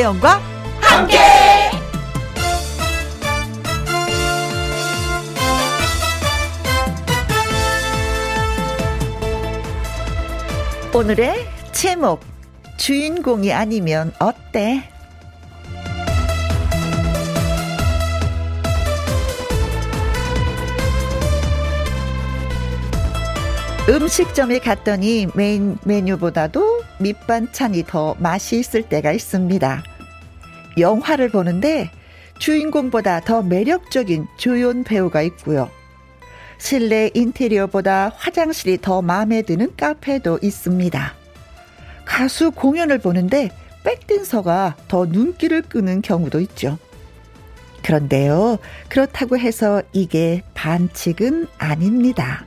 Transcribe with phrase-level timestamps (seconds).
[0.00, 0.40] 김혜영과
[0.80, 1.18] 함께.
[10.94, 12.20] 오늘의 제목
[12.78, 14.88] 주인공이 아니면 어때?
[23.90, 29.89] 음식점에 갔더니 메인 메뉴보다도 밑반찬이 더 맛이 있을 때가 있습니다.
[30.78, 31.90] 영화를 보는데
[32.38, 35.70] 주인공보다 더 매력적인 조연 배우가 있고요.
[36.58, 41.14] 실내 인테리어보다 화장실이 더 마음에 드는 카페도 있습니다.
[42.04, 43.50] 가수 공연을 보는데
[43.84, 46.78] 백댄서가 더 눈길을 끄는 경우도 있죠.
[47.82, 52.44] 그런데요, 그렇다고 해서 이게 반칙은 아닙니다.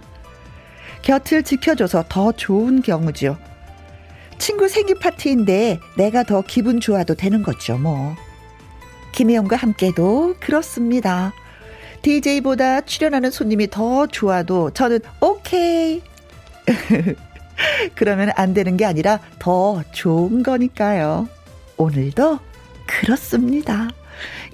[1.02, 3.38] 곁을 지켜줘서 더 좋은 경우죠.
[4.44, 8.14] 친구 생일 파티인데 내가 더 기분 좋아도 되는 거죠, 뭐.
[9.14, 11.32] 김혜영과 함께도 그렇습니다.
[12.02, 16.02] DJ보다 출연하는 손님이 더 좋아도 저는 오케이.
[17.96, 21.30] 그러면 안 되는 게 아니라 더 좋은 거니까요.
[21.78, 22.40] 오늘도
[22.86, 23.92] 그렇습니다.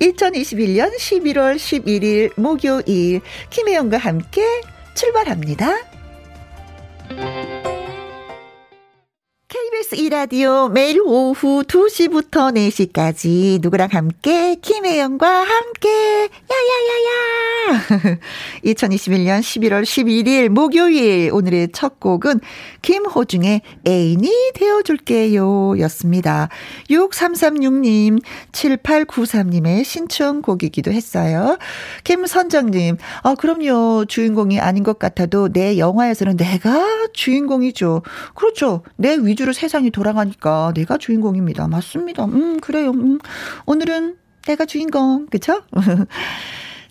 [0.01, 4.43] 2021년 11월 11일 목요일 김혜영과 함께
[4.93, 5.77] 출발합니다.
[9.79, 18.19] KBS 이라디오 매일 오후 2시부터 4시까지 누구랑 함께 김혜영과 함께 야야야야
[18.65, 22.39] 2021년 11월 11일 목요일 오늘의 첫 곡은
[22.81, 26.49] 김호중의 애인이 되어줄게요 였습니다.
[26.89, 31.57] 6336님 7893님의 신청곡이기도 했어요.
[32.03, 38.03] 김선정님 아 그럼요 주인공이 아닌 것 같아도 내 영화에서는 내가 주인공이죠.
[38.35, 38.83] 그렇죠.
[38.95, 41.67] 내 위주 위주로 세 상이 돌아가니까 내가 주인공입니다.
[41.69, 42.25] 맞습니다.
[42.25, 42.89] 음, 그래요.
[42.91, 43.19] 음,
[43.65, 45.27] 오늘은 내가 주인공.
[45.27, 45.63] 그쵸?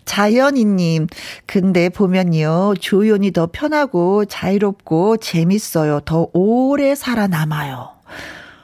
[0.05, 1.05] 자연이님,
[1.45, 5.99] 근데 보면요, 조연이 더 편하고 자유롭고 재밌어요.
[6.01, 7.91] 더 오래 살아남아요.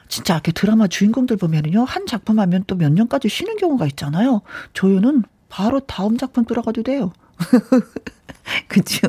[0.08, 4.42] 진짜 이렇게 드라마 주인공들 보면은요, 한 작품 하면 또 몇 년까지 쉬는 경우가 있잖아요.
[4.72, 7.12] 조연은 바로 다음 작품 들어가도 돼요.
[8.68, 9.06] 그죠?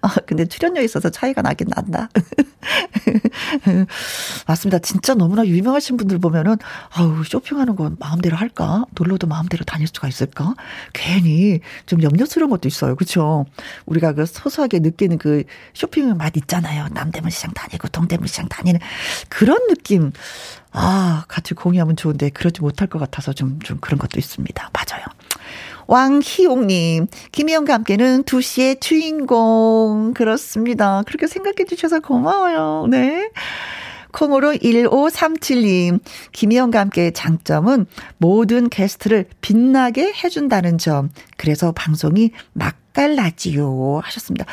[0.00, 2.08] 아, 근데 출연료 있어서 차이가 나긴 난다.
[4.46, 4.78] 맞습니다.
[4.80, 6.56] 진짜 너무나 유명하신 분들 보면은,
[6.90, 8.84] 아우, 쇼핑하는 건 마음대로 할까?
[8.94, 10.54] 놀러도 마음대로 다닐 수가 있을까?
[10.92, 12.96] 괜히 좀 염려스러운 것도 있어요.
[12.96, 13.46] 그쵸?
[13.86, 16.88] 우리가 그 소소하게 느끼는 그 쇼핑의 맛 있잖아요.
[16.92, 18.80] 남대문 시장 다니고 동대문 시장 다니는
[19.28, 20.12] 그런 느낌.
[20.72, 24.70] 아, 같이 공유하면 좋은데 그러지 못할 것 같아서 좀, 좀 그런 것도 있습니다.
[24.72, 25.04] 맞아요.
[25.86, 30.12] 왕희옥님, 김희영과 함께는 2시의 주인공.
[30.14, 31.02] 그렇습니다.
[31.06, 32.86] 그렇게 생각해 주셔서 고마워요.
[32.90, 33.30] 네.
[34.12, 36.00] 콩으로 1537님,
[36.32, 37.86] 김희영과 함께 장점은
[38.18, 41.10] 모든 게스트를 빛나게 해준다는 점.
[41.36, 44.00] 그래서 방송이 맛깔나지요.
[44.04, 44.44] 하셨습니다.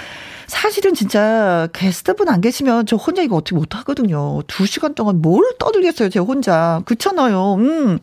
[0.47, 4.41] 사실은 진짜 게스트분 안 계시면 저 혼자 이거 어떻게 못하거든요.
[4.47, 6.81] 두 시간 동안 뭘 떠들겠어요, 제가 혼자.
[6.85, 7.55] 그렇잖아요.
[7.55, 7.99] 음.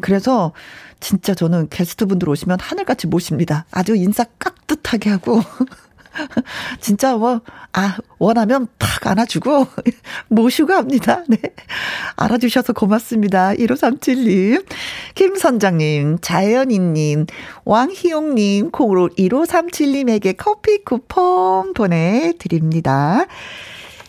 [0.00, 0.52] 그래서
[1.02, 3.66] 진짜 저는 게스트분들 오시면 하늘같이 모십니다.
[3.72, 5.42] 아주 인사 깍듯하게 하고.
[6.80, 7.40] 진짜 뭐,
[7.72, 9.66] 아, 원하면 탁 안아주고,
[10.28, 11.24] 모시고 합니다.
[11.26, 11.38] 네.
[12.16, 13.52] 알아주셔서 고맙습니다.
[13.54, 14.64] 1537님,
[15.14, 17.26] 김선장님, 자연이님,
[17.64, 23.26] 왕희용님, 콩으로 1537님에게 커피 쿠폰 보내드립니다.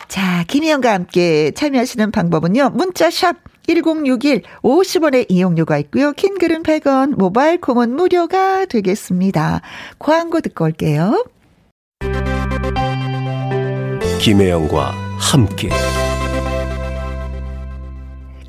[0.06, 3.36] 자, 김희영과 함께 참여하시는 방법은요, 문자샵
[3.66, 6.12] 1061 50원의 이용료가 있고요.
[6.12, 9.60] 킹글은 100원, 모바일 콩은 무료가 되겠습니다.
[9.98, 11.24] 광고 듣고 올게요.
[14.20, 15.68] 김혜영과 함께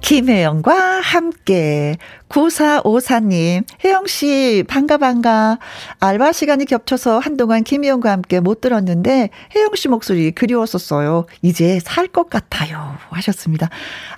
[0.10, 1.98] 김혜영과 함께
[2.30, 5.58] 9454님, 혜영씨, 반가, 반가.
[6.00, 11.26] 알바 시간이 겹쳐서 한동안 김혜영과 함께 못 들었는데, 혜영씨 목소리 그리웠었어요.
[11.42, 12.98] 이제 살 것 같아요.
[13.10, 13.70] 하셨습니다.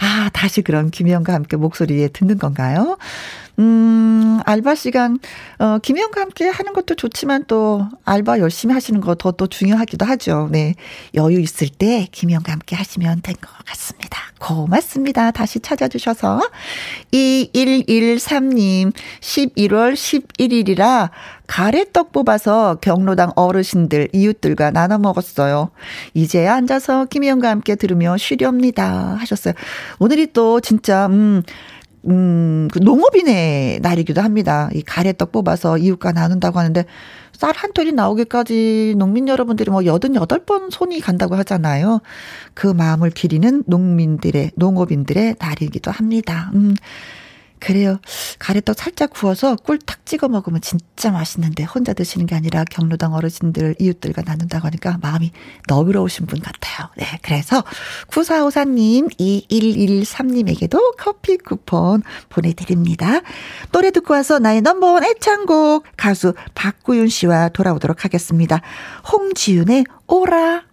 [0.02, 2.98] 아, 다시 그럼 김혜영과 함께 목소리에 듣는 건가요?
[3.58, 5.20] 음, 알바 시간,
[5.60, 10.50] 어, 김혜영과 함께 하는 것도 좋지만 또, 알바 열심히 하시는 거 더 또 중요하기도 하죠.
[10.52, 10.76] 네.
[11.16, 14.07] 여유 있을 때 김혜영과 함께 하시면 된 것 같습니다.
[14.40, 15.32] 고맙습니다.
[15.32, 16.42] 다시 찾아주셔서.
[17.12, 21.10] 2113님, 11월 11일이라
[21.48, 25.72] 가래떡 뽑아서 경로당 어르신들, 이웃들과 나눠 먹었어요.
[26.14, 29.16] 이제야 앉아서 김혜영과 함께 들으며 쉬렵니다.
[29.20, 29.54] 하셨어요.
[30.00, 31.44] 오늘이 또 진짜, 음,
[32.10, 34.70] 음, 그 농업인의 날이기도 합니다.
[34.74, 36.86] 이 가래떡 뽑아서 이웃과 나눈다고 하는데,
[37.38, 42.02] 쌀한 톤이 나오기까지 농민 여러분들이 뭐 여든 여덟 번 손이 간다고 하잖아요.
[42.56, 46.50] 그 마음을 기리는 농민들의, 농업인들의 날이기도 합니다.
[46.56, 46.76] 음.
[47.60, 48.00] 그래요.
[48.40, 53.76] 가래떡 살짝 구워서 꿀 탁 찍어 먹으면 진짜 맛있는데 혼자 드시는 게 아니라 경로당 어르신들,
[53.80, 55.32] 이웃들과 나눈다고 하니까 마음이
[55.68, 56.90] 너그러우신 분 같아요.
[56.98, 57.06] 네.
[57.22, 57.64] 그래서
[58.08, 63.22] 9454님, 2113님에게도 커피 쿠폰 보내드립니다.
[63.72, 68.62] 노래 듣고 와서 나의 넘버원 애창곡 가수 박구윤 씨와 돌아오도록 하겠습니다.
[69.12, 70.67] 홍지윤의 오라.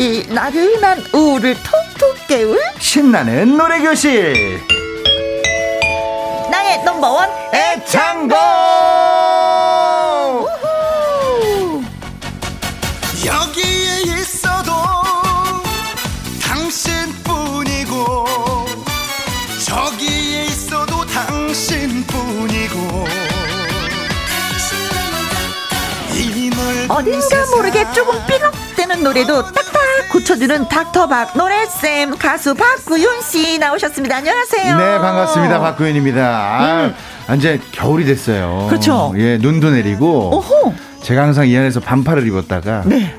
[0.00, 1.54] 이 나른한 우를
[1.98, 4.62] 톡톡 깨울 신나는 노래교실.
[6.50, 8.38] 나의 넘버원 애창곡!
[13.26, 14.72] 여기에 있어도
[16.48, 18.24] 당신뿐이고
[19.66, 22.80] 저기에 있어도 당신뿐이고.
[26.88, 29.72] 어딘가 모르게 조금 삐걱 대는 노래도 딱딱
[30.10, 34.16] 고쳐주는 닥터박 노래쌤 가수 박구윤 씨 나오셨습니다.
[34.16, 34.76] 안녕하세요.
[34.76, 35.60] 네 반갑습니다.
[35.60, 36.20] 박구윤입니다.
[36.26, 36.92] 아,
[37.28, 37.36] 음.
[37.36, 38.66] 이제 겨울이 됐어요.
[38.68, 39.14] 그렇죠.
[39.16, 40.36] 예 눈도 내리고.
[40.36, 40.74] 오호.
[41.02, 43.14] 제가 항상 이 안에서 반팔을 입었다가 네.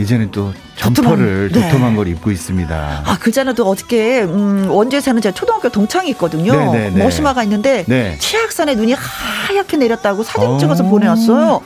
[0.00, 1.96] 이제는 또 점퍼를 도톰한, 도톰한 네.
[1.96, 3.02] 걸 입고 있습니다.
[3.06, 6.52] 아, 그전에도 어저께 음, 원주에 사는 제 초등학교 동창이 있거든요.
[6.52, 6.78] 네네네.
[6.78, 7.04] 네, 네.
[7.04, 8.16] 머시마가 있는데 네.
[8.18, 11.60] 치악산에 눈이 하얗게 내렸다고 사진 찍어서 보내왔어요.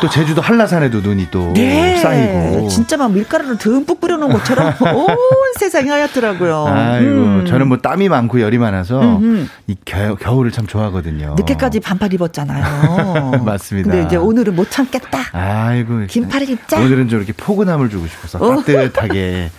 [0.00, 1.96] 또 제주도 한라산에도 눈이 또 네.
[1.96, 5.16] 쌓이고 진짜 막 밀가루를 듬뿍 뿌려놓은 것처럼 온
[5.58, 6.66] 세상이 하얗더라고요.
[6.66, 7.44] 아이고 음.
[7.46, 9.48] 저는 뭐 땀이 많고 열이 많아서 음음.
[9.66, 11.34] 이 겨, 겨울을 참 좋아하거든요.
[11.36, 13.42] 늦게까지 반팔 입었잖아요.
[13.44, 13.90] 맞습니다.
[13.90, 15.18] 근데 이제 오늘은 못 참겠다.
[15.32, 16.78] 아이고 긴팔을 입자.
[16.78, 18.56] 오늘은 좀 이렇게 포근함을 주고 싶어서 어.
[18.62, 19.50] 따뜻하게.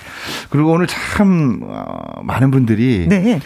[0.49, 3.39] 그리고 오늘 참 어, 많은 분들이 네.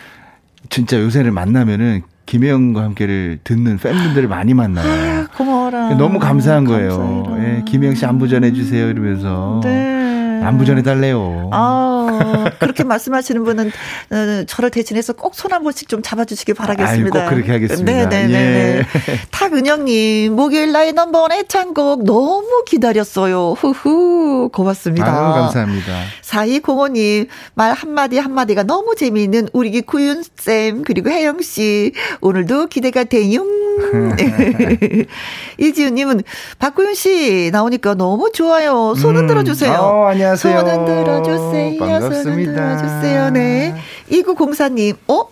[0.69, 5.23] 진짜 요새를 만나면은 김혜영과 함께를 듣는 팬분들을 많이 만나요.
[5.23, 5.95] 아, 고마워라.
[5.95, 7.35] 너무 감사한 거예요.
[7.39, 9.61] 예, 김혜영 씨 안부 전해주세요 이러면서.
[9.63, 10.02] 네.
[10.45, 11.49] 안부 전해달래요.
[11.51, 13.67] 아, 그렇게 말씀하시는 분은
[14.11, 17.19] 어, 저를 대신해서 꼭 손 한 번씩 좀 잡아주시기 바라겠습니다.
[17.19, 17.91] 아유, 꼭 그렇게 하겠습니다.
[18.09, 18.33] 네네네.
[18.33, 18.85] 예.
[19.31, 23.51] 탁은영님, 목요일 나의 넘버원 애창곡 너무 기다렸어요.
[23.53, 25.05] 후후, 고맙습니다.
[25.07, 26.01] 아유, 감사합니다.
[26.21, 33.43] 4205님, 말 한마디 한마디가 너무 재미있는 우리 구윤쌤, 그리고 혜영씨, 오늘도 기대가 돼요.
[35.57, 36.21] 이지훈님은
[36.59, 38.93] 박구윤씨 나오니까 너무 좋아요.
[38.95, 39.45] 손 흔들어 음.
[39.45, 39.73] 주세요.
[39.73, 40.59] 어, 안녕 하세요.
[40.59, 41.79] 손 흔들어 주세요.
[41.79, 42.23] 반갑습니다.
[42.23, 43.29] 손 흔들어 주세요.
[43.29, 43.75] 네.
[44.11, 45.27] 2904님, 어?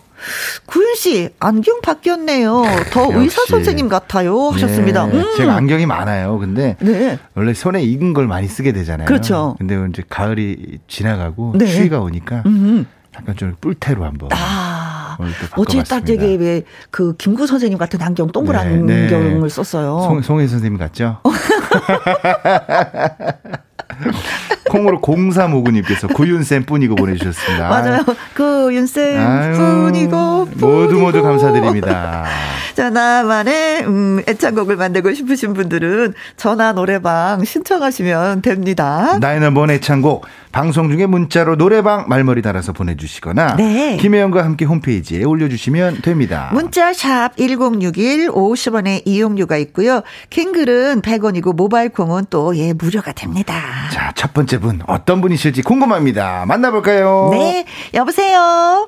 [0.66, 2.62] 구윤 씨 안경 바뀌었네요.
[2.92, 5.06] 더 의사 선생님 같아요 하셨습니다.
[5.06, 5.24] 네, 음.
[5.36, 6.38] 제가 안경이 많아요.
[6.38, 7.18] 근데 네.
[7.34, 9.06] 원래 손에 익은 걸 많이 쓰게 되잖아요.
[9.06, 9.56] 그렇죠.
[9.58, 11.66] 근데 이제 가을이 지나가고 네.
[11.66, 12.86] 추위가 오니까 음.
[13.16, 14.28] 약간 좀 뿔테로 한번.
[14.32, 15.18] 아,
[15.56, 16.62] 어제 딱 되게 왜
[16.92, 19.16] 그 김구 선생님 같은 안경 동그란 네, 네.
[19.16, 20.02] 안경을 썼어요.
[20.06, 21.18] 송, 송혜 선생님 같죠?
[24.68, 27.68] 콩으로 0359님께서 구윤쌤 뿐이고 보내주셨습니다.
[27.68, 28.04] 맞아요.
[28.34, 32.24] 구윤쌤 뿐이고, 모두 모두 감사드립니다.
[32.74, 39.18] 자, 나만의 음, 애창곡을 만들고 싶으신 분들은 전화 노래방 신청하시면 됩니다.
[39.20, 43.96] 나의 넘버 애창곡 방송 중에 문자로 노래방 말머리 달아서 보내주시거나 네.
[43.96, 46.50] 김혜영과 함께 홈페이지에 올려주시면 됩니다.
[46.52, 50.02] 문자 샵 1061 50원의 이용료가 있고요.
[50.30, 53.54] 킹글은 100원이고 모바일 콩은 또 예 무료가 됩니다.
[53.90, 56.44] 자, 첫 번째 분 어떤 분이실지 궁금합니다.
[56.46, 57.30] 만나볼까요?
[57.32, 58.86] 네, 여보세요.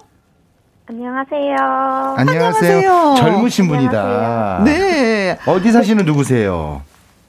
[0.86, 1.56] 안녕하세요.
[1.56, 2.14] 안녕하세요.
[2.18, 3.14] 안녕하세요.
[3.16, 4.62] 젊으신 분이다.
[4.66, 5.38] 네.
[5.46, 6.82] 어디 사시는 누구세요?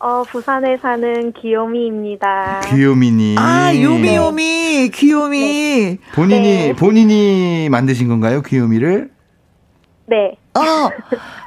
[0.06, 2.62] 어, 부산에 사는 귀요미입니다.
[2.68, 3.40] 귀요미님.
[3.40, 5.40] 아, 요미 요미, 귀요미.
[5.40, 5.98] 네.
[6.14, 6.74] 본인이, 네.
[6.76, 9.10] 본인이 만드신 건가요, 귀요미를?
[10.06, 10.38] 네.
[10.54, 10.62] 어,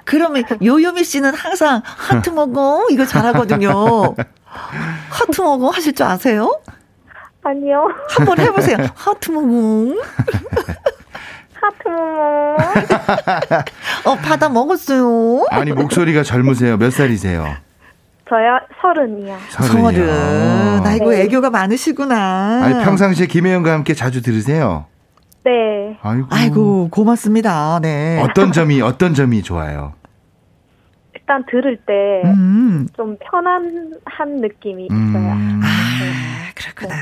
[0.04, 4.16] 그러면 요요미 씨는 항상 하트 먹어 이거 잘하거든요.
[5.08, 6.60] 하트 먹어 하실 줄 아세요?
[7.44, 7.86] 아니요.
[8.10, 8.76] 한번 해보세요.
[8.96, 9.94] 하트 먹어.
[11.60, 12.56] 하트 먹어.
[14.10, 15.46] 어, 받아 먹었어요.
[15.50, 16.76] 아니, 목소리가 젊으세요.
[16.76, 17.67] 몇 살이세요?
[18.28, 18.58] 저요?
[18.80, 19.36] 서른이요.
[19.50, 20.86] 서른.
[20.86, 21.22] 아이고, 네.
[21.22, 22.62] 애교가 많으시구나.
[22.64, 24.86] 아니, 평상시에 김혜영과 함께 자주 들으세요?
[25.44, 25.96] 네.
[26.02, 26.26] 아이고.
[26.30, 27.78] 아이고, 고맙습니다.
[27.80, 28.20] 네.
[28.22, 29.94] 어떤 점이, 어떤 점이 좋아요?
[31.14, 33.16] 일단 들을 때좀 음.
[33.20, 35.08] 편안한 느낌이 음.
[35.08, 35.30] 있어요.
[35.62, 36.52] 아, 네.
[36.54, 36.94] 그렇구나.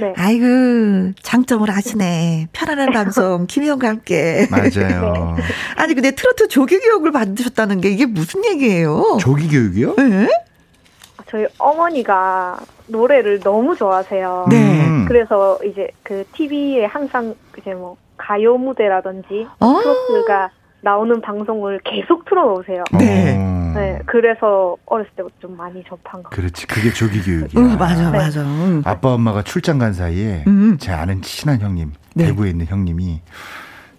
[0.00, 0.14] 네.
[0.16, 2.48] 아이고, 장점을 아시네.
[2.52, 4.46] 편안한 방송, 김희영과 함께.
[4.50, 5.34] 맞아요.
[5.36, 5.42] 네.
[5.76, 9.18] 아니, 근데 트로트 조기 교육을 받으셨다는 게 이게 무슨 얘기예요?
[9.20, 9.96] 조기 교육이요?
[9.96, 10.28] 네.
[11.32, 12.58] 저희 어머니가
[12.88, 14.48] 노래를 너무 좋아하세요.
[14.50, 15.04] 네.
[15.08, 19.80] 그래서 이제 그 TV에 항상 이제 뭐 가요 무대라든지 어?
[19.80, 20.50] 트로트가
[20.82, 22.84] 나오는 방송을 계속 틀어놓으세요.
[22.98, 23.36] 네.
[23.38, 23.72] 어.
[23.74, 23.98] 네.
[24.04, 26.28] 그래서 어렸을 때부터 좀 많이 접한 거.
[26.28, 26.66] 그렇지.
[26.66, 27.62] 그게 조기 교육이야.
[27.62, 28.18] 응, 맞아, 네.
[28.18, 28.42] 맞아.
[28.42, 28.82] 응.
[28.84, 30.76] 아빠 엄마가 출장 간 사이에 음.
[30.78, 32.26] 제 아는 친한 형님, 네.
[32.26, 33.22] 대구에 있는 형님이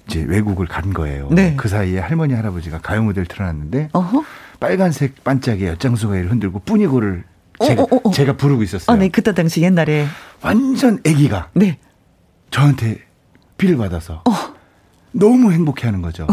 [0.08, 1.30] 이제 외국을 간 거예요.
[1.32, 1.56] 네.
[1.58, 4.24] 그 사이에 할머니 할아버지가 가요 무대를 틀어놨는데 어허?
[4.64, 7.26] 빨간색 반짝의 엿장수가를 흔들고 뿌니고를
[7.60, 8.96] 어, 제가, 어, 어, 어, 제가 부르고 있었어요.
[8.96, 10.08] 아, 네, 그때 당시 옛날에
[10.42, 11.78] 완전 아기가 네.
[12.50, 13.02] 저한테
[13.58, 14.32] 비를 받아서 어.
[15.12, 16.28] 너무 행복해하는 거죠.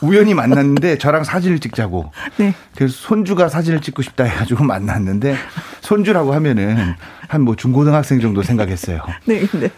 [0.00, 2.10] 우연히 만났는데 저랑 사진을 찍자고.
[2.38, 2.54] 네.
[2.74, 5.36] 그래서 손주가 사진을 찍고 싶다 해가지고 만났는데
[5.82, 6.94] 손주라고 하면은
[7.28, 9.02] 한 뭐 중고등학생 정도 생각했어요.
[9.26, 9.70] 네, 네.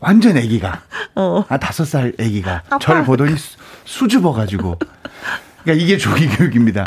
[0.00, 0.82] 완전 아기가
[1.14, 1.44] 어.
[1.48, 3.34] 한 다섯 살 아기가 절 보더니
[3.84, 4.78] 수줍어가지고
[5.66, 6.84] 그러니까 이게 조기 교육입니다.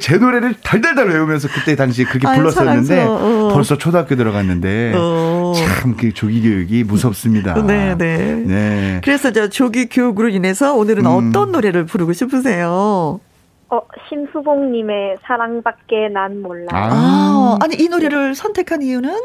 [0.00, 3.50] 제 노래를 달달달 외우면서 그때 당시에 그렇게 불렀었는데 어.
[3.52, 5.52] 벌써 초등학교 들어갔는데 어.
[5.54, 7.54] 참그 조기 교육이 무섭습니다.
[7.66, 8.36] 네, 네.
[8.46, 9.00] 네.
[9.04, 11.30] 그래서 저 조기 교육으로 인해서 오늘은 음.
[11.30, 13.20] 어떤 노래를 부르고 싶으세요?
[13.68, 16.68] 어, 심수봉님의 사랑밖에 난 몰라.
[16.70, 16.88] 아.
[16.92, 19.18] 아, 아니 이 노래를 선택한 이유는?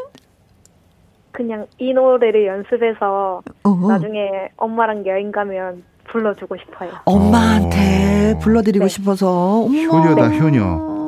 [1.30, 3.92] 그냥 이 노래를 연습해서 어허.
[3.92, 6.90] 나중에 엄마랑 여행 가면 불러주고 싶어요.
[7.04, 8.38] 엄마한테 어.
[8.40, 8.88] 불러드리고 네.
[8.88, 9.66] 싶어서.
[9.66, 10.38] 효녀다 네.
[10.38, 10.98] 효녀.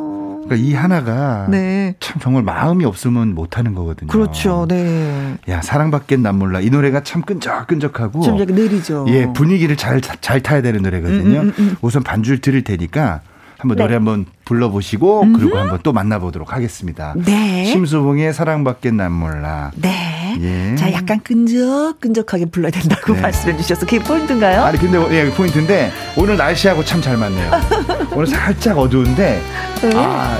[0.44, 1.94] 그러니까 이 하나가 네.
[2.00, 4.08] 참 정말 마음이 없으면 못 하는 거거든요.
[4.10, 4.66] 그렇죠.
[4.68, 5.36] 네.
[5.48, 9.04] 야 사랑받겠 난 몰라 이 노래가 참 끈적끈적하고 좀 약간 느리죠.
[9.08, 11.40] 예 분위기를 잘 잘 타야 되는 노래거든요.
[11.40, 11.76] 음, 음, 음.
[11.82, 13.20] 우선 반주를 들을 테니까
[13.60, 13.82] 한번 네.
[13.84, 17.14] 노래 한번 불러보시고 음 그리고 한번 또 만나보도록 하겠습니다.
[17.16, 17.64] 네.
[17.66, 19.70] 심수봉의 사랑받겠 난 몰라.
[19.76, 20.36] 네.
[20.40, 20.74] 예.
[20.76, 23.20] 자 약간 끈적끈적하게 불러야 된다고 네.
[23.20, 24.62] 말씀해 주셔서 그게 포인트인가요?
[24.64, 27.50] 아니 근데 예 포인트인데 오늘 날씨하고 참 잘 맞네요.
[28.12, 29.40] 오늘 살짝 어두운데
[29.82, 29.90] 네.
[29.94, 30.38] 아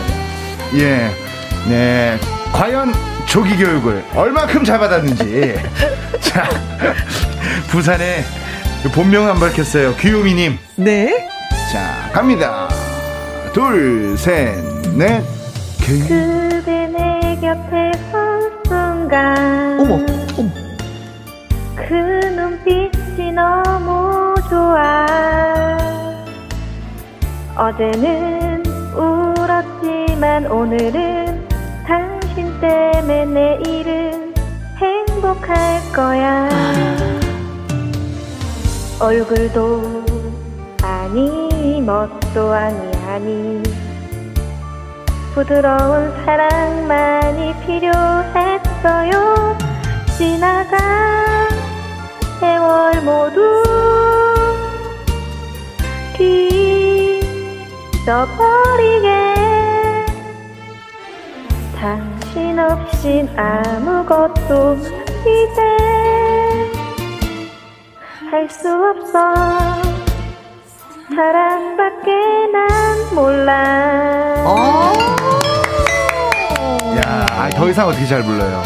[0.75, 1.11] 예.
[1.69, 2.19] 네.
[2.53, 2.93] 과연
[3.27, 5.55] 조기 교육을 얼마큼 잘 받았는지.
[6.21, 6.49] 자,
[7.69, 8.25] 부산에
[8.93, 9.95] 본명 안 밝혔어요.
[9.97, 10.59] 귀요미님.
[10.77, 11.29] 네.
[11.73, 12.69] 자, 갑니다.
[13.52, 14.54] 둘, 셋,
[14.97, 15.23] 넷.
[15.80, 19.80] 그대 내 곁에 선 순간.
[19.80, 19.95] 어머,
[20.38, 20.50] 어머.
[21.75, 21.95] 그
[22.37, 25.07] 눈빛이 너무 좋아.
[27.57, 28.62] 어제는
[28.95, 31.49] 울었지만 오늘은
[31.87, 34.33] 당신 때문에 내일은
[34.76, 36.49] 행복할 거야.
[39.00, 40.04] 얼굴도
[40.83, 43.61] 아니 멋도 아니 아니
[45.35, 49.59] 부드러운 사랑만이 필요했어요.
[50.17, 51.49] 지나간
[52.38, 53.64] 세월 모두
[58.00, 59.09] 잊어버리게.
[61.81, 64.76] 당신 없인 아무것도
[65.23, 65.61] 이제
[68.31, 69.89] 할 수 없어
[71.14, 72.11] 사랑밖에
[72.52, 74.35] 난 몰라.
[74.47, 74.93] 어.
[76.97, 78.62] 야, 더 이상 어떻게 잘 불러요?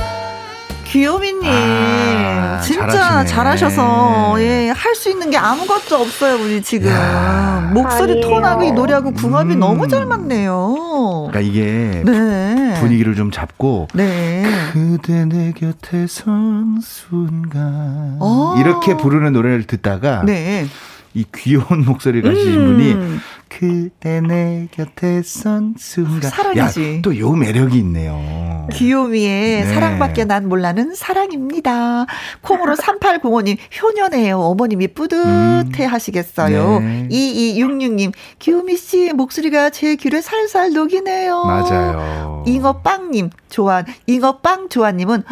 [0.85, 3.25] 귀요미님 아, 진짜 잘하시네.
[3.27, 7.69] 잘하셔서 예, 할 수 있는 게 아무것도 없어요 우리 지금 야.
[7.75, 8.21] 목소리.
[8.21, 9.59] 톤하고 노래하고 궁합이 음.
[9.61, 11.27] 너무 잘 맞네요.
[11.31, 12.75] 그러니까 이게 네.
[12.79, 14.45] 분위기를 좀 잡고 네.
[14.73, 18.55] 그대 내 곁에 선 순간 어.
[18.59, 20.67] 이렇게 부르는 노래를 듣다가 네.
[21.15, 22.67] 이 귀여운 목소리 가지신 음.
[22.67, 27.03] 분이 그대 내 곁에 선 순간 사랑이지.
[27.03, 28.67] 또요 매력이 있네요.
[28.73, 29.73] 귀요미의 네.
[29.73, 32.07] 사랑밖에 난 몰라는 사랑입니다.
[32.41, 34.41] 콩으로 3805님 효녀네요.
[34.41, 35.87] 어머님이 뿌듯해 음.
[35.89, 36.81] 하시겠어요.
[36.81, 37.09] 네.
[37.11, 41.45] 2266님 귀요미 씨 목소리가 제 귀를 살살 녹이네요.
[41.45, 42.43] 맞아요.
[42.47, 45.23] 잉어빵님 조한 잉어빵 조한님은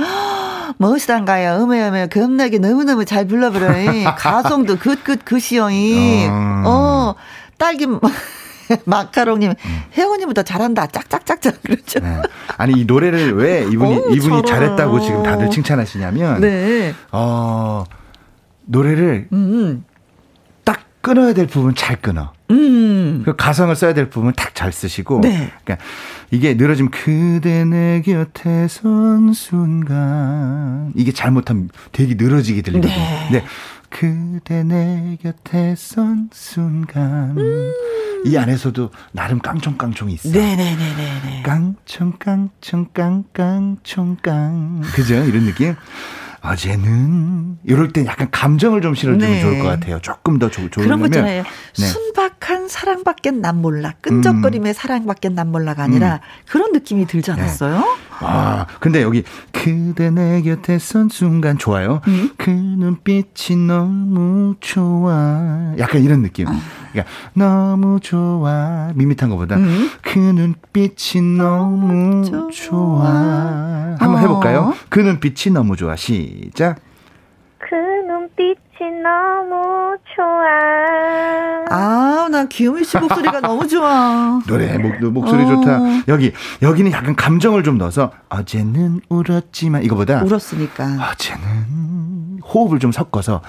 [0.79, 1.63] 멋있단가요.
[1.63, 4.15] 어메어메 겁나게 너무너무 잘 불러버려요.
[4.17, 5.65] 가성도 긋긋 긋이요.
[5.65, 6.63] 어.
[6.65, 7.15] 어
[7.59, 7.87] 딸기
[8.85, 9.83] 마카롱님 음.
[9.97, 12.01] 혜원님보다 잘한다 짝짝짝짝 그렇죠.
[12.01, 12.23] 네.
[12.57, 16.95] 아니 이 노래를 왜 이분이 오, 이분이 잘했다고 지금 다들 칭찬하시냐면 네.
[17.11, 17.85] 어
[18.65, 19.37] 노래를 음.
[19.37, 19.85] 음.
[20.65, 22.33] 딱 끊어야 될 부분 잘 끊어.
[22.53, 23.23] 음.
[23.25, 25.21] 그 가성을 써야 될 부분 딱잘 쓰시고.
[25.23, 25.53] 네.
[25.65, 25.85] 그러니까
[26.31, 32.95] 이게 늘어지면 그대 내 곁에 선 순간 이게 잘못하면 되게 늘어지게 들리거든요.
[32.95, 33.29] 네.
[33.33, 33.45] 네.
[33.89, 37.73] 그대 내 곁에 선 순간 음.
[38.25, 40.31] 이 안에서도 나름 깡총깡총이 있어.
[40.31, 41.43] 네네네네.
[41.43, 45.15] 깡총깡총 깡깡총깡 그죠?
[45.25, 45.75] 이런 느낌.
[46.43, 49.41] 어제는 이럴 때 약간 감정을 좀 실어주면 네.
[49.41, 50.01] 좋을 것 같아요.
[50.01, 50.87] 조금 더 좋, 좋으면.
[50.89, 51.45] 그런 거 있잖아요.
[51.45, 51.87] 네.
[51.87, 53.95] 순박한 사랑밖에 난 몰라.
[54.01, 54.75] 끈적거림의 음.
[54.75, 56.21] 사랑밖에 난 몰라가 아니라 음.
[56.49, 57.41] 그런 느낌이 들지 네.
[57.41, 57.79] 않았어요?
[57.79, 57.85] 네.
[58.25, 62.01] 아, 근데 여기 그대 내 곁에 선 순간 좋아요.
[62.09, 62.31] 음?
[62.37, 65.75] 그 눈빛이 너무 좋아.
[65.79, 66.49] 약간 이런 느낌.
[66.49, 66.53] 어.
[66.93, 68.91] 그러니까 너무 좋아.
[68.95, 69.91] 밋밋한 것보다 음?
[70.03, 72.51] 그 눈빛이 너무 좋아.
[72.51, 73.97] 좋아.
[73.99, 74.61] 한번 해볼까요?
[74.61, 74.75] 어.
[74.89, 75.97] 그 눈빛이 너무 좋아.
[75.97, 76.77] 시 작.
[77.59, 77.75] 그
[78.07, 81.65] 눈빛이 너무 좋아.
[81.71, 84.41] 아, 나 귀요미 씨 목소리가 너무 좋아.
[84.47, 85.47] 노래 목, 목소리 어.
[85.47, 85.79] 좋다.
[86.09, 90.85] 여기 여기는 약간 감정을 좀 넣어서 어제는 울었지만 이거보다 울었으니까.
[91.13, 93.43] 어제는 호흡을 좀 섞어서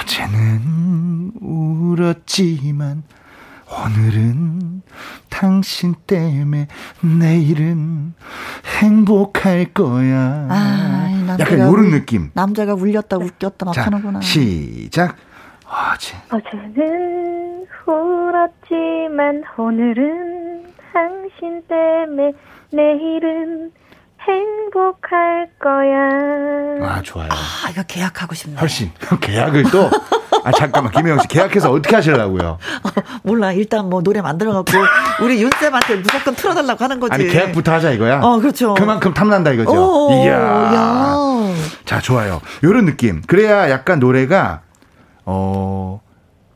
[0.00, 3.02] 어제는 울었지만
[3.72, 4.82] 오늘은
[5.30, 6.68] 당신 때문에
[7.00, 8.14] 내일은
[8.80, 10.46] 행복할 거야.
[10.50, 12.30] 아, 약간 이런 느낌.
[12.34, 14.20] 남자가 울렸다 웃겼다 막 자, 하는구나.
[14.20, 15.16] 시작.
[15.66, 16.14] 어제.
[16.30, 22.32] 어제는 울었지만 오늘은 당신 때문에
[22.72, 23.72] 내일은
[24.28, 26.88] 행복할 거야.
[26.88, 27.28] 아, 좋아요.
[27.30, 28.56] 아, 이거 계약하고 싶네.
[28.58, 28.90] 훨씬.
[29.20, 29.90] 계약을 또.
[30.44, 31.28] 아, 잠깐만, 김혜영 씨.
[31.28, 32.48] 계약해서 어떻게 하시려고요?
[32.48, 32.58] 어,
[33.22, 33.52] 몰라.
[33.52, 34.72] 일단 뭐 노래 만들어갖고,
[35.22, 37.14] 우리 윤쌤한테 무조건 틀어달라고 하는 거지.
[37.14, 38.20] 아니, 계약부터 하자 이거야?
[38.20, 38.74] 어, 그렇죠.
[38.74, 39.72] 그만큼 탐난다 이거죠?
[39.72, 40.32] 오, 이야.
[40.34, 41.54] 야.
[41.84, 42.40] 자, 좋아요.
[42.64, 43.22] 요런 느낌.
[43.22, 44.62] 그래야 약간 노래가,
[45.24, 46.00] 어,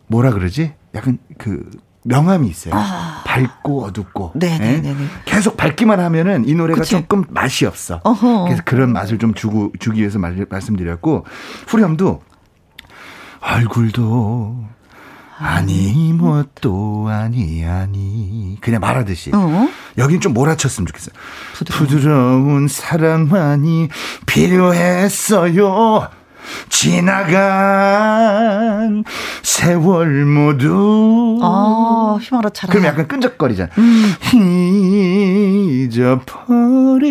[0.09, 0.73] 뭐라 그러지?
[0.95, 1.69] 약간 그,
[2.07, 2.75] 명암이 있어요.
[2.75, 3.23] 아.
[3.27, 4.33] 밝고 어둡고.
[4.37, 5.07] 네, 네, 네, 네.
[5.25, 6.93] 계속 밝기만 하면은 이 노래가 그치?
[6.93, 8.01] 조금 맛이 없어.
[8.05, 8.45] 어허.
[8.45, 11.27] 그래서 그런 맛을 좀 주고 주기 위해서 말, 말씀드렸고
[11.67, 12.23] 후렴도
[13.41, 14.65] 얼굴도
[15.39, 19.69] 아니 뭣도 아니 아니 그냥 말하듯이 어?
[19.99, 21.15] 여긴 좀 몰아쳤으면 좋겠어요.
[21.55, 23.89] 부드러운, 부드러운 사랑만이
[24.25, 26.09] 필요했어요.
[26.69, 28.25] 지나간
[29.43, 31.39] 세월 모두.
[31.43, 32.73] 아, 휘몰아쳐라.
[32.73, 33.71] 그럼 약간 끈적거리잖아.
[33.79, 34.15] 음.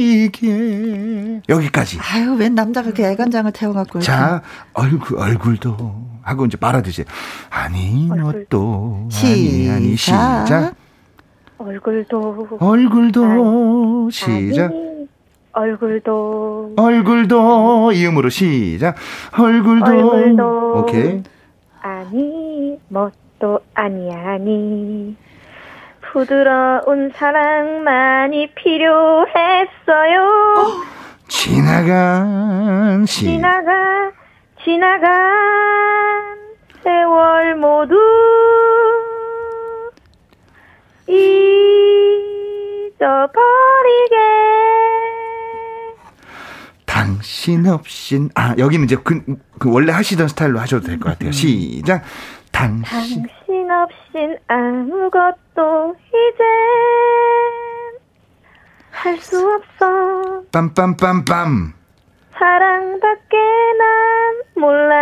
[0.06, 1.42] 잊어버리게.
[1.50, 2.00] 여기까지.
[2.02, 4.00] 아유, 웬 남자가 그 애간장을 태워갖고.
[4.00, 4.42] 자,
[4.74, 6.16] 얼굴, 얼굴도.
[6.22, 7.06] 하고 이제 말하듯이.
[7.50, 9.08] 아니, 너또.
[9.14, 10.74] 아니, 아니, 시작.
[11.58, 12.58] 얼굴도.
[12.60, 14.10] 얼굴도.
[14.12, 14.72] 시작.
[14.72, 14.95] 아니.
[15.56, 16.74] 얼굴도.
[16.78, 17.92] 얼굴도.
[17.94, 18.96] 이음으로 시작.
[19.40, 19.86] 얼굴도.
[19.86, 20.74] 얼굴도.
[20.80, 21.24] 오케이.
[21.82, 25.16] 아니 뭣도 아니 아니.
[26.12, 30.22] 부드러운 사랑만이 필요했어요.
[30.58, 30.66] 어?
[31.28, 33.26] 지나간 시.
[33.26, 34.12] 지나가
[34.64, 35.10] 지나간
[36.84, 37.96] 세월 모두.
[42.96, 44.16] 잊어버리게
[47.26, 49.20] 당신 없인 아 여기는 이제 그,
[49.58, 51.30] 그 원래 하시던 스타일로 하셔도 될 것 같아요.
[51.30, 51.32] 음.
[51.32, 52.04] 시작.
[52.52, 52.84] 당신
[53.24, 56.44] 당신 없인 아무것도 이제
[58.92, 60.44] 할 수 없어.
[60.52, 61.74] 빰빰빰빰.
[62.38, 63.38] 사랑밖에
[63.80, 64.96] 난 몰라.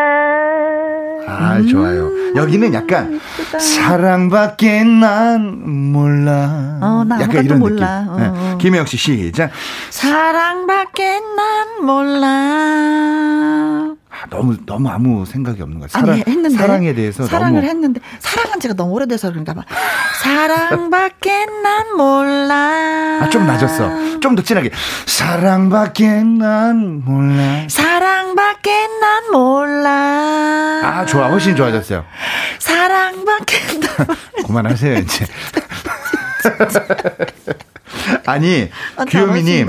[1.27, 2.09] 아, 좋아요.
[2.35, 3.19] 여기는 약간 음,
[3.59, 6.79] 사랑밖에 난 몰라.
[6.81, 8.01] 어, 나 약간 이런 몰라.
[8.01, 8.13] 느낌.
[8.13, 8.25] 어, 네.
[8.27, 8.57] 어.
[8.59, 9.51] 김혜영 씨 시작.
[9.89, 13.95] 사랑밖에 난 몰라.
[14.13, 15.88] 아, 너무 너무 아무 생각이 없는 거야.
[15.89, 17.67] 사랑, 아니, 했는데 사랑에 대해서 사랑을 너무...
[17.67, 19.63] 했는데 사랑한 지가 너무 오래돼서 그런가 봐.
[20.21, 23.19] 사랑밖에 난 몰라.
[23.23, 24.19] 아, 좀 낮았어.
[24.19, 24.69] 좀 더 진하게.
[25.08, 27.65] 사랑밖에 난 몰라.
[27.67, 29.89] 사랑밖에 난 몰라.
[30.84, 31.30] 아, 좋아.
[31.30, 32.04] 훨씬 좋아졌어요.
[32.60, 34.08] 사랑밖에 난
[34.45, 35.26] 그만하세요, 이제.
[38.26, 39.67] 아니, 아, 귀요미님.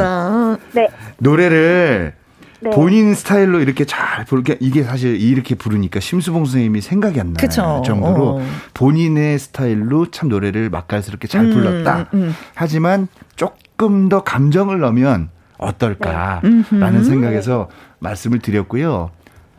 [0.73, 0.89] 네.
[1.19, 2.15] 노래를
[2.65, 2.71] 네.
[2.71, 7.83] 본인 스타일로 이렇게 잘 부르게 이게 사실 이렇게 부르니까 심수봉 선생님이 생각이 안 나요.
[7.85, 8.47] 정도로 어.
[8.75, 12.11] 본인의 스타일로 참 노래를 맛깔스럽게 잘 음, 불렀다.
[12.15, 12.35] 음, 음.
[12.55, 17.03] 하지만 조금 더 감정을 넣으면 어떨까라는 네.
[17.05, 17.69] 생각에서
[18.01, 19.11] 말씀을 드렸고요.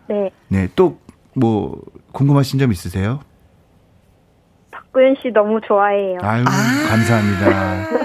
[0.10, 0.30] 네.
[0.50, 0.68] 네.
[0.76, 1.80] 또 뭐
[2.14, 3.20] 궁금하신 점 있으세요?
[4.72, 6.18] 박구현 씨 너무 좋아해요.
[6.22, 7.88] 아유, 아~ 감사합니다.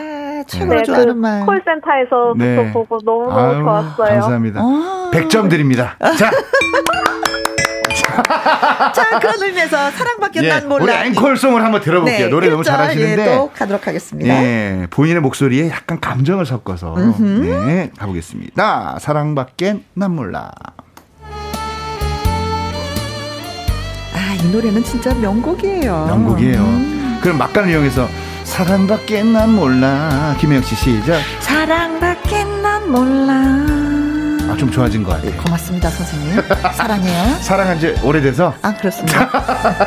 [0.50, 1.46] 최고로 네, 좋아하는 그 말.
[1.46, 2.72] 콜센터에서부터 네.
[2.72, 4.20] 보고 너무 아유, 좋았어요.
[4.20, 4.60] 감사합니다.
[4.62, 5.10] 어.
[5.12, 5.96] 100점 드립니다.
[6.18, 6.30] 자.
[8.92, 10.84] 자, 그런 의미에서 사랑밖에 예, 난 몰라.
[10.84, 12.26] 우리 앵콜송을 한번 들어볼게요.
[12.26, 13.22] 네, 노래 너무 잘하시는데.
[13.22, 14.28] 예, 또 가도록 하겠습니다.
[14.28, 18.98] 예, 본인의 목소리에 약간 감정을 섞어서 네, 가보겠습니다.
[19.00, 20.50] 사랑밖에 난 몰라.
[24.12, 26.06] 아, 이 노래는 진짜 명곡이에요.
[26.06, 26.58] 명곡이에요.
[26.60, 27.18] 음.
[27.22, 28.08] 그럼 막간을 이용해서
[28.50, 30.34] 사랑밖에 난 몰라.
[30.38, 31.20] 김혜영 씨 시작.
[31.38, 33.32] 사랑밖에 난 몰라.
[34.52, 35.40] 아, 좀 좋아진 것 같아요.
[35.40, 36.42] 고맙습니다, 선생님.
[36.74, 37.34] 사랑해요.
[37.40, 38.52] 사랑한 지 오래돼서?
[38.60, 39.30] 아, 그렇습니다.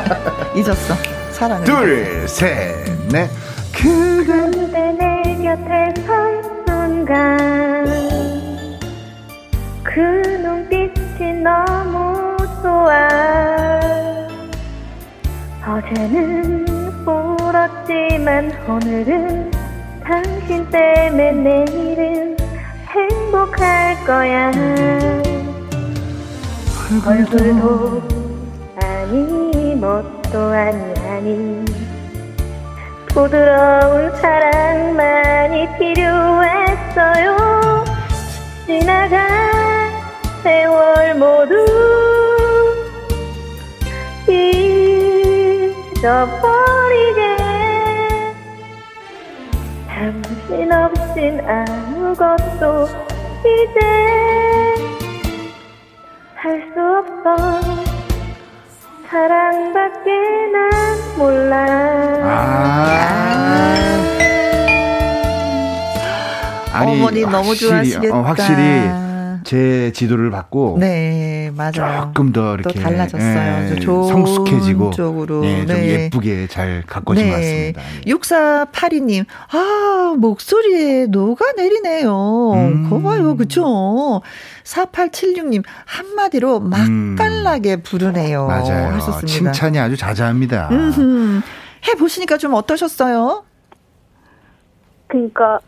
[0.56, 0.94] 잊었어.
[1.30, 1.64] 사랑해.
[1.64, 2.74] 둘, 셋,
[3.10, 3.28] 넷.
[3.72, 7.84] 그대 내 곁에 선 순간
[9.82, 10.00] 그
[10.42, 13.08] 눈빛이 너무 좋아
[15.66, 16.73] 어제는
[17.06, 19.50] 울었지만 오늘은
[20.04, 22.36] 당신 때문에 내일은
[22.88, 24.50] 행복할 거야.
[27.06, 28.02] 얼굴도
[28.82, 31.64] 아니 멋도 아니 아니.
[33.08, 37.36] 부드러운 사랑만이 필요했어요.
[38.66, 39.92] 지나간
[40.42, 41.54] 세월 모두
[46.04, 47.36] 잊어버리게
[49.88, 52.88] 당신 없인 아무것도
[53.40, 53.80] 이제
[56.34, 57.60] 할 수 없어
[59.08, 60.10] 사랑밖에
[60.52, 60.60] 난
[61.16, 61.56] 몰라
[62.22, 62.84] 아.
[66.74, 68.14] 아니, 어머니 너무 좋아하시겠다.
[68.14, 68.90] 어, 확실히
[69.44, 75.86] 제 지도를 받고 네 맞아요 조금 더 이렇게 달라졌어요 예, 성숙해지고 쪽으로 예, 좀 네.
[75.86, 77.30] 예쁘게 잘 가꿔진 네.
[77.30, 77.82] 것 같습니다.
[78.06, 82.52] 6482님 아 목소리에 녹아 내리네요.
[82.54, 82.90] 음.
[82.90, 84.22] 고마요 그쵸?
[84.64, 87.82] 4876님 한마디로 맛깔나게 음.
[87.82, 88.46] 부르네요.
[88.46, 88.94] 맞아요.
[88.94, 89.26] 하셨습니다.
[89.52, 90.70] 칭찬이 아주 자자합니다.
[91.86, 93.44] 해 보시니까 좀 어떠셨어요?
[95.06, 95.58] 그러니까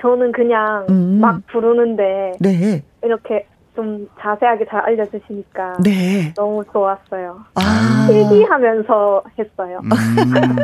[0.00, 1.18] 저는 그냥 음.
[1.20, 2.82] 막 부르는데 네.
[3.04, 6.32] 이렇게 좀 자세하게 잘 알려주시니까 네.
[6.34, 7.44] 너무 좋았어요.
[7.54, 8.06] 아.
[8.08, 9.80] 필기하면서 했어요.
[9.82, 10.56] 음.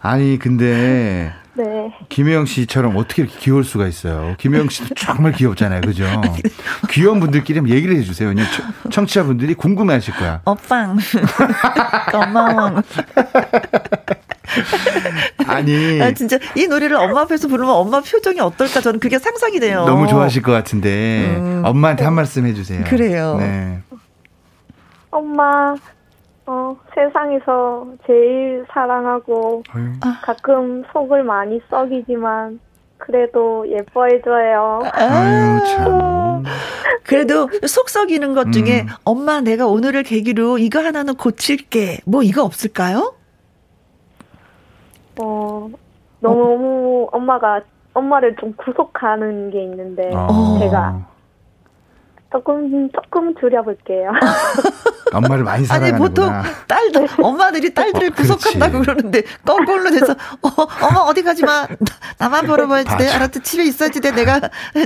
[0.00, 1.92] 아니 근데 네.
[2.08, 4.36] 김혜영 씨처럼 어떻게 이렇게 귀여울 수가 있어요.
[4.38, 5.80] 김혜영 씨도 정말 귀엽잖아요.
[5.80, 6.04] 그죠?
[6.90, 8.28] 귀여운 분들끼리 얘기를 해주세요.
[8.28, 8.48] 왜냐면
[8.90, 10.40] 청취자분들이 궁금해 하실 거야.
[10.46, 10.98] 오빵.
[12.12, 12.82] 고마워.
[15.46, 16.00] 아니.
[16.00, 19.84] 아, 진짜 이 노래를 엄마 앞에서 부르면 엄마 표정이 어떨까 저는 그게 상상이 돼요.
[19.84, 21.62] 너무 좋아하실 것 같은데 음.
[21.64, 22.84] 엄마한테 한 말씀 해주세요.
[22.84, 23.36] 그래요.
[23.38, 23.78] 네.
[25.10, 25.74] 엄마
[26.46, 29.92] 어, 세상에서 제일 사랑하고 아유.
[30.22, 32.58] 가끔 속을 많이 썩이지만
[32.96, 34.80] 그래도 예뻐해줘요.
[34.92, 36.42] 아유, 참.
[37.04, 38.86] 그래도 속 썩이는 것 중에 음.
[39.04, 42.00] 엄마 내가 오늘을 계기로 이거 하나는 고칠게.
[42.06, 43.14] 뭐 이거 없을까요?
[45.20, 45.70] 어,
[46.20, 47.16] 너무 어?
[47.16, 47.60] 엄마가
[47.94, 50.58] 엄마를 좀 구속하는 게 있는데 어.
[50.58, 51.00] 제가
[52.30, 54.12] 조금 조금 줄여볼게요.
[55.14, 56.04] 엄마를 많이 사랑하는구나.
[56.04, 60.12] 아니 보통 딸들 엄마들이 딸들을 어, 구속한다고 그러는데 거꾸로 돼서
[60.42, 60.48] 어,
[60.82, 61.66] 엄마 어디 가지 마
[62.18, 64.40] 나만 벌어봐야지 돼 알았지 집에 있어야지 돼 내가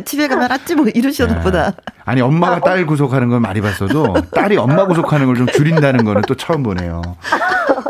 [0.05, 1.73] 집에 가면 알았지 뭐 이러시나 보다.
[2.05, 6.35] 아니 엄마가 딸 구속하는 걸 많이 봤어도 딸이 엄마 구속하는 걸 좀 줄인다는 거는 또
[6.37, 7.03] 처음 보네요.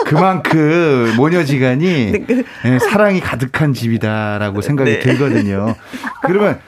[0.07, 2.45] 그만큼 모녀지간이 네, 그...
[2.63, 4.99] 네, 사랑이 가득한 집이다라고 생각이 네.
[5.01, 5.75] 들거든요.
[6.23, 6.61] 그러면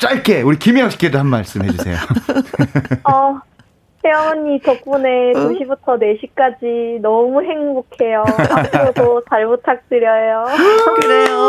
[0.00, 1.96] 짧게 우리 김혜영 씨께도 한 말씀 해주세요.
[3.04, 3.38] 어,
[4.02, 5.48] 혜영 언니 덕분에 어?
[5.50, 8.24] 2시부터 4시까지 너무 행복해요.
[8.26, 10.46] 앞으로도 잘 부탁드려요.
[11.02, 11.48] 그래요.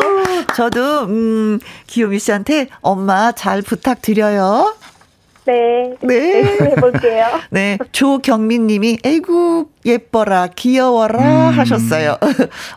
[0.54, 4.76] 저도 음, 기요미 씨한테 엄마 잘 부탁드려요.
[5.46, 5.96] 네.
[6.02, 6.44] 네.
[6.44, 7.28] 해볼게요.
[7.50, 7.78] 네.
[7.94, 11.58] 조경민 님이, 에이구, 예뻐라, 귀여워라 음.
[11.58, 12.18] 하셨어요.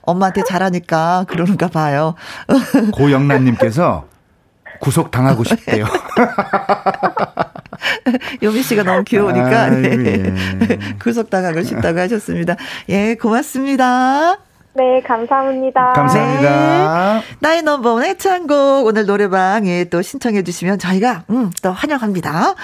[0.03, 2.15] 엄마한테 잘하니까 그러는가 봐요.
[2.95, 4.07] 고영란 님께서
[4.81, 5.87] 구속 당하고 싶대요.
[8.43, 9.91] 요미 씨가 너무 귀여우니까 네.
[9.91, 10.79] 예.
[11.01, 12.57] 구속 당하고 싶다고 하셨습니다.
[12.89, 14.39] 예, 고맙습니다.
[14.77, 15.93] 네, 감사합니다.
[15.93, 17.21] 감사합니다.
[17.21, 17.37] 네.
[17.39, 22.55] 나의 넘버원 애창곡 오늘 노래방에 또 신청해 주시면 저희가 음, 또 환영합니다.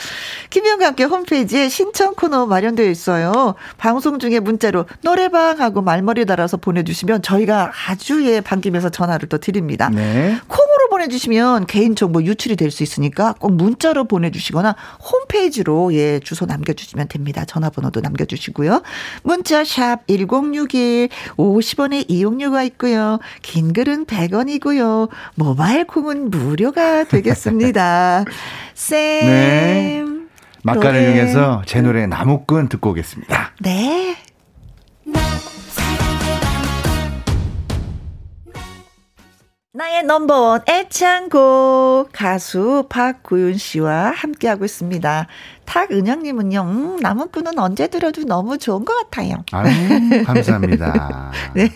[0.50, 3.54] 김희영과 함께 홈페이지에 신청 코너 마련되어 있어요.
[3.78, 9.88] 방송 중에 문자로 노래방하고 말머리 달아서 보내주시면 저희가 아주 예 반김에서 전화를 또 드립니다.
[9.90, 10.36] 네.
[10.48, 14.74] 콩으로 보내주시면 개인정보 유출이 될 수 있으니까 꼭 문자로 보내주시거나
[15.12, 17.44] 홈페이지로 예 주소 남겨주시면 됩니다.
[17.44, 18.82] 전화번호도 남겨주시고요.
[19.24, 23.18] 문자 샵 1061, 50원의 이용료가 있고요.
[23.42, 25.08] 긴 글은 100원이고요.
[25.34, 28.24] 모바일 콩은 무료가 되겠습니다.
[28.74, 29.26] 쌤.
[29.26, 30.04] 네.
[30.62, 33.52] 막간을 이용해서 제 노래 나무꾼 듣고 오겠습니다.
[33.60, 34.16] 네.
[39.72, 45.28] 나의 넘버원 애창곡 가수 박구윤 씨와 함께하고 있습니다.
[45.64, 49.36] 탁은영님은요, 음, 나무꾼은 언제 들어도 너무 좋은 것 같아요.
[49.52, 51.30] 아유, 감사합니다.
[51.54, 51.70] 네.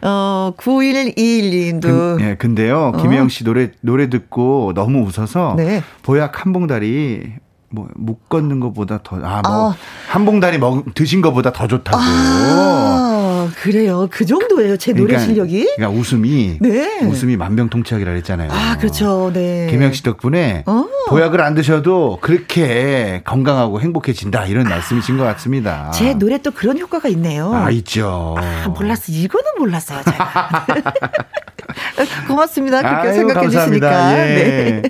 [0.00, 1.82] 어, 9121님도.
[1.82, 3.02] 그, 네, 근데요, 어.
[3.02, 5.56] 김혜영 씨 노래, 노래 듣고 너무 웃어서.
[5.58, 5.82] 네.
[6.02, 7.34] 보약 한 봉다리
[7.68, 9.74] 뭐못 걷는 것보다 더 아 뭐
[10.08, 11.98] 한 봉다리 먹 드신 것보다 더 좋다고.
[12.00, 13.15] 아,
[13.54, 14.08] 그래요.
[14.10, 14.76] 그 정도예요.
[14.76, 15.68] 제 노래 그러니까, 실력이.
[15.76, 17.00] 그러니까 웃음이 네.
[17.04, 18.50] 웃음이 만병통치약이라 그랬잖아요.
[18.52, 19.30] 아, 그렇죠.
[19.32, 19.68] 네.
[19.70, 20.86] 김영 씨 덕분에 어.
[21.08, 25.90] 보약을 안 드셔도 그렇게 건강하고 행복해진다 이런 말씀이신 것 같습니다.
[25.92, 27.52] 제 노래 또 그런 효과가 있네요.
[27.54, 28.34] 아, 있죠.
[28.38, 29.04] 아, 몰랐어.
[29.12, 30.02] 이거는 몰랐어요.
[30.04, 30.66] 제가.
[32.28, 32.80] 고맙습니다.
[32.80, 34.18] 그렇게 아유, 생각해 주시니까.
[34.18, 34.24] 예.
[34.24, 34.82] 네.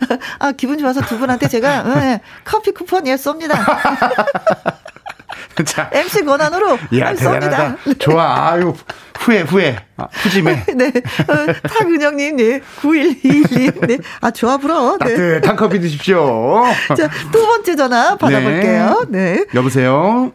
[0.38, 3.58] 아, 기분 좋아서 두 분한테 제가 네, 커피 쿠폰 예 쏩니다.
[5.64, 7.76] 자, MC 권한으로 야, 쏩니다.
[7.98, 8.52] 좋아.
[8.52, 8.74] 아유,
[9.18, 9.76] 후회, 후회.
[9.96, 10.64] 아, 푸짐해.
[10.76, 10.86] 네.
[10.86, 12.60] 어, 타근영님, 네.
[12.80, 13.98] 9121님, 네.
[14.20, 14.96] 아, 좋아, 불어.
[14.98, 15.14] 네.
[15.14, 16.64] 따뜻한 커피 드십시오.
[16.96, 19.06] 자, 두 번째 전화 받아볼게요.
[19.08, 19.34] 네.
[19.36, 19.44] 네.
[19.54, 20.32] 여보세요?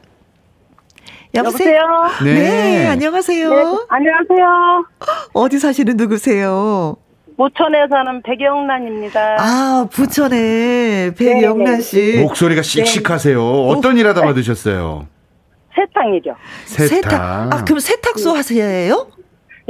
[1.35, 1.81] 여보세요?
[2.23, 2.33] 네.
[2.33, 2.87] 네.
[2.87, 3.49] 안녕하세요.
[3.49, 4.85] 네, 안녕하세요.
[5.33, 6.97] 어디 사시는 누구세요?
[7.37, 9.37] 부천에 사는 백영란입니다.
[9.39, 12.19] 아, 부천에 백영란 씨.
[12.21, 13.37] 목소리가 씩씩하세요.
[13.39, 13.69] 네.
[13.71, 15.07] 어떤 일 하다 받으셨어요?
[15.75, 16.35] 세탁이죠.
[16.65, 16.89] 세탁.
[16.89, 17.21] 세탁.
[17.53, 19.07] 아, 그럼 세탁소 하세요?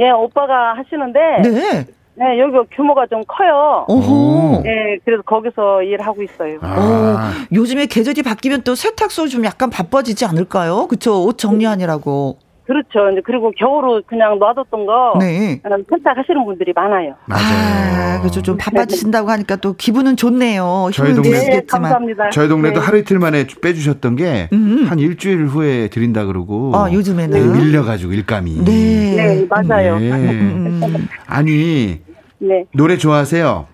[0.00, 1.18] 예, 오빠가 하시는데.
[1.42, 1.86] 네.
[2.16, 3.86] 네, 여기 규모가 좀 커요.
[3.88, 4.60] 오호.
[4.62, 6.58] 네, 그래서 거기서 일하고 있어요.
[6.62, 6.76] 아.
[6.78, 10.86] 어, 요즘에 계절이 바뀌면 또 세탁소 좀 약간 바빠지지 않을까요?
[10.86, 11.24] 그쵸?
[11.24, 12.38] 옷 정리하느라고.
[12.66, 13.10] 그렇죠.
[13.10, 15.60] 이제 그리고 겨울로 그냥 놔뒀던 거 네.
[15.62, 17.14] 세탁하시는 분들이 많아요.
[17.26, 18.14] 맞아요.
[18.16, 18.40] 아, 그렇죠.
[18.40, 20.88] 좀 바빠지신다고 하니까 또 기분은 좋네요.
[20.94, 22.30] 저희 동네 네, 감사합니다.
[22.30, 22.86] 저희 동네도 네.
[22.86, 24.98] 하루 이틀 만에 빼주셨던 게한 음.
[24.98, 26.72] 일주일 후에 드린다 그러고.
[26.74, 28.64] 아, 요즘에는 네, 밀려가지고 일감이.
[28.64, 29.98] 네, 네 맞아요.
[29.98, 30.10] 네.
[30.10, 31.08] 음.
[31.26, 32.00] 아니
[32.38, 32.64] 네.
[32.72, 33.66] 노래 좋아하세요?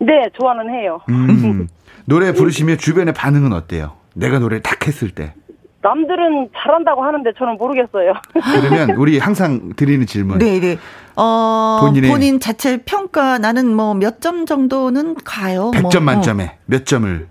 [0.00, 1.00] 네, 좋아는 해요.
[1.10, 1.68] 음.
[2.06, 3.92] 노래 부르시면 주변의 반응은 어때요?
[4.14, 5.34] 내가 노래 딱 했을 때.
[5.80, 8.12] 남들은 잘한다고 하는데 저는 모르겠어요.
[8.60, 10.38] 그러면 우리 항상 드리는 질문.
[10.38, 10.76] 네, 네.
[11.16, 15.70] 어, 본인의 본인 자체 평가 나는 뭐 몇 점 정도는 가요.
[15.74, 16.00] 100점 뭐.
[16.02, 16.50] 만점에 어.
[16.66, 17.28] 몇 점을?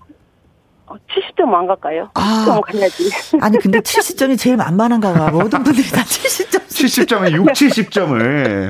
[0.88, 2.10] 70점 어, 안 갈까요?
[2.13, 3.10] 아, 70점 가야지.
[3.41, 5.30] 아니 근데 70점이 제일 만만한가 봐.
[5.32, 6.67] 모든 분들이 다 70점.
[6.67, 8.69] 70점에 6, 70점을.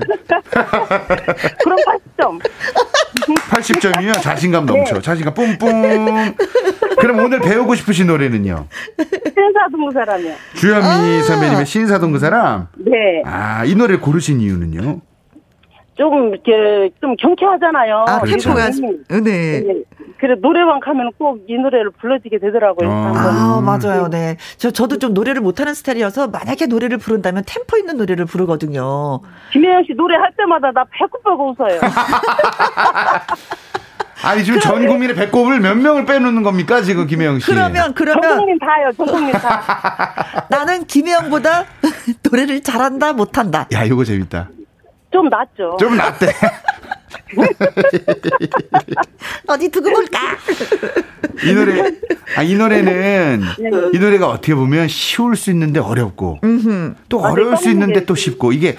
[1.63, 1.77] 그럼
[2.17, 2.39] 80점.
[3.49, 4.95] 80점이면 자신감 넘쳐.
[4.95, 5.01] 네.
[5.01, 6.35] 자신감 뿜뿜.
[6.99, 8.67] 그럼 오늘 배우고 싶으신 노래는요?
[8.97, 10.33] 신사동 그 사람이요.
[10.55, 12.67] 주현미 아~ 선배님의 신사동 그 사람?
[12.77, 13.21] 네.
[13.25, 15.01] 아, 이 노래를 고르신 이유는요?
[15.95, 18.05] 조금 이렇게 좀 경쾌하잖아요.
[18.07, 18.69] 아, 템포가
[19.09, 19.19] 네.
[19.21, 19.83] 네.
[20.19, 22.89] 그래 노래방 가면 꼭 이 노래를 불러지게 되더라고요.
[22.91, 24.09] 아, 아 맞아요.
[24.09, 24.37] 네.
[24.57, 29.21] 저 저도 좀 노래를 못하는 스타일이어서 만약에 노래를 부른다면 템포 있는 노래를 부르거든요.
[29.53, 31.79] 김혜영 씨 노래 할 때마다 나 배꼽 뼈고 웃어요.
[34.23, 37.45] 아니 지금 전 국민의 배꼽을 몇 명을 빼놓는 겁니까 지금 김혜영 씨?
[37.45, 38.91] 그러면 그러면 전 국민 다요.
[38.97, 40.45] 전 국민 다.
[40.49, 41.65] 나는 김혜영보다
[42.29, 43.67] 노래를 잘한다 못한다.
[43.73, 44.49] 야 이거 재밌다.
[45.11, 45.77] 좀 낫죠.
[45.79, 46.27] 좀 낫대.
[49.47, 50.19] 어디 두고 볼까?
[51.45, 51.91] 이 노래,
[52.35, 53.69] 아, 이 노래는, 네.
[53.93, 56.95] 이 노래가 어떻게 보면 쉬울 수 있는데 어렵고, 음흠.
[57.09, 58.75] 또 어려울 수 있는데 또 쉽고, 이게,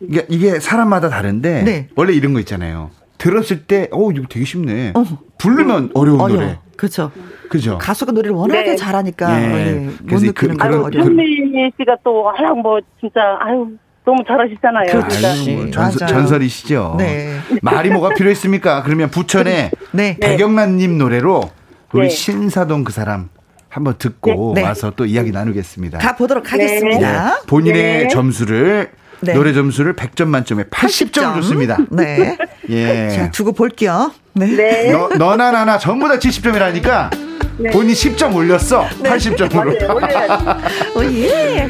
[0.00, 1.88] 이게, 이게 사람마다 다른데, 네.
[1.96, 2.90] 원래 이런 거 있잖아요.
[3.18, 4.92] 들었을 때, 어, 이거 되게 쉽네.
[4.94, 5.04] 어.
[5.38, 6.40] 부르면 어려운 어려워.
[6.40, 6.58] 노래.
[6.76, 7.10] 그렇죠.
[7.48, 7.78] 그죠.
[7.78, 8.76] 가수가 노래를 워낙에 네.
[8.76, 9.42] 잘하니까.
[9.42, 9.48] 예.
[9.48, 9.90] 네.
[10.06, 13.68] 그래서 그, 그, 아유, 현미 씨가 또, 아유, 뭐, 진짜, 아유,
[14.08, 14.86] 너무 잘하시잖아요.
[14.86, 15.52] 그렇지.
[15.52, 16.94] 뭐 전설, 전설이시죠.
[16.96, 17.38] 네.
[17.60, 18.82] 말이 뭐가 필요했습니까?
[18.84, 20.16] 그러면 부천에 네.
[20.18, 21.50] 백영란님 노래로
[21.92, 22.08] 우리 네.
[22.08, 23.28] 신사동 그 사람
[23.68, 24.62] 한번 듣고 네.
[24.62, 24.66] 네.
[24.66, 25.98] 와서 또 이야기 나누겠습니다.
[25.98, 27.34] 가 보도록 하겠습니다.
[27.34, 27.40] 네.
[27.46, 28.08] 본인의 네.
[28.08, 31.34] 점수를 노래 점수를 100점 만점에 80점, 80점.
[31.34, 31.76] 줬습니다.
[31.90, 32.38] 네.
[32.70, 33.10] 예.
[33.10, 34.10] 자, 두고 볼게요.
[34.32, 34.90] 네.
[34.90, 37.10] 너, 너나 나나 전부 다 70점이라니까
[37.58, 37.70] 네.
[37.70, 38.86] 본인 10점 올렸어.
[39.02, 39.10] 네.
[39.10, 40.96] 80점으로.
[40.96, 41.68] 오, 예.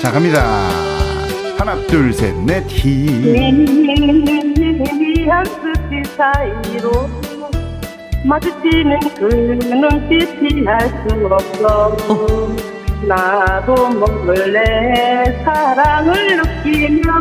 [0.00, 0.42] 자 갑니다
[1.58, 3.06] 하나 둘 셋 넷 히.
[5.30, 7.08] 한스치 사이로
[8.24, 9.24] 마주치는 그
[9.64, 11.96] 눈빛이 할수 없어
[13.06, 17.12] 나도 몰래 사랑을 느끼며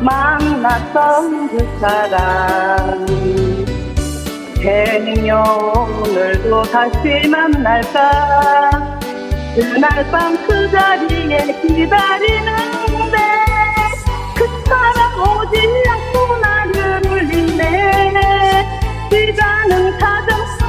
[0.00, 3.06] 만났던 그 사람
[4.60, 5.42] 행여
[6.04, 8.97] 오늘도 다시 만날까
[9.58, 13.16] 그날 밤 그 자리에 기다리는데
[14.36, 18.78] 그 사람 오지 않고 나를 울리네.
[19.10, 20.64] 시간은 자전거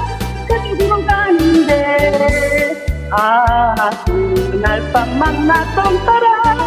[0.48, 2.74] 그리고 가는데
[3.12, 3.76] 아
[4.08, 6.58] 그날 밤 만났던 사람.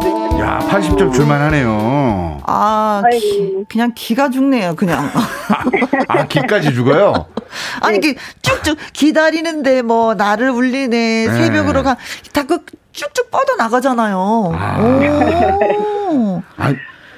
[0.74, 2.40] 80점 줄만 하네요.
[2.46, 5.10] 아, 기, 그냥 기가 죽네요, 그냥.
[6.08, 7.28] 아, 기까지 죽어요?
[7.82, 8.16] 아니, 네.
[8.42, 11.32] 쭉쭉 기다리는데 뭐, 나를 울리네, 네.
[11.32, 11.96] 새벽으로 가,
[12.34, 12.60] 다 그,
[12.92, 14.52] 쭉쭉 뻗어 나가잖아요.
[14.56, 14.80] 아.
[16.58, 16.74] 아,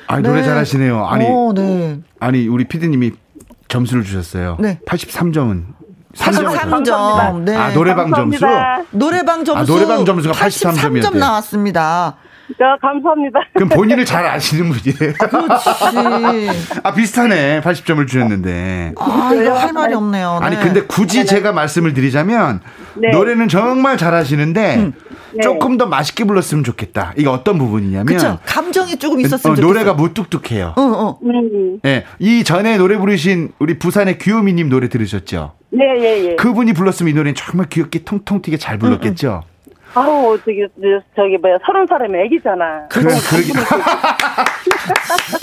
[0.08, 0.44] 아 노래 네.
[0.44, 1.06] 잘하시네요.
[1.06, 2.00] 아니, 오, 네.
[2.20, 3.14] 아니, 우리 피디님이
[3.70, 4.58] 점수를 주셨어요.
[4.60, 4.80] 네.
[4.86, 5.64] 83점은
[6.16, 7.40] 83점.
[7.42, 7.56] 네.
[7.56, 8.76] 아, 노래방 감사합니다.
[8.76, 8.88] 점수?
[8.92, 9.62] 노래방 점수.
[9.62, 11.04] 아, 노래방 점수가 83점이었대.
[11.04, 12.18] 83점 나왔습니다.
[12.48, 13.40] 네, 감사합니다.
[13.54, 15.14] 그럼 본인을 잘 아시는 분이에요.
[15.14, 16.50] 그렇지.
[16.84, 17.62] 아, 비슷하네.
[17.62, 18.94] 80점을 주셨는데.
[18.98, 20.38] 아, 이거 할 말이 없네요.
[20.40, 20.46] 네.
[20.46, 21.26] 아니, 근데 굳이 네.
[21.26, 22.62] 제가 말씀을 드리자면,
[22.96, 23.10] 네.
[23.10, 24.94] 노래는 정말 잘 하시는데, 음.
[25.34, 25.42] 네.
[25.42, 27.14] 조금 더 맛있게 불렀으면 좋겠다.
[27.18, 28.06] 이게 어떤 부분이냐면.
[28.06, 28.40] 그쵸.
[28.46, 30.74] 감정이 조금 있었으면 어, 노래가 무뚝뚝해요.
[30.78, 31.20] 어, 어.
[31.24, 31.80] 음.
[31.84, 32.06] 네.
[32.20, 35.54] 이 전에 노래 부르신 우리 부산의 귀요미님 노래 들으셨죠?
[35.72, 36.36] 네, 예, 예.
[36.36, 39.44] 그분이 불렀으면 이 노래는 정말 귀엽게 통통 튀게 잘 불렀겠죠?
[39.44, 39.55] 음, 음.
[39.96, 40.60] 아우 저기
[41.16, 42.88] 저기 뭐야 서른 살이면 애기잖아.
[42.90, 43.56] 그래 그러긴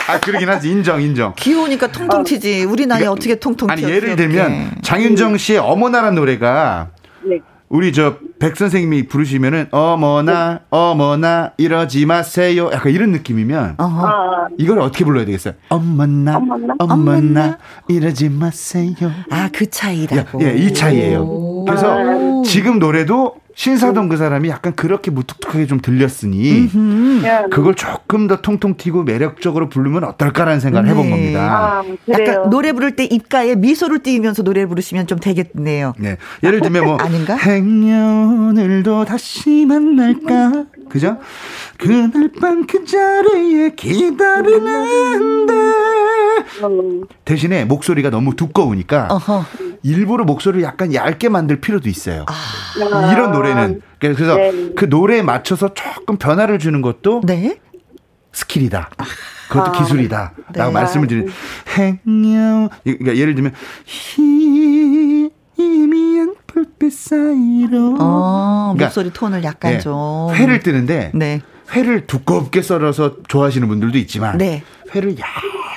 [0.09, 1.33] 아 그러긴 하지 인정 인정.
[1.37, 2.65] 귀여우니까 통통 튀지.
[2.65, 3.73] 우리 나이 그러니까, 어떻게 통통 튀어?
[3.73, 6.91] 아니 예를 들면 장윤정 씨의 어머나란 노래가
[7.25, 7.39] 네.
[7.69, 10.59] 우리 저 백 선생님이 부르시면은 어머나 네.
[10.71, 12.69] 어머나 이러지 마세요.
[12.73, 14.49] 약간 이런 느낌이면 아.
[14.59, 15.55] 이걸 어떻게 불러야 되겠어요?
[15.69, 19.13] 어머나 어머나, 어머나 이러지 마세요.
[19.31, 20.43] 아 그 차이라고.
[20.43, 21.25] 예, 이 차이예요.
[21.67, 22.43] 그래서 아.
[22.45, 26.71] 지금 노래도 신사동 그 사람이 약간 그렇게 무뚝뚝하게 좀 들렸으니
[27.51, 31.11] 그걸 조금 더 통통 튀고 매력적으로 부르면 어떨까라는 생각을 해본 네.
[31.11, 31.83] 겁니다.
[31.83, 35.93] 아, 약간 노래 부를 때 입가에 미소를 띄우면서 노래 부르시면 좀 되겠네요.
[35.99, 36.17] 네.
[36.43, 37.37] 예를 들면 뭐 아닌가?
[37.37, 40.65] 행여늘도 다시 만날까?
[40.89, 41.19] 그죠?
[41.79, 45.53] 그날 밤 그 자리에 기다리는데
[47.25, 49.45] 대신에 목소리가 너무 두꺼우니까 어허.
[49.83, 52.25] 일부러 목소리를 약간 얇게 만들 필요도 있어요.
[52.29, 53.13] 아.
[53.13, 54.71] 이런 노래는 그래서 네.
[54.77, 57.59] 그 노래에 맞춰서 조금 변화를 주는 것도 네?
[58.33, 58.91] 스킬이다.
[59.49, 59.73] 그것도 아.
[59.73, 60.33] 기술이다.
[60.53, 60.59] 네.
[60.59, 61.33] 라고 말씀을 드리는
[61.77, 63.53] 행여 그러니까 예를 들면
[65.57, 71.41] 희미한 불빛 사이로 어, 그러니까, 목소리 톤을 약간 네, 좀 회를 뜨는데 네.
[71.73, 74.63] 회를 두껍게 썰어서 좋아하시는 분들도 있지만 네.
[74.95, 75.17] 회를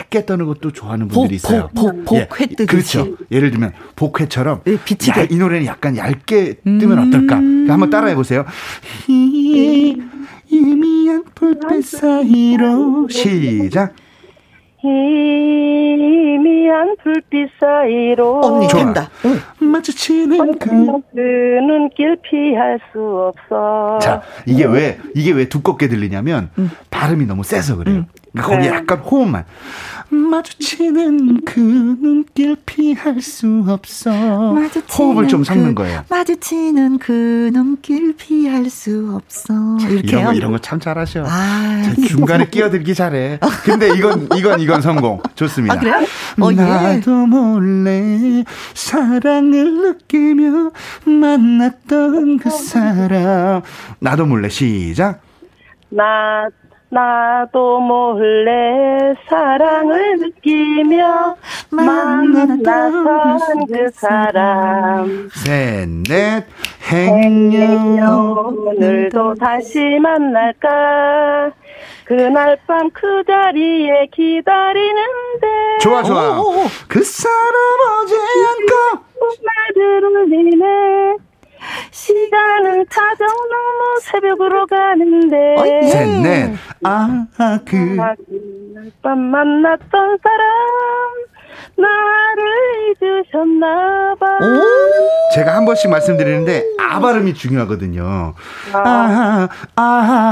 [0.06, 1.70] 얇게 떠는 것도 좋아하는 분들이 복, 있어요.
[1.76, 3.18] 복, 복, 복, 예, 회 그렇죠.
[3.32, 7.40] 예를 들면 복회처럼 네, 야, 이 노래는 약간 얇게 뜨면 음~ 어떨까?
[7.40, 8.46] 그러니까 한번 따라해 보세요.
[10.48, 13.94] 희미한 불빛 사이로 시작.
[14.80, 19.10] 희미한 불빛 사이로 언니 된다.
[19.60, 23.98] 마주치는 그, 그 눈길 피할 수 없어.
[24.00, 26.70] 자, 이게 왜 이게 왜 두껍게 들리냐면 음.
[26.92, 27.98] 발음이 너무 세서 그래요.
[27.98, 28.06] 음.
[28.36, 28.76] 그러니까 거기에 네.
[28.76, 29.46] 약간 호흡만
[30.16, 34.12] 마주치는 그 눈길 피할 수 없어.
[34.98, 36.04] 호흡을 좀 섞는 그, 거예요.
[36.10, 39.54] 마주치는 그 눈길 피할 수 없어.
[39.90, 41.24] 이렇게 이런 거 이런 거 참 잘하셔.
[41.28, 43.40] 아, 중간에 끼어들기 잘해.
[43.64, 45.22] 근데 이건 이건 이건 성공.
[45.36, 45.76] 좋습니다.
[45.76, 45.96] 아, 그래요?
[46.42, 46.56] 어, 예.
[46.56, 50.72] 나도 몰래 사랑을 느끼며
[51.06, 53.62] 만났던 그 사람.
[54.00, 55.22] 나도 몰래 시작.
[55.90, 56.48] 나
[56.90, 61.36] 나도 몰래 사랑을 느끼며
[61.72, 65.30] 만났던 그 사람.
[65.34, 66.46] 셋넷.
[66.92, 71.52] 행여 오늘도 다시 만날까?
[72.06, 75.48] 그날 밤 그 자리에 기다리는데.
[75.82, 76.38] 좋아 좋아.
[76.88, 79.04] 그 사람 오지 않고
[79.44, 81.18] 말들 울리네
[81.92, 85.90] 시간은 타정 너무 새벽으로 가는데.
[85.90, 86.56] 셋넷.
[86.84, 87.26] 아,
[87.66, 87.98] 그.
[89.02, 90.48] 밤 만났던 사람.
[91.78, 92.46] 나를
[93.02, 94.26] 잊으셨나봐.
[95.34, 98.34] 제가 한 번씩 말씀드리는데 아 발음이 중요하거든요.
[98.74, 99.82] 아, 아,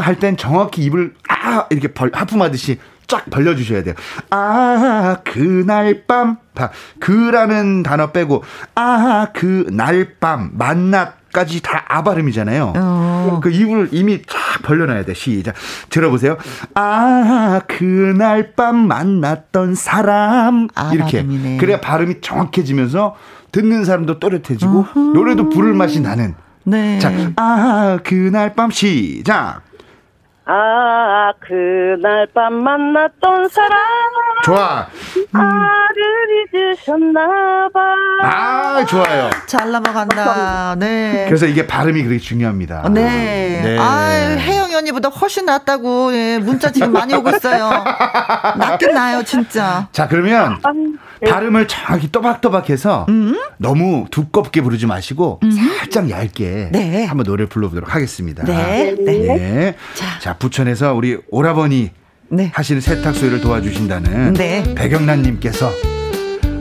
[0.03, 3.95] 할 땐 정확히 입을 아 이렇게 벌, 하품하듯이 쫙 벌려주셔야 돼요.
[4.29, 6.37] 아, 그날 밤.
[6.55, 6.69] 봐.
[6.99, 8.43] 그라는 단어 빼고,
[8.75, 10.51] 아, 그날 밤.
[10.53, 12.73] 만났 까지 다 아 발음이잖아요.
[12.75, 13.39] 어.
[13.43, 15.13] 그 입을 이미 쫙 벌려놔야 돼.
[15.13, 15.53] 시작.
[15.89, 16.37] 들어보세요.
[16.73, 20.67] 아, 그날 밤 만났던 사람.
[20.73, 21.17] 아, 이렇게.
[21.21, 21.57] 발음이네.
[21.57, 23.15] 그래야 발음이 정확해지면서
[23.51, 24.99] 듣는 사람도 또렷해지고 어허.
[25.13, 26.33] 노래도 부를 맛이 나는.
[26.63, 26.97] 네.
[26.99, 29.61] 자, 아, 그날 밤 시작.
[30.45, 33.79] 아, 그날 밤 만났던 사람.
[34.43, 34.87] 좋아.
[35.15, 35.25] 음.
[35.31, 37.79] 나를 잊으셨나봐.
[38.23, 39.29] 아, 좋아요.
[39.47, 40.75] 잘 넘어간다.
[40.75, 41.25] 네.
[41.27, 42.89] 그래서 이게 발음이 그렇게 중요합니다.
[42.89, 43.61] 네.
[43.63, 43.77] 네.
[43.79, 47.69] 아, 혜영이 언니보다 훨씬 낫다고, 예, 문자 지금 많이 오고 있어요.
[48.57, 49.87] 낫긴 나요, 진짜.
[49.93, 50.97] 자, 그러면 네.
[51.27, 53.37] 발음을 정확히 또박또박해서 음?
[53.57, 55.51] 너무 두껍게 부르지 마시고 음?
[55.51, 57.05] 살짝 얇게 네.
[57.05, 58.43] 한번 노래를 불러보도록 하겠습니다.
[58.43, 58.95] 네.
[58.99, 59.13] 네.
[59.19, 59.75] 네.
[59.93, 60.19] 자.
[60.19, 61.91] 자, 부천에서 우리 오라버니
[62.29, 62.51] 네.
[62.53, 64.73] 하시는 세탁소일을 도와주신다는 네.
[64.75, 65.71] 백영란님께서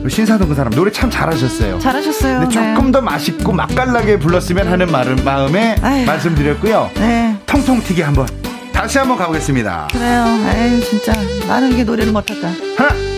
[0.07, 1.79] 신사동 그 사람 노래 참 잘하셨어요.
[1.79, 2.39] 잘하셨어요.
[2.41, 2.91] 근데 조금 네.
[2.91, 6.05] 더 맛있고 맛깔나게 불렀으면 하는 마음, 마음에 아유.
[6.05, 6.91] 말씀드렸고요.
[6.95, 7.37] 네.
[7.45, 8.27] 통통 튀기 한번
[8.73, 9.87] 다시 한번 가보겠습니다.
[9.93, 10.25] 그래요.
[10.55, 11.13] 에이 진짜
[11.47, 12.49] 나는 이게 노래를 못할까.
[12.75, 13.12] 하나, 둘,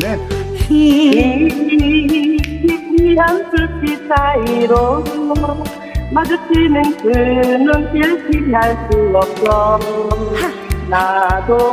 [0.00, 0.18] 셋, 넷.
[3.08, 5.04] 희한 불빛 사이로
[6.12, 7.08] 마주치는 그
[7.58, 9.78] 눈길 피할 수 없어.
[10.88, 11.72] 나도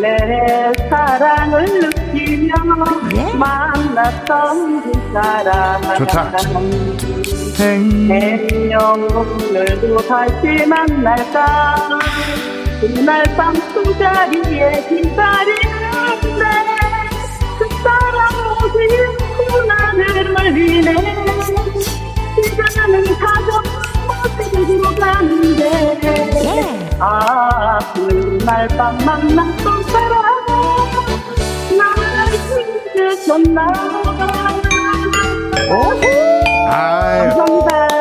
[0.00, 2.54] 내 사랑을 느끼며
[3.16, 3.34] 예?
[3.34, 6.38] 만났던 그 사람 좋다.
[7.54, 11.98] 생명 오늘도 다시 만날까?
[12.80, 16.75] 그날 밤 술자리에 기다리는데 그 사람 모습이
[19.96, 20.92] 나를 말리네
[22.44, 23.62] 시간은 가져
[24.06, 25.64] 모습으로 가는데
[26.98, 30.22] 아 그날 밤 만났던 사람
[31.78, 32.34] 나를
[32.94, 35.18] 잊으셨나 감사합니다
[35.68, 36.00] 너무
[37.36, 37.95] 너무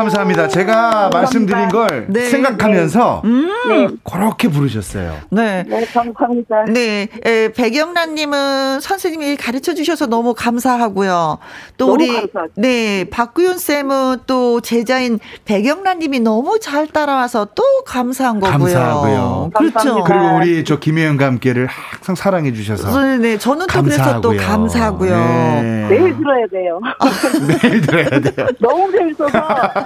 [0.00, 0.48] 감사합니다.
[0.48, 1.18] 제가 감사합니다.
[1.18, 3.30] 말씀드린 걸 네, 생각하면서 네.
[3.30, 3.98] 음.
[4.04, 5.14] 그렇게 부르셨어요.
[5.30, 5.64] 네.
[5.68, 6.64] 네, 감사합니다.
[6.72, 11.38] 네, 에, 백영란님은 선생님이 가르쳐 주셔서 너무 감사하고요.
[11.76, 12.52] 또 우리 감사하죠.
[12.56, 18.58] 네 박구윤 쌤은 또 제자인 백영란님이 너무 잘 따라와서 또 감사한 거고요.
[18.58, 19.50] 감사하고요.
[19.54, 20.04] 그렇죠.
[20.04, 22.98] 그리고 우리 저 김혜영과 함께를 항상 사랑해 주셔서.
[23.00, 23.38] 네, 네.
[23.38, 24.20] 저는 또 감사하고요.
[24.20, 25.10] 그래서 또 감사하고요.
[25.16, 25.86] 네.
[25.90, 26.80] 매일 들어야 돼요.
[27.62, 28.46] 매일 들어야 돼요.
[28.60, 29.38] 너무 재밌어서.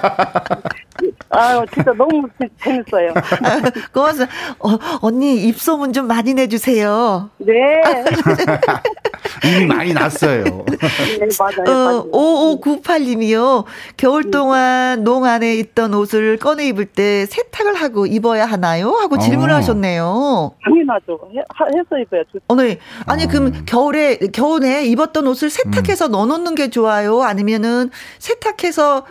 [1.30, 2.28] 아 진짜 너무
[2.62, 3.12] 재밌어요.
[3.92, 4.32] 고맙습니다.
[4.60, 7.30] 어, 언니 입소문 좀 많이 내주세요.
[7.38, 7.54] 네.
[9.44, 10.44] 이미 많이 났어요.
[10.44, 12.08] 네, 맞아요.
[12.12, 13.64] 어, 5598님이요.
[13.96, 18.90] 겨울 동안 농 안에 있던 옷을 꺼내 입을 때 세탁을 하고 입어야 하나요?
[18.90, 19.56] 하고 질문을 어.
[19.56, 20.52] 하셨네요.
[20.64, 21.18] 당연하죠.
[21.34, 21.40] 해,
[21.78, 22.38] 해서 입어야죠.
[22.48, 22.78] 어, 네.
[23.06, 23.28] 아니, 어.
[23.28, 26.12] 그럼 겨울에, 겨울에 입었던 옷을 세탁해서 음.
[26.12, 27.22] 넣어놓는 게 좋아요?
[27.22, 29.04] 아니면은 세탁해서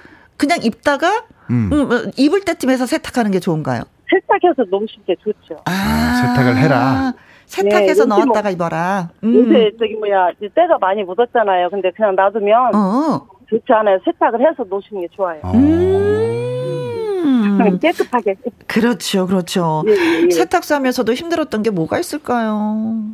[0.44, 1.70] 그냥 입다가 음.
[1.72, 3.84] 음, 뭐 입을 때쯤 해서 세탁하는 게 좋은가요?
[4.10, 5.62] 세탁해서 넣으시는 게 좋죠.
[5.66, 7.14] 아, 아 세탁을 해라.
[7.46, 9.10] 세탁해서 네, 넣었다가 뭐, 입어라.
[9.24, 9.36] 음.
[9.36, 11.70] 요새 저기 뭐야 때가 많이 묻었잖아요.
[11.70, 13.26] 근데 그냥 놔두면 어.
[13.50, 14.00] 좋지 않아요.
[14.04, 15.40] 세탁을 해서 놓으시는 게 좋아요.
[15.44, 15.52] 어.
[15.54, 16.20] 음.
[17.80, 18.36] 깨끗하게.
[18.68, 19.84] 그렇죠, 그렇죠.
[19.88, 20.26] 예, 예.
[20.26, 20.32] 예.
[20.32, 23.14] 세탁소 하면서도 힘들었던 게 뭐가 있을까요?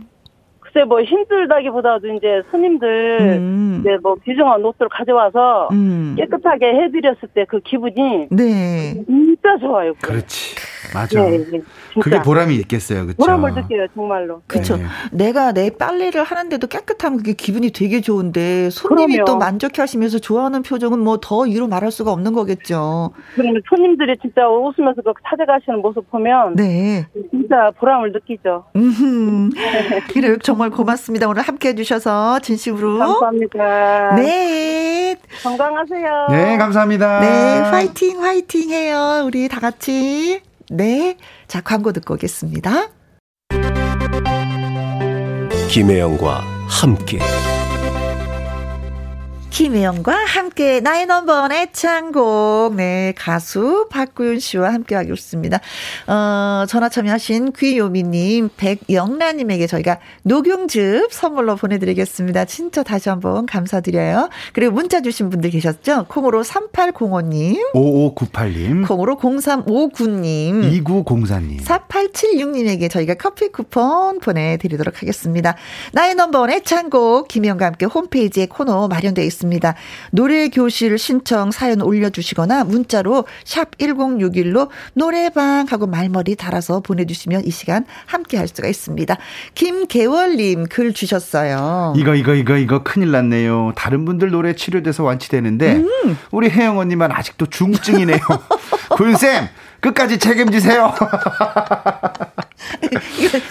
[0.71, 3.77] 글쎄 뭐 힘들다기보다도 이제 손님들 음.
[3.81, 6.15] 이제 뭐 귀중한 옷들 가져와서 음.
[6.17, 9.93] 깨끗하게 해드렸을 때 그 기분이 네 진짜 좋아요.
[10.01, 10.55] 그렇지
[10.93, 11.21] 맞아.
[11.21, 11.61] 네, 네.
[12.01, 13.17] 그게 보람이 있겠어요, 그렇죠?
[13.17, 14.41] 보람을 느껴요, 정말로.
[14.47, 14.77] 그렇죠.
[14.77, 14.83] 네.
[15.11, 19.25] 내가 내 빨래를 하는데도 깨끗하면 그게 기분이 되게 좋은데 손님이 그럼요.
[19.25, 23.11] 또 만족해하시면서 좋아하는 표정은 뭐 더 이루 말할 수가 없는 거겠죠.
[23.35, 28.65] 그러면 손님들이 진짜 웃으면서 그 찾아가시는 모습 보면 네, 진짜 보람을 느끼죠.
[30.13, 31.27] 그래요, 정말 고맙습니다.
[31.27, 34.15] 오늘 함께해 주셔서 진심으로 감사합니다.
[34.15, 36.27] 네, 건강하세요.
[36.29, 37.19] 네, 감사합니다.
[37.19, 39.23] 네, 화이팅, 화이팅 해요.
[39.25, 40.41] 우리 다 같이.
[40.69, 41.17] 네.
[41.47, 42.89] 자, 광고 듣고 오겠습니다.
[45.69, 47.19] 김혜영과 함께.
[49.49, 55.59] 김혜영과 함께 나의 넘버원 애창곡 네 가수 박구윤 씨와 함께하고 있습니다.
[56.07, 62.45] 어, 전화 참여하신 귀요미님 백영란님에게 저희가 녹용즙 선물로 보내드리겠습니다.
[62.45, 64.29] 진짜 다시 한번 감사드려요.
[64.53, 66.05] 그리고 문자 주신 분들 계셨죠?
[66.07, 75.55] 콩으로 3805님 5598님 콩으로 0359님 2904님 4876님에게 저희가 커피 쿠폰 보내드리도록 하겠습니다.
[75.91, 79.38] 나의 넘버원 애창곡 김혜영과 함께 홈페이지에 코너 마련되어 있습니다.
[79.39, 79.73] 있습니다.
[80.11, 87.85] 노래 교실 신청 사연 올려주시거나 문자로 샵 1061로 노래방 하고 말머리 달아서 보내주시면 이 시간
[88.05, 89.17] 함께 할 수가 있습니다.
[89.55, 91.93] 김계월님 글 주셨어요.
[91.95, 93.73] 이거 이거 이거 이거 큰일 났네요.
[93.75, 96.17] 다른 분들 노래 치료돼서 완치되는데 음.
[96.31, 98.19] 우리 혜영 언니만 아직도 중증이네요.
[98.91, 99.47] 군쌤
[99.79, 100.93] 끝까지 책임지세요.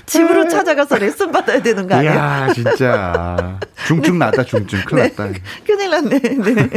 [0.07, 2.13] 집으로 찾아가서 레슨 받아야 되는 거 아니야?
[2.47, 3.59] 이야, 진짜.
[3.87, 4.81] 중증 났다, 중증.
[4.87, 5.39] 큰일 네, 났다.
[5.67, 6.19] 큰일 났네.
[6.19, 6.69] 네.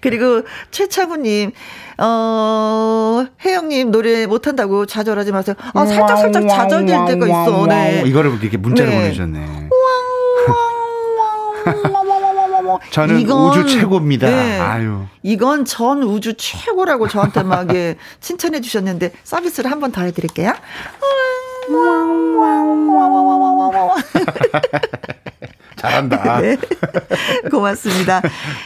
[0.00, 1.52] 그리고 최창우님,
[1.98, 5.56] 어, 혜영님 노래 못한다고 좌절하지 마세요.
[5.74, 7.66] 아, 살짝, 살짝 좌절될 때가 있어.
[7.66, 8.02] 네.
[8.06, 8.96] 이거를 이렇게 문자로 네.
[8.96, 9.68] 보내셨네.
[12.90, 14.26] 저는 이건, 우주 최고입니다.
[14.28, 15.06] 네, 아유.
[15.22, 20.52] 이건 전 우주 최고라고 저한테 막 예, 칭찬해 주셨는데 서비스를 한 번 더 해드릴게요.
[21.68, 23.94] 잘하고
[25.76, 26.40] 잘한다.
[26.40, 26.56] 네.
[27.50, 28.20] 고맙습니다.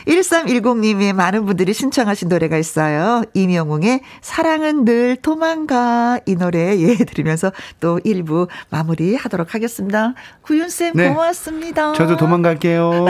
[0.06, 3.22] 1310님이 많은 분들이 신청하신 노래가 있어요.
[3.34, 10.14] 이명웅의 사랑은 늘 도망가 이 노래 예 들으면서 또 1부 마무리 하도록 하겠습니다.
[10.40, 11.10] 구윤쌤 네.
[11.10, 11.92] 고맙습니다.
[11.92, 12.90] 저도 도망갈게요.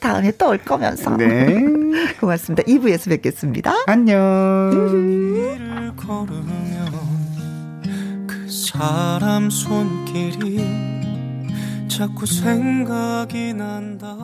[0.00, 1.16] 다음에 또 올 거면서.
[1.16, 1.60] 네.
[2.20, 2.62] 고맙습니다.
[2.62, 3.74] 2부에서 뵙겠습니다.
[3.86, 4.72] 안녕.
[8.52, 10.58] 그 사람 손길이
[11.88, 14.14] 자꾸 생각이 난다.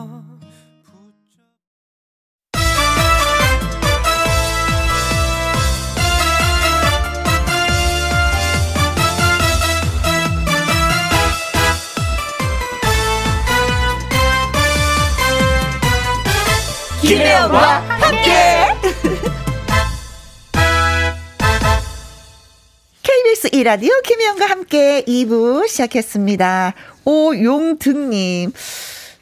[17.01, 17.88] 김혜영과
[23.51, 26.73] 이라디오 김혜영과 함께 2부 시작했습니다.
[27.05, 28.51] 오용등님.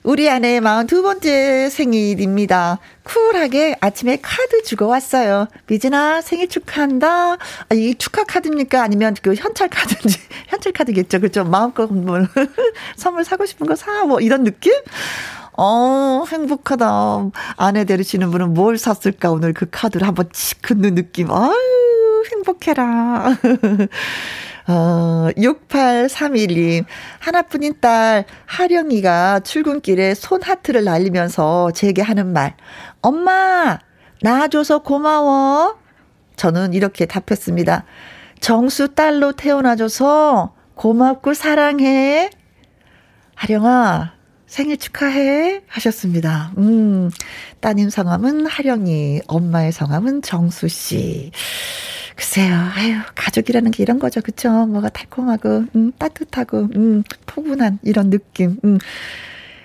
[0.03, 2.79] 우리 아내 42번째 생일입니다.
[3.03, 5.47] 쿨하게 아침에 카드 주고 왔어요.
[5.67, 7.33] 미진아 생일 축하한다.
[7.33, 7.37] 아,
[7.73, 8.81] 이 축하 카드입니까?
[8.83, 11.21] 아니면 그 현찰 카드인지 현찰 카드겠죠.
[11.21, 11.43] 그죠?
[11.45, 12.19] 마음껏 뭐
[12.97, 14.03] 선물 사고 싶은 거 사.
[14.05, 14.73] 뭐 이런 느낌?
[15.53, 17.31] 어, 행복하다.
[17.55, 19.31] 아내 데리시는 분은 뭘 샀을까?
[19.31, 21.31] 오늘 그 카드를 한번 칙 긋는 느낌.
[21.31, 21.51] 아유,
[22.31, 23.37] 행복해라.
[24.67, 26.85] 어, 6831님.
[27.19, 32.55] 하나뿐인 딸, 하령이가 출근길에 손 하트를 날리면서 제게 하는 말.
[33.01, 33.79] 엄마,
[34.21, 35.77] 낳아줘서 고마워.
[36.35, 37.85] 저는 이렇게 답했습니다.
[38.39, 42.29] 정수 딸로 태어나줘서 고맙고 사랑해.
[43.35, 44.16] 하령아,
[44.47, 46.53] 생일 축하해 하셨습니다.
[46.57, 47.11] 음,
[47.59, 51.31] 따님 성함은 하령이, 엄마의 성함은 정수 씨.
[52.15, 54.21] 글쎄요, 아유, 가족이라는 게 이런 거죠.
[54.21, 54.65] 그쵸?
[54.65, 58.57] 뭐가 달콤하고, 음, 따뜻하고, 음, 포근한 이런 느낌.
[58.63, 58.79] 음.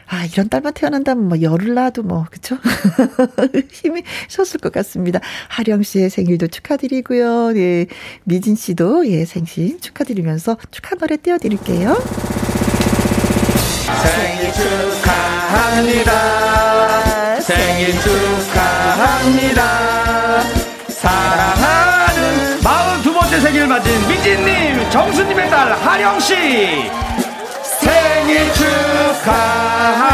[0.07, 2.59] 아, 이런 딸만 태어난다면 뭐 열을 놔도 뭐, 그쵸?
[3.73, 5.21] 힘이 솟을 것 같습니다.
[5.49, 7.57] 하령 씨의 생일도 축하드리고요.
[7.57, 7.87] 예,
[8.25, 12.52] 미진 씨도 예, 생신 축하드리면서 축하 노래 띄워드릴게요.
[13.97, 16.13] 생일 축하합니다.
[17.41, 19.63] 생일 축하합니다.
[20.89, 26.91] 사랑하는 42번째 생일 맞은 미진님, 정수님의 딸 하령 씨.
[27.81, 30.13] 생일 축하합니다.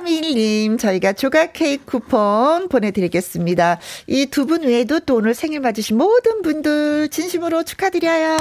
[0.00, 3.78] 3831님, 저희가 조각 케이크 쿠폰 보내드리겠습니다.
[4.08, 8.36] 이 두 분 외에도 또 오늘 생일 맞으신 모든 분들 진심으로 축하드려요.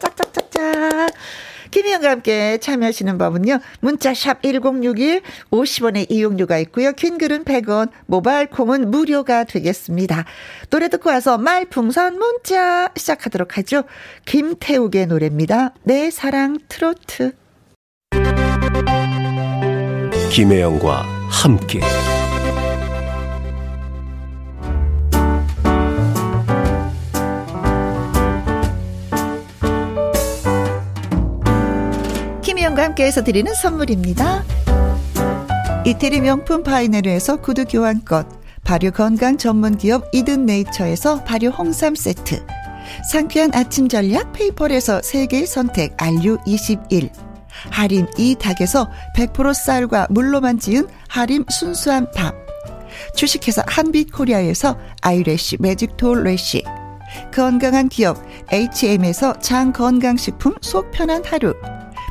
[0.00, 1.10] 짝짝짝짝.
[1.70, 3.58] 김희영과 함께 참여하시는 법은요.
[3.80, 6.92] 문자샵 1061 50원의 이용료가 있고요.
[6.92, 10.24] 긴 글은 100원, 모바일 콩은 무료가 되겠습니다.
[10.70, 13.82] 노래 듣고 와서 말풍선 문자 시작하도록 하죠.
[14.24, 15.74] 김태욱의 노래입니다.
[15.82, 17.32] 내 사랑 트로트.
[20.34, 21.78] 김혜영과 함께
[32.42, 34.42] 김혜영과 함께해서 드리는 선물입니다.
[35.86, 38.28] 이태리 명품 파이네르에서 구두 교환권
[38.64, 42.44] 발효 건강 전문 기업 이든 네이처에서 발효 홍삼 세트
[43.08, 47.23] 상쾌한 아침 전략 페이퍼에서 세계 선택 RU21
[47.70, 52.34] 하림 이 닭에서 100% 쌀과 물로만 지은 하림 순수한 밥.
[53.14, 56.62] 주식회사 한빛코리아에서 아이래쉬 매직톨 래쉬.
[57.32, 58.18] 건강한 기업
[58.52, 61.54] H&M에서 장 건강식품 속 편한 하루.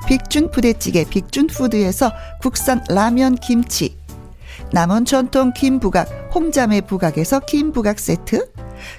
[0.07, 3.97] 빅준 부대찌개 빅준푸드에서 국산 라면 김치.
[4.71, 8.51] 남원 전통 김부각 홍자매 부각에서 김부각 세트.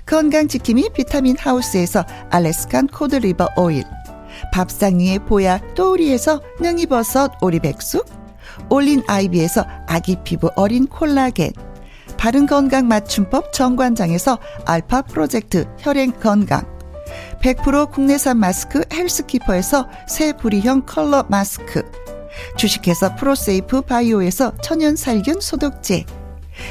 [0.07, 3.85] 건강지킴이 비타민 하우스에서 Alaskan cod liver oil.
[4.55, 8.07] 밥상 위의 보약 또우리에서 능이버섯 오리백숙
[8.71, 11.51] 올린 아이비에서 아기 피부 어린 콜라겐
[12.17, 16.65] 바른 건강 맞춤법 정관장에서 알파 프로젝트 혈행 건강
[17.43, 21.83] 100% 국내산 마스크 헬스키퍼에서 새 부리형 컬러 마스크
[22.57, 26.07] 주식회사 프로세이프 바이오에서 천연 살균 소독제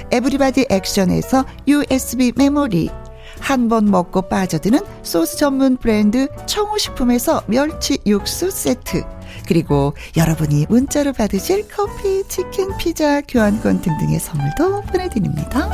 [0.09, 3.02] 에브리바디 액션에서 USB 메모리
[3.43, 9.03] 한 번 먹고 빠져드는 소스 전문 브랜드 청우식품에서 멸치 육수 세트.
[9.47, 15.69] 그리고 여러분이 문자로 받으실 커피, 치킨, 피자, 교환권 등등의 선물도 보내드립니다.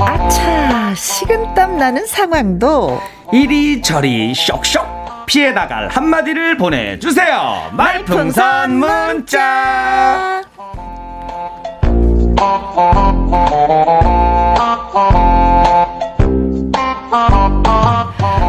[0.00, 2.98] 아차, 식은땀 나는 상황도
[3.32, 7.70] 이리저리 쇽쇽 피해 나갈 한마디를 보내주세요.
[7.72, 10.42] 말풍선 문자.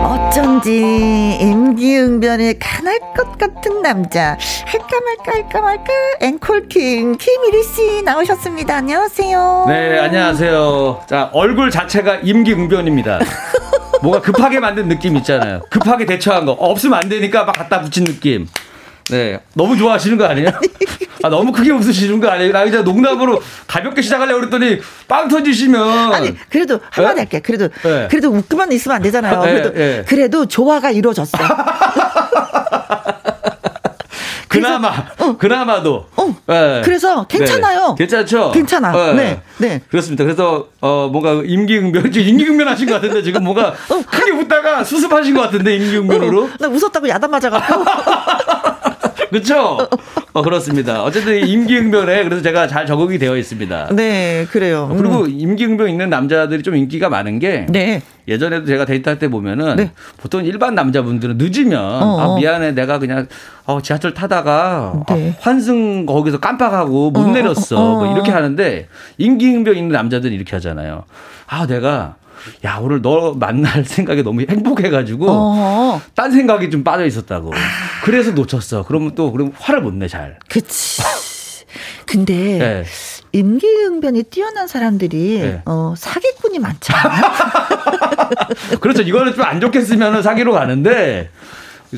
[0.05, 8.75] 어쩐지 임기응변에 간할 것 같은 남자 할까 말까 할까 말까 앵콜킹 김일희 씨 나오셨습니다.
[8.77, 9.65] 안녕하세요.
[9.67, 11.03] 네 안녕하세요.
[11.07, 13.19] 자 얼굴 자체가 임기응변입니다.
[14.03, 15.61] 뭐가 급하게 만든 느낌 있잖아요.
[15.69, 18.47] 급하게 대처한 거 없으면 안 되니까 막 갖다 붙인 느낌.
[19.09, 19.39] 네.
[19.53, 20.49] 너무 좋아하시는 거 아니에요?
[21.23, 22.51] 아, 너무 크게 웃으시는 거 아니에요?
[22.51, 26.13] 나 이제 농담으로 가볍게 시작하려고 그랬더니 빵 터지시면.
[26.13, 27.21] 아니, 그래도 한마디 네?
[27.21, 27.39] 할게.
[27.39, 28.07] 그래도, 네.
[28.09, 29.41] 그래도 웃기만 있으면 안 되잖아요.
[29.41, 30.03] 네, 그래도, 네.
[30.05, 31.37] 그래도 조화가 이루어졌어.
[34.53, 35.37] 그나마, 어.
[35.37, 36.05] 그나마도.
[36.15, 36.35] 어.
[36.47, 36.81] 네.
[36.83, 37.89] 그래서 괜찮아요.
[37.89, 37.95] 네.
[37.97, 38.51] 괜찮죠?
[38.51, 38.91] 괜찮아.
[38.91, 39.13] 네.
[39.13, 39.41] 네.
[39.57, 39.81] 네.
[39.89, 40.23] 그렇습니다.
[40.23, 44.01] 그래서, 어, 뭔가 임기응변, 임기응변 하신 것 같은데 지금 뭔가 어.
[44.09, 46.43] 크게 웃다가 수습하신 것 같은데 임기응변으로.
[46.45, 46.49] 어.
[46.59, 47.83] 나 웃었다고 야단 맞아갖고.
[49.33, 49.87] 그렇죠?
[50.33, 51.03] 어, 그렇습니다.
[51.03, 53.89] 어쨌든 임기응변에 그래서 제가 잘 적응이 되어 있습니다.
[53.93, 54.87] 네, 그래요.
[54.91, 54.97] 음.
[54.97, 58.03] 그리고 임기응변 있는 남자들이 좀 인기가 많은 게 네.
[58.27, 59.91] 예전에도 제가 데이트할 때 보면은 네.
[60.17, 62.37] 보통 일반 남자분들은 늦으면 어, 아 어.
[62.37, 63.25] 미안해 내가 그냥
[63.65, 65.31] 어, 지하철 타다가 네.
[65.31, 70.31] 아, 환승 거기서 깜빡하고 못 어, 어 내렸어 어, 뭐 이렇게 하는데 임기응변 있는 남자들은
[70.31, 71.05] 이렇게 하잖아요.
[71.47, 72.17] 아 내가
[72.65, 76.01] 야 오늘 너 만날 생각에 너무 행복해가지고 어.
[76.15, 77.51] 딴 생각이 좀 빠져 있었다고.
[78.03, 78.83] 그래서 놓쳤어.
[78.85, 80.37] 그러면 또 그럼 화를 못 내 잘.
[80.49, 81.01] 그치.
[82.05, 82.83] 근데 네.
[83.31, 85.61] 임기응변이 뛰어난 사람들이 네.
[85.65, 87.23] 어, 사기꾼이 많잖아요.
[88.79, 89.01] 그렇죠.
[89.01, 91.29] 이거는 좀 안 좋게 쓰면 사기로 가는데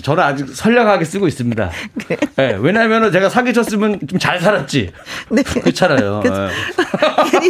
[0.02, 1.72] 저는 아직 선량하게 쓰고 있습니다.
[2.10, 2.18] 네.
[2.36, 4.92] 네 왜냐하면 제가 사기 쳤으면 좀 잘 살았지.
[5.30, 5.44] 네.
[5.44, 6.22] 그렇잖아요.
[6.24, 6.30] 그
[7.30, 7.48] 괜히,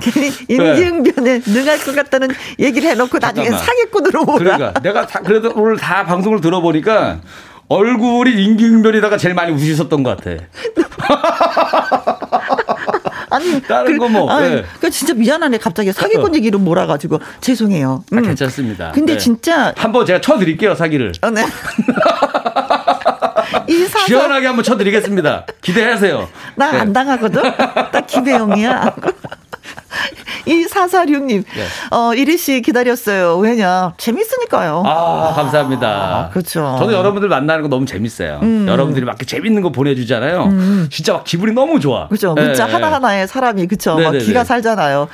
[0.00, 1.52] 괜히 임기응변에 네.
[1.52, 2.28] 능할 것 같다는
[2.58, 4.38] 얘기를 해놓고 나중에 사기꾼으로 오라.
[4.38, 7.20] 그러니까 내가 다, 그래도 오늘 다 방송을 들어보니까
[7.68, 10.42] 얼굴이 임기응변이다가 제일 많이 웃으셨던 것 같아.
[13.34, 14.30] 아니 다른 거 뭐.
[14.30, 14.64] 아, 네.
[14.80, 15.58] 그 진짜 미안하네.
[15.58, 16.36] 갑자기 사기꾼 어.
[16.36, 18.04] 얘기로 몰아가지고 죄송해요.
[18.10, 18.18] 아, 음.
[18.18, 18.92] 아, 괜찮습니다.
[18.92, 19.18] 근데 네.
[19.18, 21.12] 진짜 한번 제가 쳐드릴게요 사기를.
[21.22, 21.44] 어, 네.
[23.88, 24.06] 사사...
[24.06, 25.46] 시원하게 한번 쳐드리겠습니다.
[25.62, 26.28] 기대하세요.
[26.56, 26.92] 나안 네.
[26.92, 27.42] 당하거든.
[27.42, 28.94] 나 김혜영이야.
[30.46, 31.96] 이사사육님, 네.
[31.96, 33.36] 어, 이리 씨 기다렸어요.
[33.38, 33.94] 왜냐?
[33.96, 34.82] 재밌으니까요.
[34.86, 35.88] 아, 감사합니다.
[35.88, 36.76] 아, 그렇죠.
[36.78, 38.40] 저도 여러분들 만나는 거 너무 재밌어요.
[38.42, 38.66] 음.
[38.68, 40.44] 여러분들이 막 재밌는 거 보내주잖아요.
[40.44, 40.88] 음.
[40.90, 42.08] 진짜 막 기분이 너무 좋아.
[42.08, 42.34] 그죠.
[42.34, 42.72] 문자 네.
[42.72, 43.96] 하나하나에 사람이, 그쵸.
[43.98, 45.08] 막 기가 살잖아요.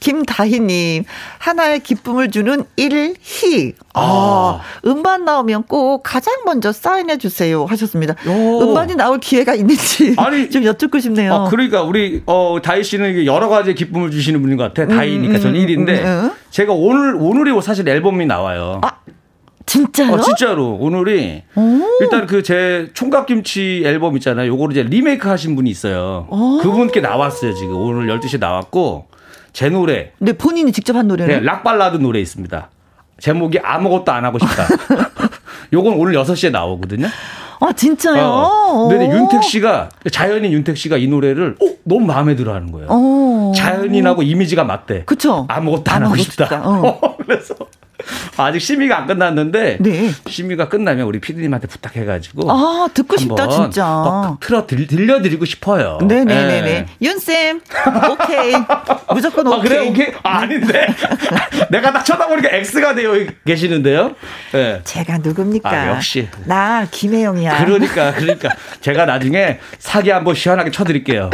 [0.00, 1.04] 김다희님,
[1.38, 3.14] 하나의 기쁨을 주는 일희.
[3.94, 8.14] 아, 아, 음반 나오면 꼭 가장 먼저 사인해 주세요 하셨습니다.
[8.28, 8.62] 오.
[8.62, 11.34] 음반이 나올 기회가 있는지 아니, 좀 여쭙고 싶네요.
[11.34, 14.82] 아, 그러니까 우리 어, 다희 씨는 여러 가지 기쁨을 주시는 분인 것 같아.
[14.82, 18.80] 음, 다희니까 음, 저는 1인데 음, 음, 제가 오늘 오늘이 사실 앨범이 나와요.
[18.82, 18.90] 아.
[19.68, 20.12] 진짜요?
[20.12, 21.80] 어, 진짜로 오늘이 오.
[22.00, 24.46] 일단 그 제 총각 김치 앨범 있잖아요.
[24.52, 26.28] 요거를 이제 리메이크 하신 분이 있어요.
[26.30, 26.58] 오.
[26.58, 29.08] 그분께 나왔어요 지금 오늘 12시에 나왔고
[29.52, 30.12] 제 노래.
[30.18, 31.34] 네 본인이 직접 한 노래는?
[31.34, 32.70] 네, 락 발라드 노래 있습니다.
[33.18, 34.66] 제목이 아무것도 안 하고 싶다.
[35.72, 37.08] 요건 오늘 6시에 나오거든요.
[37.58, 38.22] 아, 진짜요?
[38.22, 38.88] 어.
[38.88, 42.88] 근데 윤택 씨가, 자연인 윤택 씨가 이 노래를, 어, 너무 마음에 들어 하는 거예요.
[42.90, 43.45] 오.
[43.66, 45.04] 자연인하고 이미지가 맞대.
[45.04, 45.46] 그쵸.
[45.48, 46.44] 아무것도 안 하고 싶다.
[46.44, 46.62] 싶다.
[46.64, 47.16] 어.
[47.24, 47.54] 그래서
[48.36, 50.10] 아직 심의가 안 끝났는데 네.
[50.28, 55.98] 심의가 끝나면 우리 피디님한테 부탁해가지고 아 듣고 싶다 진짜 틀어 들, 들려드리고 싶어요.
[56.02, 56.86] 네네네네 네.
[57.00, 57.60] 윤쌤
[58.10, 58.52] 오케이
[59.12, 59.58] 무조건 오케이.
[59.58, 60.86] 아 그래 오케이 아, 아닌데
[61.70, 63.14] 내가 딱 쳐다보니까 X가 되어
[63.46, 64.14] 계시는데요.
[64.52, 64.80] 네.
[64.84, 65.70] 제가 누굽니까?
[65.70, 67.64] 아, 역시 나 김혜영이야.
[67.64, 68.50] 그러니까 그러니까
[68.82, 71.30] 제가 나중에 사기 한번 시원하게 쳐드릴게요.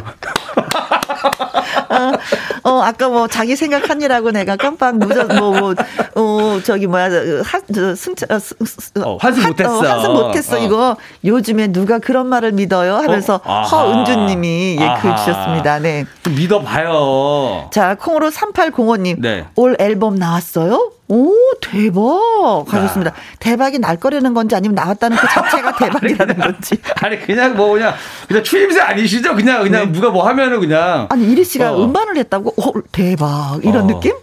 [1.89, 5.75] 어, 어, 아까 뭐 자기 생각하니라고 내가 깜빡 늦어, 뭐, 뭐,
[6.15, 7.11] 어, 저기 뭐야,
[7.45, 9.79] 한, 저, 승차, 어, 어, 환승 못했어.
[9.79, 10.57] 어, 환승 못했어.
[10.57, 10.59] 어.
[10.59, 12.97] 이거 요즘에 누가 그런 말을 믿어요?
[12.97, 13.63] 하면서 어?
[13.63, 15.79] 허은주님이 예, 글 주셨습니다.
[15.81, 16.05] 네.
[16.23, 17.71] 좀 믿어봐요.
[17.73, 19.17] 자, 콩으로 3805님.
[19.21, 19.47] 네.
[19.57, 20.93] 올 앨범 나왔어요?
[21.09, 22.65] 오, 대박.
[22.69, 23.11] 하셨습니다.
[23.11, 23.15] 야.
[23.39, 26.77] 대박이 날 거라는 건지 아니면 나왔다는 그 자체가 대박이라는 건지.
[27.03, 27.95] 아니, 그냥 뭐 그냥,
[28.29, 29.35] 그냥 추임새 아니시죠?
[29.35, 29.93] 그냥, 그냥 네.
[29.93, 31.09] 누가 뭐 하면은 그냥.
[31.11, 31.85] 아니, 이리 씨가 어.
[31.85, 32.55] 음반을 했다고?
[32.57, 33.61] 오, 대박.
[33.63, 33.87] 이런 어.
[33.89, 34.15] 느낌?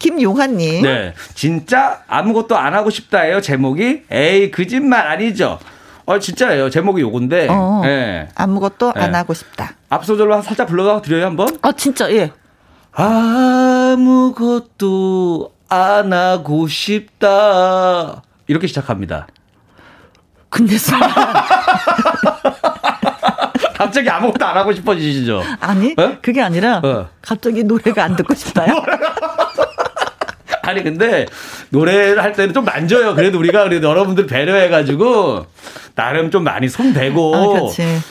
[0.00, 0.82] 김용환님.
[0.82, 1.14] 네.
[1.34, 4.02] 진짜 아무것도 안 하고 싶다예요, 제목이.
[4.10, 5.58] 에이, 거짓말 아니죠.
[6.04, 6.68] 어, 진짜예요.
[6.68, 7.46] 제목이 요건데.
[7.48, 8.28] 어, 네.
[8.34, 9.00] 아무것도 네.
[9.00, 9.70] 안 하고 싶다.
[9.88, 11.58] 앞소절로 살짝 불러가 드려요, 한번?
[11.62, 12.32] 아, 진짜, 예.
[14.14, 18.22] 아무것도 안 하고 싶다.
[18.46, 19.26] 이렇게 시작합니다.
[20.48, 21.10] 근데 순간.
[23.74, 25.42] 갑자기 아무것도 안 하고 싶어지시죠?
[25.60, 26.16] 아니, 어?
[26.22, 27.08] 그게 아니라 어.
[27.20, 28.72] 갑자기 노래가 안 듣고 싶다요.
[30.62, 31.26] 아니 근데
[31.70, 33.14] 노래를 할 때는 좀 만져요.
[33.14, 35.46] 그래도 우리가 그래도 여러분들 배려해가지고
[35.94, 37.50] 나름 좀 많이 손 대고 아,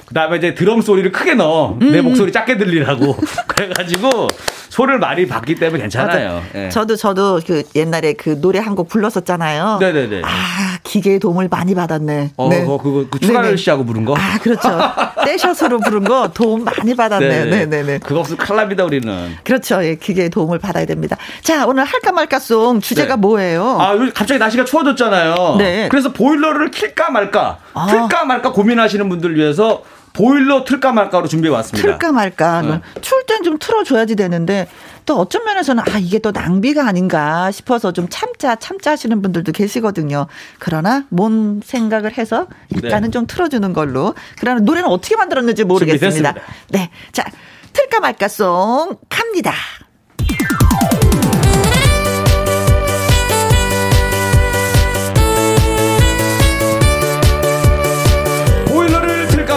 [0.06, 1.92] 그다음에 이제 드럼 소리를 크게 넣어 음.
[1.92, 4.28] 내 목소리 작게 들리라고 그래가지고
[4.74, 6.42] 소를 많이 받기 때문에 괜찮아요.
[6.52, 6.68] 네.
[6.70, 9.78] 저도 저도 그 옛날에 그 노래 한 곡 불렀었잖아요.
[9.80, 10.22] 네네네.
[10.26, 12.32] 아 기계의 도움을 많이 받았네.
[12.38, 12.66] 어, 네.
[12.68, 14.16] 어 그거 그 추가열 씨하고 부른 거?
[14.18, 14.68] 아 그렇죠.
[15.24, 17.46] 떼샷으로 부른 거 도움 많이 받았네.
[17.46, 17.66] 네네.
[17.68, 18.00] 네네.
[18.00, 19.36] 그거 없으면 칼랍니다 우리는.
[19.44, 19.86] 그렇죠.
[19.86, 21.18] 예, 기계의 도움을 받아야 됩니다.
[21.44, 23.22] 자 오늘 할까 말까송 주제가 네.
[23.22, 23.78] 뭐예요?
[23.80, 25.58] 아 갑자기 날씨가 추워졌잖아요.
[25.60, 25.88] 네.
[25.92, 27.86] 그래서 보일러를 킬까 말까, 아.
[27.86, 31.88] 틀까 말까 고민하시는 분들 위해서 보일러 틀까 말까로 준비해 왔습니다.
[31.88, 32.62] 틀까 말까.
[32.62, 32.82] 네.
[33.02, 34.68] 추울 땐 좀 틀어줘야지 되는데
[35.06, 40.28] 또 어떤 면에서는 아 이게 또 낭비가 아닌가 싶어서 좀 참자 참자 하시는 분들도 계시거든요.
[40.60, 43.12] 그러나 뭔 생각을 해서 일단은 네.
[43.12, 44.14] 좀 틀어주는 걸로.
[44.40, 46.10] 그러나 노래는 어떻게 만들었는지 모르겠습니다.
[46.10, 46.54] 준비됐습니다.
[46.70, 47.26] 네, 자
[47.74, 49.52] 틀까 말까송 갑니다.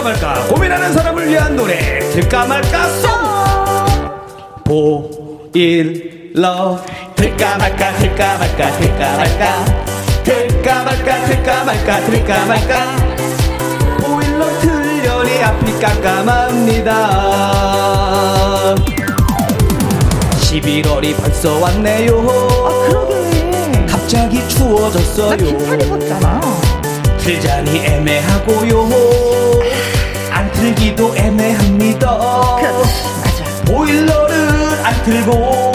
[0.07, 0.47] 말까?
[0.47, 1.99] 고민하는 사람을 위한 노래.
[2.11, 2.87] 들까 말까?
[2.89, 3.11] 송
[4.63, 6.79] 보일러.
[7.15, 7.93] 들까 말까?
[7.97, 8.71] 들까 말까?
[8.77, 9.65] 들까 말까?
[10.23, 11.25] 들까 말까?
[11.25, 11.99] 들까 말까?
[12.05, 12.95] 들까 말까?
[13.99, 16.93] 보일러 틀려니 앞이 깜깜합니다.
[20.39, 22.25] 11월이 벌써 왔네요.
[22.65, 23.85] 아 그러게.
[23.89, 25.29] 갑자기 추워졌어요.
[25.31, 26.39] 나 긴팔 입었잖아.
[27.17, 28.87] 틀자니 애매하고요
[30.57, 32.17] 안 틀기도 애매합니다.
[32.17, 32.73] 맞아.
[33.65, 34.49] 보일러를
[34.83, 35.71] 안 틀고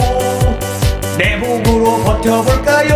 [1.17, 2.93] 내복으로 버텨볼까요?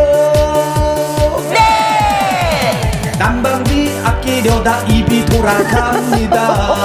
[1.49, 2.81] 네!
[3.17, 6.75] 난방비 아끼려다 입이 돌아갑니다.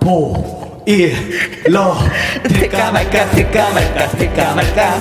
[0.00, 1.96] 보일러
[2.42, 5.00] 틀까 말까 틀까 말까 틀까 말까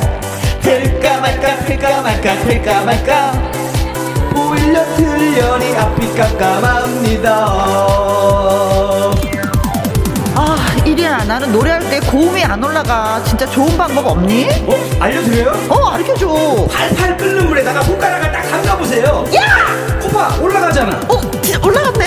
[0.62, 3.32] 틀까 말까 틀까 말까 틀까 말까
[4.32, 7.30] 보일러 틀려니 앞이 깜깜합니다
[10.36, 14.48] 아 이리야 나는 노래할 때 고음이 안 올라가 진짜 좋은 방법 없니?
[14.68, 14.76] 어?
[15.00, 15.54] 알려드려요?
[15.70, 20.00] 어 알려줘 팔팔 끓는 물에다가 손가락을 딱 담가보세요 야!
[20.02, 21.22] 코파 올라가잖아 어?
[21.66, 22.06] 올라갔네?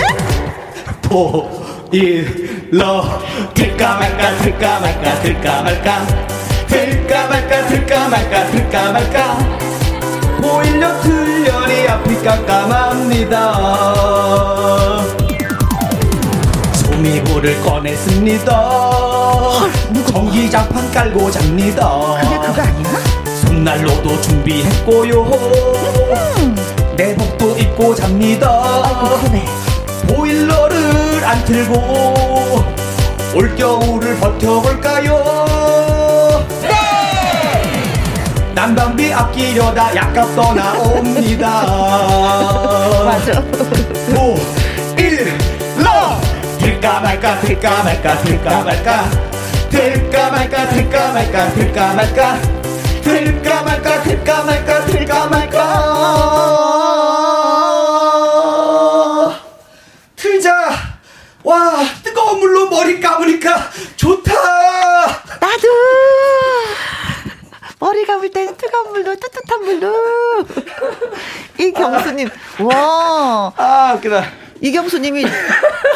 [1.02, 1.50] 보
[1.92, 3.20] 일러
[3.52, 6.06] 들까 말까 들까 말까 들까 말까
[6.66, 9.38] 들까 말까 들까 말까 들까 말까
[10.40, 11.21] 보일려 틀려니 앞이
[12.22, 13.52] 깜깜합니다.
[16.74, 18.90] 소미불을 꺼냈습니다.
[20.12, 22.16] 전기장판 깔고 잡니다.
[22.20, 22.90] 그게 그거 아니야?
[23.40, 25.22] 손난로도 준비했고요.
[25.22, 26.56] 음.
[26.96, 28.48] 내복도 입고 잡니다.
[28.50, 29.20] 아,
[30.06, 32.64] 보일러를 안 틀고
[33.34, 35.41] 올겨울을 버텨볼까요
[38.62, 41.48] 난방비 아끼려다 약값 떠나옵니다.
[43.04, 43.42] 맞아.
[44.16, 44.36] 5,
[44.96, 45.36] 1,
[45.78, 46.20] 러!
[46.60, 49.10] 들까 말까, 들까 말까, 들까 말까.
[49.68, 52.38] 들까 말까, 들까 말까, 들까 말까.
[53.02, 55.58] 들까 말까, 들까 말까, 들까 말까.
[60.14, 60.52] 틀자.
[61.42, 64.32] 와, 뜨거운 물로 머리 감으니까 좋다.
[65.40, 65.66] 나도.
[67.92, 69.94] 머리 감을 때는 뜨거운 물로 뜨뜻한 물로.
[71.60, 72.30] 이경수님,
[72.60, 73.52] 와.
[73.54, 74.24] 아, 웃기다.
[74.62, 75.26] 이경수님이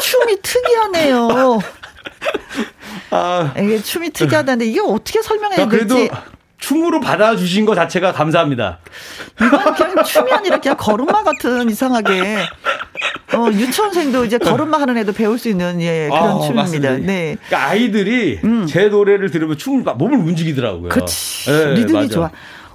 [0.01, 1.27] 춤이 특이하네요.
[3.09, 6.09] 아, 이게 춤이 특이하다는데 이게 어떻게 설명해야 아, 될지.
[6.59, 8.79] 춤으로 받아주신 것 자체가 감사합니다.
[9.41, 12.37] 이건 그냥 춤이 아니라 그냥 걸음마 같은 이상하게.
[13.33, 16.53] 어, 유치원생도 이제 걸음마 하는 애도 배울 수 있는 예, 그런 아, 춤입니다.
[16.53, 16.91] 맞습니다.
[16.97, 17.37] 네.
[17.47, 18.65] 그러니까 아이들이 음.
[18.67, 20.89] 제 노래를 들으면 춤을 몸을 움직이더라고요.
[20.89, 21.51] 그치.
[21.51, 22.07] 네, 리듬이 맞아.
[22.07, 22.31] 좋아.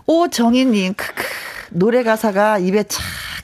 [0.07, 1.25] 오정희님, 크크.
[1.71, 3.03] 노래 가사가 입에 착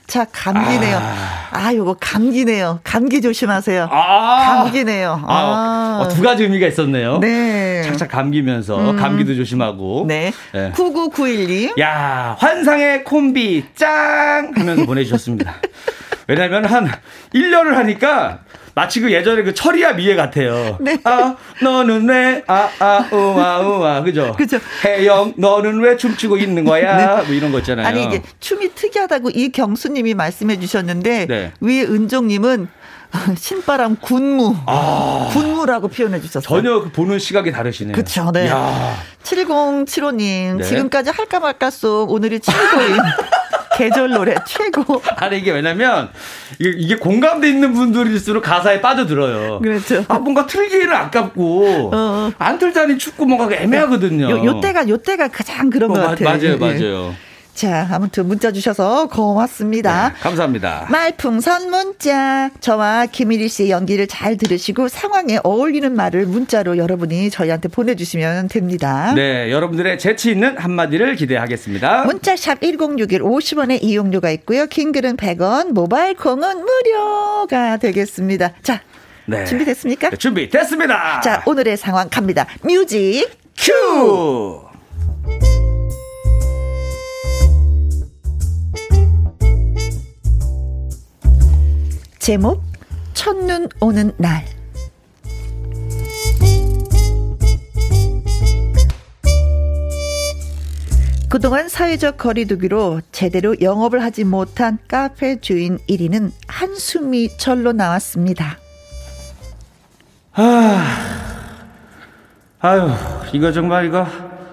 [0.09, 0.97] 자, 감기네요.
[0.97, 2.79] 아, 아 요거 감기네요.
[2.83, 3.89] 감기 조심하세요.
[3.91, 5.23] 아, 감기네요.
[5.27, 5.99] 아, 아.
[6.01, 7.19] 어, 두 가지 의미가 있었네요.
[7.19, 7.83] 네.
[7.83, 8.97] 착착 감기면서 음.
[8.97, 10.05] 감기도 조심하고.
[10.07, 10.33] 네.
[10.51, 10.71] 네.
[10.71, 11.79] 9991님.
[11.79, 15.57] 야, 환상의 콤비 짱 하면서 보내 주셨습니다.
[16.27, 16.89] 왜냐면 한
[17.35, 18.39] 1년을 하니까
[18.79, 20.77] 마치 그 예전에 그 철이야 미애 같아요.
[20.79, 20.97] 네.
[21.03, 24.03] 아, 너는 왜, 아, 아, 우아, 우아.
[24.03, 24.33] 그죠?
[24.37, 24.57] 그죠.
[24.85, 26.95] 혜영, 너는 왜 춤추고 있는 거야?
[26.95, 27.25] 네.
[27.25, 27.85] 뭐 이런 거 있잖아요.
[27.85, 31.51] 아니, 이게 춤이 특이하다고 이경수님이 말씀해 주셨는데, 네.
[31.59, 32.69] 위은종님은
[33.35, 34.55] 신바람 군무.
[34.65, 35.29] 아.
[35.33, 36.41] 군무라고 표현해 주셨어요.
[36.41, 37.91] 전혀 그 보는 시각이 다르시네요.
[37.91, 38.31] 그렇죠.
[38.31, 38.47] 네.
[38.47, 38.95] 야.
[39.23, 40.63] 7075님, 네.
[40.63, 42.97] 지금까지 할까 말까 속 오늘이 7고인.
[43.79, 45.01] 계절 노래 최고.
[45.15, 46.09] 아니 이게 왜냐면
[46.59, 49.59] 이게, 이게 공감대 있는 분들일수록 가사에 빠져들어요.
[49.59, 50.03] 그렇죠.
[50.07, 51.91] 아 뭔가 틀기에는 아깝고 어.
[51.93, 52.31] 어.
[52.37, 54.29] 안 틀자니 춥고 뭔가 애매하거든요.
[54.29, 56.29] 요, 요 때가 요 때가 가장 그런 어, 것 같아요.
[56.29, 56.55] 맞아요, 예.
[56.55, 57.15] 맞아요.
[57.59, 60.13] 자, 아무튼 문자 주셔서 고맙습니다.
[60.13, 60.87] 네, 감사합니다.
[60.89, 62.49] 말풍선 문자.
[62.61, 69.11] 저와 김일희 씨의 연기를 잘 들으시고 상황에 어울리는 말을 문자로 여러분이 저희한테 보내주시면 됩니다.
[69.13, 72.05] 네, 여러분들의 재치 있는 한마디를 기대하겠습니다.
[72.05, 74.65] 문자샵 1061 50원의 이용료가 있고요.
[74.67, 78.53] 킹글은 100원, 모바일 콩은 무료가 되겠습니다.
[78.63, 78.79] 자,
[79.25, 79.43] 네.
[79.43, 80.11] 준비됐습니까?
[80.11, 81.19] 네, 준비됐습니다.
[81.19, 82.45] 자, 오늘의 상황 갑니다.
[82.63, 84.61] 뮤직 큐!
[92.29, 92.61] 제목
[93.15, 94.45] 첫눈 오는 날
[101.27, 108.59] 그동안 사회적 거리두기로 제대로 영업을 하지 못한 카페 주인 1위는 한숨이 절로 나왔습니다.
[110.33, 110.85] 아,
[112.59, 112.91] 아유,
[113.33, 114.05] 이거 정말 이거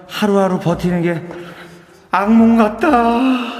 [0.07, 1.23] 하루하루 버티는 게
[2.09, 3.56] 악몽 같다.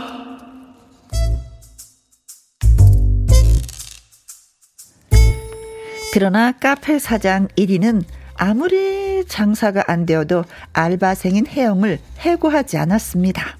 [6.19, 8.03] 그러나 카페 사장 1위는
[8.37, 13.55] 아무리 장사가 안 되어도 알바생인 혜영을 해고하지 않았습니다.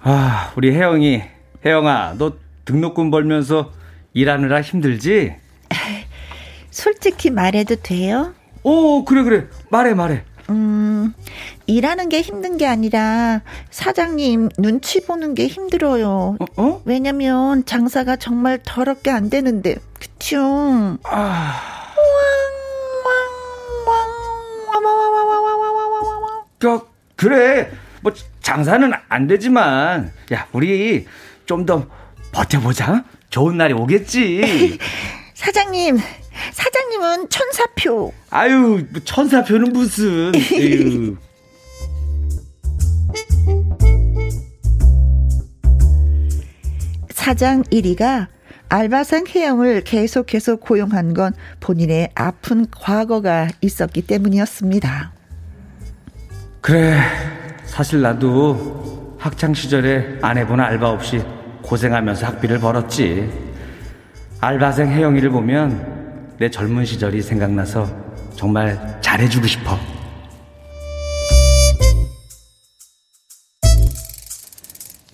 [0.00, 1.20] 아, 우리 혜영이,
[1.66, 2.32] 혜영아, 너
[2.64, 3.74] 등록금 벌면서
[4.14, 5.34] 일하느라 힘들지?
[6.70, 8.32] 솔직히 말해도 돼요?
[8.62, 9.46] 오, 그래, 그래.
[9.68, 10.22] 말해, 말해.
[10.50, 11.12] 음,
[11.66, 16.36] 일하는 게 힘든 게 아니라 사장님 눈치 보는 게 힘들어요.
[16.38, 16.44] 어?
[16.56, 16.82] 어?
[16.84, 20.98] 왜냐면 장사가 정말 더럽게 안 되는데, 그쵸?
[21.04, 21.60] 아.
[26.58, 26.80] 그,
[27.16, 27.70] 그래.
[28.00, 31.06] 뭐, 장사는 안 되지만, 야, 우리
[31.46, 31.86] 좀 더
[32.32, 33.04] 버텨보자.
[33.30, 34.78] 좋은 날이 오겠지.
[35.34, 35.98] 사장님,
[36.52, 38.12] 사장님은 천사표.
[38.30, 40.32] 아유, 뭐 천사표는 무슨.
[47.10, 48.28] 사장 1위가
[48.70, 55.12] 알바생 혜영을 계속해서 고용한 건 본인의 아픈 과거가 있었기 때문이었습니다.
[56.60, 57.00] 그래,
[57.64, 61.22] 사실 나도 학창 시절에 안 해본 알바 없이
[61.62, 63.30] 고생하면서 학비를 벌었지.
[64.40, 65.87] 알바생 혜영이를 보면
[66.38, 67.88] 내 젊은 시절이 생각나서
[68.36, 69.76] 정말 잘해주고 싶어.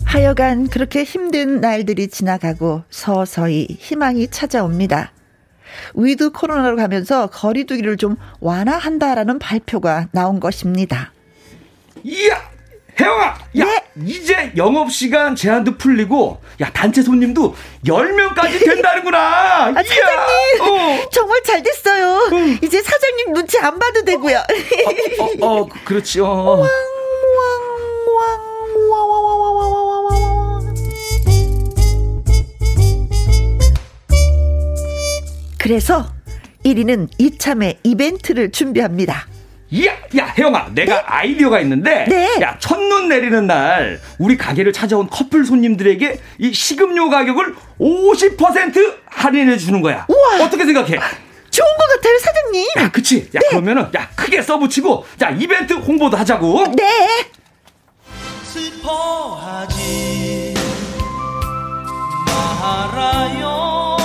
[0.05, 5.13] 하여간 그렇게 힘든 날들이 지나가고 서서히 희망이 찾아옵니다.
[5.95, 11.13] with 코로나로 가면서 거리두기를 좀 완화한다라는 발표가 나온 것입니다.
[12.05, 12.54] 이야!
[13.01, 13.25] 혜영아!
[13.25, 13.85] 야, 네?
[14.07, 19.19] 이제 영업시간 제한도 풀리고, 야, 단체 손님도 10명까지 된다는구나!
[19.19, 20.61] 아, 사장님!
[20.61, 21.09] 어.
[21.11, 22.29] 정말 잘 됐어요.
[22.33, 22.59] 응.
[22.63, 24.39] 이제 사장님 눈치 안 봐도 되고요.
[25.19, 26.67] 어, 어, 어 그렇지, 요 어.
[35.59, 36.13] 그래서
[36.65, 39.27] 1위는 이참에 이벤트를 준비합니다.
[39.85, 41.03] 야, 야, 혜영아, 내가 네?
[41.07, 42.39] 아이디어가 있는데, 네.
[42.41, 49.81] 야, 첫눈 내리는 날, 우리 가게를 찾아온 커플 손님들에게 이 식음료 가격을 50% 할인해 주는
[49.81, 50.07] 거야.
[50.09, 50.45] 우와.
[50.45, 50.99] 어떻게 생각해?
[51.51, 52.67] 좋은 것 같아요, 사장님.
[52.79, 53.29] 야, 그치?
[53.35, 53.49] 야, 네.
[53.51, 56.67] 그러면은, 야, 크게 써붙이고, 자, 이벤트 홍보도 하자고.
[56.77, 57.27] 네.
[58.45, 60.55] 슬퍼하지
[62.27, 64.04] 말아요.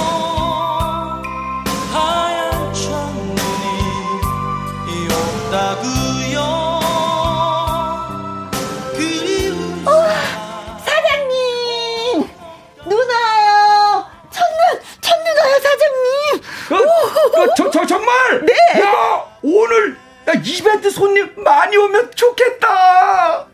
[17.55, 23.47] 저, 저 정말 네 야, 오늘 야, 이벤트 손님 많이 오면 좋겠다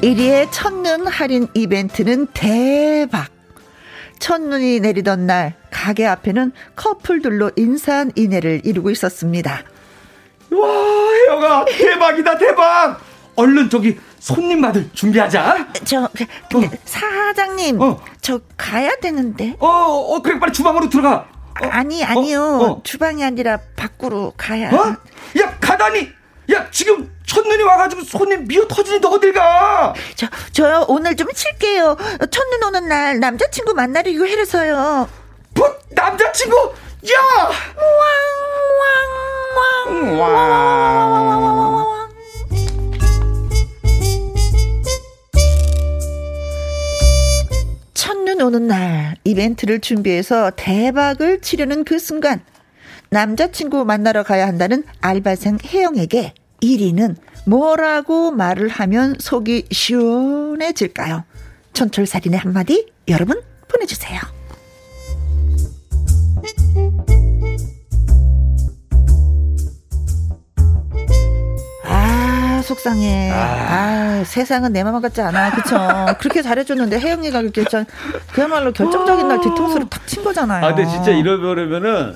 [0.00, 3.28] 일위의 첫눈 할인 이벤트는 대박.
[4.20, 9.64] 첫눈이 내리던 날 가게 앞에는 커플들로 인산 인해를 이루고 있었습니다.
[10.50, 10.68] 와,
[11.12, 13.00] 혜영아 대박이다 대박.
[13.38, 15.68] 얼른 저기 손님 받을 준비하자.
[15.84, 16.08] 저
[16.50, 16.70] 근데 어.
[16.84, 18.00] 사장님, 어.
[18.20, 19.54] 저 가야 되는데.
[19.60, 21.28] 어, 어 그래 빨리 주방으로 들어가.
[21.62, 22.80] 어, 아니 아니요 어, 어.
[22.82, 24.70] 주방이 아니라 밖으로 가야.
[24.70, 24.96] 어?
[25.40, 26.08] 야 가다니.
[26.50, 29.94] 야 지금 첫눈이 와가지고 손님 미어 터지니 너 어딜 가?
[30.16, 31.96] 저, 저 오늘 좀 칠게요.
[32.30, 35.08] 첫눈 오는 날 남자친구 만나려고 해서요.
[35.54, 36.56] 뭐, 남자친구?
[37.12, 37.50] 야!
[39.86, 41.47] 왕, 왕, 왕.
[48.38, 52.40] 눈 오는 날 이벤트를 준비해서 대박을 치려는 그 순간
[53.10, 57.16] 남자친구 만나러 가야 한다는 알바생 혜영에게 1위는
[57.46, 61.24] 뭐라고 말을 하면 속이 시원해질까요?
[61.72, 64.20] 촌철살인의 한마디 여러분 보내주세요.
[72.68, 73.30] 속상해.
[73.32, 75.50] 아, 아 세상은 내맘 같지 않아.
[75.52, 75.76] 그쵸.
[76.20, 77.84] 그렇게 잘해줬는데 혜영이가 그렇게 참,
[78.32, 80.64] 그야말로 결정적인 날 뒤통수를 탁 친 거잖아요.
[80.64, 82.14] 아, 근데 진짜 이러면은,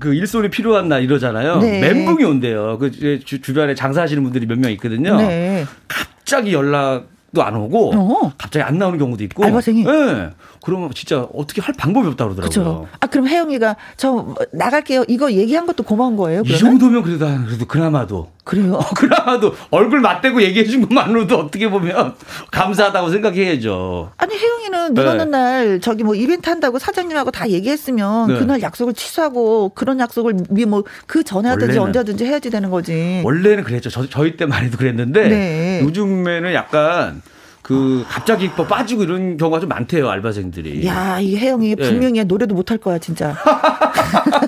[0.00, 1.58] 그 일손이 필요한 날 이러잖아요.
[1.58, 1.80] 네.
[1.80, 2.76] 멘붕이 온대요.
[2.78, 2.90] 그
[3.24, 5.16] 주, 주변에 장사하시는 분들이 몇 명 있거든요.
[5.16, 5.64] 네.
[5.88, 8.32] 갑자기 연락, 도안 오고 어.
[8.36, 9.44] 갑자기 안 나오는 경우도 있고.
[9.44, 9.84] 알바생이.
[9.84, 10.30] 네.
[10.62, 12.48] 그러면 진짜 어떻게 할 방법이 없다 그러더라고요.
[12.48, 12.88] 그쵸.
[12.98, 15.04] 아 그럼 혜영이가 저 나갈게요.
[15.06, 16.42] 이거 얘기한 것도 고마운 거예요.
[16.42, 16.56] 그러면?
[16.56, 18.32] 이 정도면 그래도 그래도 그나마도.
[18.50, 18.74] 그래요?
[18.74, 22.16] 어, 그나마도 얼굴 맞대고 얘기해 준 것만으로도 어떻게 보면
[22.50, 24.10] 감사하다고 생각해야죠.
[24.16, 25.38] 아니 혜영이는 눈 오는 네.
[25.38, 28.38] 날 저기 뭐 이벤트 한다고 사장님하고 다 얘기했으면 네.
[28.40, 30.34] 그날 약속을 취소하고 그런 약속을
[30.66, 33.22] 뭐그 전에 하든지 언제든지 해야지 되는 거지.
[33.24, 33.88] 원래는 그랬죠.
[33.88, 35.80] 저, 저희 때만 해도 그랬는데 네.
[35.84, 37.22] 요즘에는 약간
[37.62, 40.84] 그 갑자기 뭐 빠지고 이런 경우가 좀 많대요 알바생들이.
[40.88, 41.74] 야, 이 혜영이 예.
[41.76, 42.24] 분명히 네.
[42.24, 43.36] 노래도 못할 거야 진짜.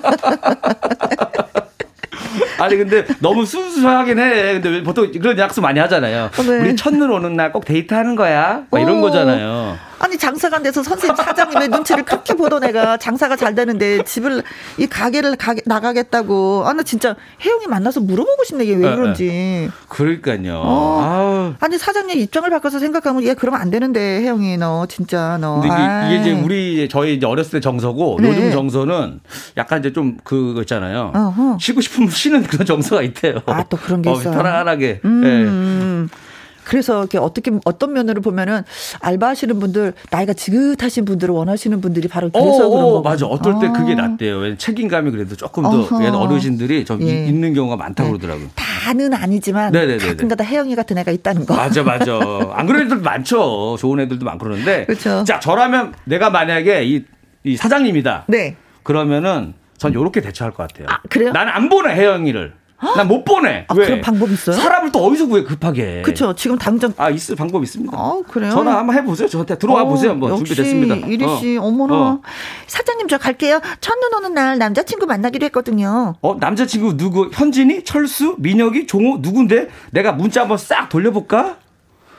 [2.63, 4.59] 아니 근데 너무 순수하긴 해.
[4.59, 6.29] 근데 보통 그런 약속 많이 하잖아요.
[6.35, 6.59] 네.
[6.59, 8.63] 우리 첫눈 오는 날 꼭 데이트하는 거야.
[8.71, 9.01] 뭐 이런 어.
[9.01, 9.77] 거잖아요.
[10.03, 14.43] 아니 장사가 안 돼서 선생님 사장님의 눈치를 그렇게 보던 애가 장사가 잘 되는데 집을
[14.77, 19.27] 이 가게를 가, 나가겠다고 아 나 진짜 혜영이 만나서 물어보고 싶네 이게 왜 네, 그런지
[19.27, 19.69] 네.
[19.89, 21.55] 그러니까요 어.
[21.59, 25.75] 아니 사장님 입장을 바꿔서 생각하면 얘 그러면 안 되는데 혜영이 너 진짜 너 근데
[26.09, 28.29] 이게, 이제 우리 저희 이제 어렸을 때 정서고 네.
[28.29, 29.19] 요즘 정서는
[29.55, 31.57] 약간 이제 좀 그거 있잖아요 어허.
[31.59, 36.09] 쉬고 싶으면 쉬는 그런 정서가 있대요 아 또 그런 게 어, 있어요 편안하게 음.
[36.09, 36.17] 네.
[36.63, 38.63] 그래서 이렇게 어떻게 어떤 면으로 보면은
[38.99, 43.25] 알바하시는 분들 나이가 지긋하신 분들을 원하시는 분들이 바로 그래서 어, 그런 거 맞아.
[43.25, 43.73] 어떨 때 아.
[43.73, 44.37] 그게 낫대요.
[44.37, 45.83] 왜냐 책임감이 그래도 조금 더.
[46.13, 47.25] 어르신들이 좀 예.
[47.25, 48.17] 있는 경우가 많다고 네.
[48.17, 48.49] 그러더라고요.
[48.55, 51.55] 다는 아니지만 가끔가다 혜영이 같은 애가 있다는 거.
[51.55, 52.19] 맞아, 맞아.
[52.53, 53.77] 안 그런 애들도 많죠.
[53.79, 54.85] 좋은 애들도 많고 그러는데.
[54.85, 55.23] 그렇죠.
[55.23, 57.03] 자, 저라면 내가 만약에 이,
[57.43, 58.25] 이 사장님이다.
[58.27, 58.55] 네.
[58.83, 60.87] 그러면은 전 요렇게 대처할 것 같아요.
[60.89, 61.31] 아, 그래요?
[61.31, 62.53] 나는 안 보내 혜영이를.
[62.95, 63.65] 난 못 보내.
[63.67, 63.85] 아, 왜?
[63.85, 64.55] 그런 방법 있어요?
[64.55, 66.01] 사람을 또 어디서 구해 급하게.
[66.03, 66.33] 그렇죠.
[66.35, 67.95] 지금 당장 아 있을 방법 있습니다.
[67.97, 68.51] 아 그래요?
[68.51, 69.27] 전화 한번 해보세요.
[69.27, 70.11] 저한테 들어와 어, 보세요.
[70.11, 70.95] 한번 준비됐습니다.
[71.07, 71.69] 이리 씨, 어.
[71.71, 72.21] 머나 어.
[72.67, 73.61] 사장님 저 갈게요.
[73.81, 76.15] 첫눈 오는 날 남자친구 만나기로 했거든요.
[76.21, 77.29] 어 남자친구 누구?
[77.33, 79.69] 현진이, 철수, 민혁이, 종호 누군데?
[79.91, 81.57] 내가 문자 한번 싹 돌려볼까?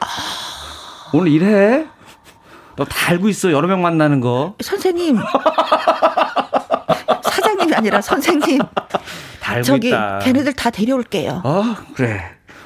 [0.01, 0.07] 아...
[1.13, 1.87] 오늘 일해.
[2.77, 3.53] 너 다 알고 있어.
[3.53, 4.55] 여러 명 만나는 거.
[4.61, 5.17] 선생님.
[7.85, 8.61] 아니라 선생님.
[9.41, 10.21] 다 저기 있다.
[10.21, 11.43] 걔네들 다 데려올게요.
[11.45, 11.63] 어
[11.95, 12.23] 그래.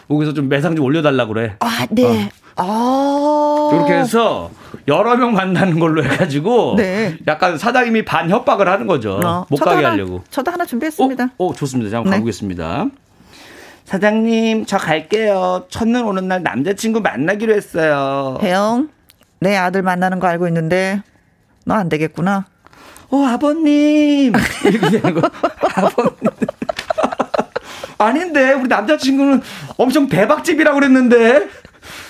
[0.08, 1.56] 거기서 좀 매상 좀 올려달라 그래.
[1.58, 2.30] 아 네.
[2.56, 3.70] 어.
[3.70, 3.76] 아.
[3.76, 4.50] 이렇게 해서
[4.86, 7.16] 여러 명 만나는 걸로 해가지고 네.
[7.26, 9.20] 약간 사장님이 반 협박을 하는 거죠.
[9.24, 9.46] 어.
[9.50, 10.22] 못 가게 하나, 하려고.
[10.30, 11.24] 저도 하나 준비했습니다.
[11.38, 11.90] 어, 어 좋습니다.
[11.90, 12.16] 잠깐 네.
[12.18, 12.86] 가보겠습니다.
[13.84, 15.66] 사장님 저 갈게요.
[15.68, 18.38] 첫눈 오는 날 남자친구 만나기로 했어요.
[18.42, 18.88] 혜영
[19.40, 21.02] 내 아들 만나는 거 알고 있는데
[21.64, 22.46] 너 안 되겠구나.
[23.10, 24.32] 어 아버님
[24.64, 25.28] 이렇게 되는 거.
[25.74, 26.12] 아버님.
[27.98, 29.42] 아닌데 우리 남자친구는
[29.76, 31.48] 엄청 대박집이라고 그랬는데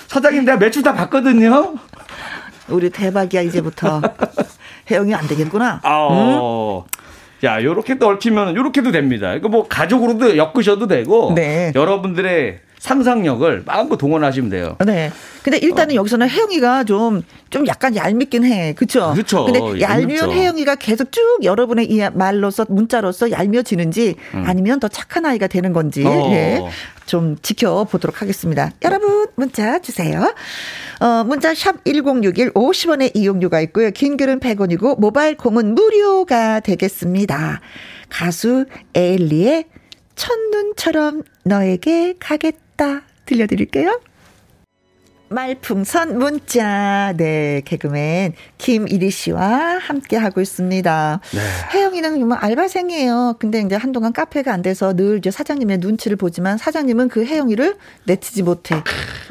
[0.07, 1.75] 사장님 내가 매출 다 봤거든요.
[2.67, 4.01] 우리 대박이야 이제부터.
[4.91, 5.79] 혜영이 안 되겠구나.
[5.83, 6.85] 아, 어.
[6.85, 6.99] 응?
[7.41, 9.33] 자, 요렇게 얽히면 요렇게도 됩니다.
[9.33, 11.71] 이거 뭐 가족으로도 엮으셔도 되고 네.
[11.73, 14.77] 여러분들의 상상력을 마음껏 동원하시면 돼요.
[14.85, 15.11] 네.
[15.43, 15.95] 근데 일단은 어.
[15.95, 18.73] 여기서는 혜영이가 좀, 좀 약간 얄밉긴 해.
[18.73, 19.13] 그쵸?
[19.15, 19.45] 그쵸.
[19.45, 24.43] 근데 얄미운 혜영이가 계속 쭉 여러분의 이 말로서, 문자로서 얄미워지는지 음.
[24.45, 26.09] 아니면 더 착한 아이가 되는 건지, 어.
[26.09, 26.67] 네.
[27.05, 28.71] 좀 지켜보도록 하겠습니다.
[28.83, 30.33] 여러분, 문자 주세요.
[30.99, 33.91] 어, 문자 샵 1061 50원의 이용료가 있고요.
[33.91, 37.61] 긴 글은 100원이고, 모바일 콩은 무료가 되겠습니다.
[38.09, 38.65] 가수
[38.95, 39.65] 에일리의
[40.15, 42.68] 첫눈처럼 너에게 가겠다
[43.25, 43.99] 들려드릴게요.
[45.29, 47.13] 말풍선 문자.
[47.17, 51.19] 네, 개그맨 김일희 씨와 함께 하고 있습니다.
[51.33, 51.39] 네.
[51.73, 53.35] 혜영이는 뭐 알바생이에요.
[53.39, 57.75] 근데 이제 한동안 카페가 안 돼서 늘 이제 사장님의 눈치를 보지만 사장님은 그 혜영이를
[58.05, 58.75] 내치지 못해.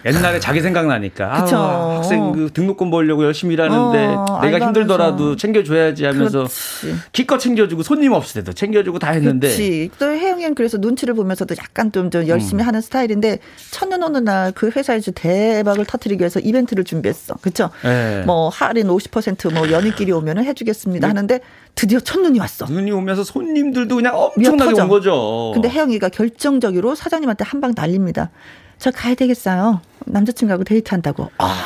[0.04, 1.44] 옛날에 자기 생각나니까.
[1.44, 1.56] 그쵸.
[1.56, 6.94] 아, 학생 그 등록금 벌려고 열심히 일하는데 어, 내가 힘들더라도 챙겨줘야지 하면서 그렇지.
[7.12, 9.48] 기껏 챙겨주고 손님 없을 때도 챙겨주고 다 했는데.
[9.48, 9.90] 그렇지.
[9.98, 12.66] 또 혜영이는 그래서 눈치를 보면서도 약간 좀, 좀 열심히 음.
[12.68, 13.38] 하는 스타일인데
[13.70, 17.34] 첫눈 오는 날 그 회사에서 대박을 터트리기 위해서 이벤트를 준비했어.
[17.40, 17.70] 그렇죠?
[17.82, 18.22] 네.
[18.26, 21.10] 뭐 할인 50%뭐 연인끼리 오면은 해주겠습니다 네.
[21.10, 21.40] 하는데
[21.74, 22.66] 드디어 첫눈이 왔어.
[22.66, 25.50] 눈이 오면서 손님들도 그냥 엄청나게 온 거죠.
[25.54, 28.30] 근데 혜영이가 결정적으로 사장님한테 한 방 날립니다.
[28.78, 29.80] 저 가야 되겠어요.
[30.06, 31.30] 남자친구하고 데이트한다고.
[31.38, 31.58] 아,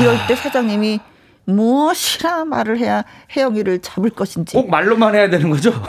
[0.00, 1.00] 이럴 때 사장님이
[1.46, 3.02] 무엇이라 말을 해야
[3.34, 4.54] 혜영이를 잡을 것인지.
[4.54, 5.72] 꼭 말로만 해야 되는 거죠?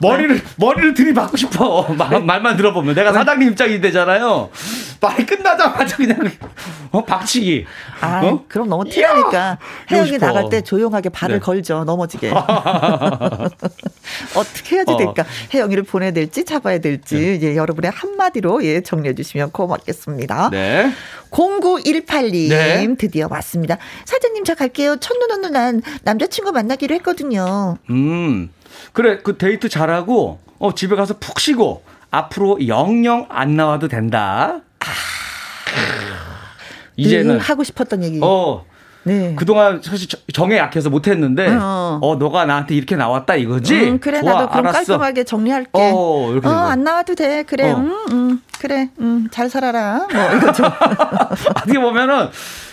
[0.00, 1.86] 머리를 머리를 들이받고 싶어.
[1.94, 4.50] 말, 말만 들어보면 내가 사장님 입장이 되잖아요.
[5.00, 6.18] 말이 끝나자마자 그냥
[6.92, 7.64] 어 박치기.
[8.00, 8.44] 아, 어?
[8.48, 9.58] 그럼 너무 티나니까
[9.90, 11.40] 혜영이 나갈 때 조용하게 발을 네.
[11.40, 11.84] 걸죠.
[11.84, 12.32] 넘어지게.
[14.34, 14.96] 어떻게 해야지 어.
[14.96, 15.22] 될까?
[15.22, 15.26] 어.
[15.54, 17.38] 혜영이를 보내야 될지 잡아야 될지 네.
[17.42, 20.50] 예, 여러분의 한마디로 예 정리해 주시면 고맙겠습니다.
[20.50, 20.92] 네.
[21.30, 22.94] 0918님 네.
[22.98, 23.78] 드디어 왔습니다.
[24.04, 24.96] 사장님 저 갈게요.
[24.96, 27.78] 첫눈 오는 난 남자친구 만나기로 했거든요.
[27.88, 28.50] 음.
[28.92, 34.60] 그래 그 데이트 잘하고 어 집에 가서 푹 쉬고 앞으로 영영 안 나와도 된다.
[34.80, 34.84] 아.
[36.96, 38.20] 이제는 하고 싶었던 얘기.
[38.22, 38.64] 어.
[39.02, 39.34] 네.
[39.34, 41.98] 그동안 사실 정에 약해서 못했는데, 어.
[42.02, 43.74] 어, 너가 나한테 이렇게 나왔다 이거지?
[43.74, 44.92] 음, 그래, 좋아, 나도 그럼 알았어.
[44.92, 45.70] 깔끔하게 정리할게.
[45.72, 47.42] 어, 이렇게 어, 안 나와도 돼.
[47.44, 47.76] 그래, 어.
[47.78, 50.06] 음, 음, 그래, 음, 잘 살아라.
[50.12, 50.66] 뭐, 이거 좀.
[51.56, 52.28] 어떻게 보면은,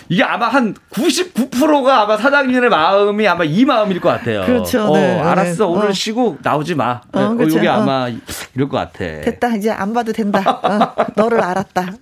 [0.08, 4.44] 이게 아마 한 99%가 아마 사장님의 마음이 아마 이 마음일 것 같아요.
[4.46, 4.86] 그렇죠.
[4.86, 5.66] 어, 네, 알았어.
[5.66, 5.70] 네.
[5.70, 5.92] 오늘 어.
[5.92, 7.00] 쉬고 나오지 마.
[7.12, 7.58] 어, 어 그렇죠.
[7.58, 8.12] 이게 아마 어.
[8.54, 8.98] 이럴 것 같아.
[8.98, 9.56] 됐다.
[9.56, 10.60] 이제 안 봐도 된다.
[10.62, 11.92] 어, 너를 알았다.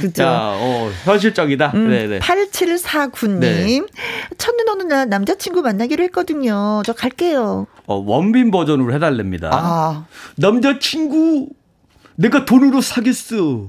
[0.00, 0.24] 그죠.
[0.26, 1.72] 어, 현실적이다.
[1.74, 2.18] 음, 네네.
[2.18, 3.38] 8749님.
[3.40, 3.80] 네.
[4.38, 6.82] 첫눈 오는 날 남자친구 만나기로 했거든요.
[6.84, 7.66] 저 갈게요.
[7.86, 9.50] 어, 원빈 버전으로 해달랍니다.
[9.52, 10.06] 아.
[10.36, 11.50] 남자친구,
[12.16, 13.68] 내가 돈으로 사겠어.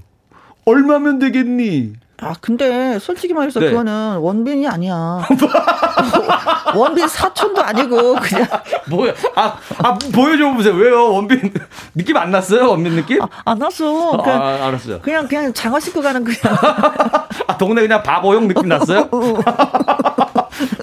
[0.66, 1.94] 얼마면 되겠니?
[2.20, 3.70] 아, 근데 솔직히 말해서 네.
[3.70, 5.20] 그거는 원빈이 아니야.
[6.76, 8.48] 원빈 사촌도 아니고 그냥
[8.90, 9.14] 뭐야?
[9.36, 10.74] 아, 아 보여줘 보세요.
[10.74, 11.14] 왜요?
[11.14, 11.54] 원빈
[11.94, 12.70] 느낌 안 났어요?
[12.70, 13.22] 원빈 느낌?
[13.22, 14.18] 아, 안 났어.
[14.18, 15.00] 그냥, 아, 알았어요.
[15.02, 16.40] 그냥 그냥 장화 신고 가는 그냥.
[17.48, 19.10] 아, 동네 그냥 바보형 느낌 났어요?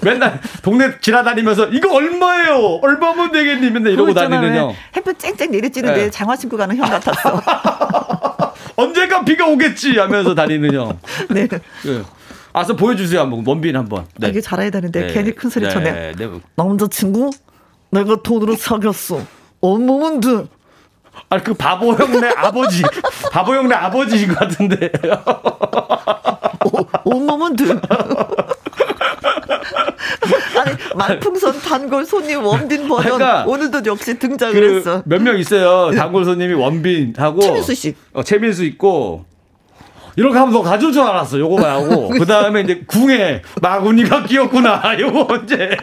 [0.03, 2.79] 맨날 동네 지나다니면서 이거 얼마예요?
[2.81, 3.71] 얼마면 되겠니?
[3.71, 4.73] 맨날 이러고 다니는 형.
[4.95, 6.09] 햇볕 쨍쨍 내리쬐는데 네.
[6.09, 7.41] 장화 신고 가는 형 같았어.
[8.75, 10.99] 언젠가 비가 오겠지 하면서 다니는 형.
[11.29, 11.47] 네.
[11.47, 12.01] 네.
[12.53, 14.05] 아서 보여주세요 한번 원빈 한번.
[14.17, 14.27] 네.
[14.27, 15.13] 아, 이게 잘해야 되는데 네.
[15.13, 15.91] 괜히 큰 소리 쳐내.
[15.91, 16.11] 네.
[16.17, 16.29] 네.
[16.55, 17.31] 남자친구
[17.91, 19.21] 내가 돈으로 사귀었어.
[19.61, 20.47] 온몸은 드.
[21.29, 22.83] 아니 그 바보 형네 아버지
[23.31, 24.91] 바보 형네 아버지인 것 같은데.
[27.05, 27.79] 온몸은 드.
[30.59, 35.01] 아니 만풍선 단골 손님 원빈 버전 그러니까 오늘도 역시 등장을 그 했어.
[35.05, 35.91] 몇 명 있어요.
[35.95, 37.95] 단골 손님이 원빈하고 최민수 씨.
[38.13, 39.25] 어, 최민수 있고
[40.17, 41.37] 이렇게 하면 너 가져올 줄 알았어.
[41.39, 42.07] 요거만 하고.
[42.17, 44.81] 그 다음에 이제 궁에 마구니가 끼었구나.
[44.97, 45.75] 요거 이제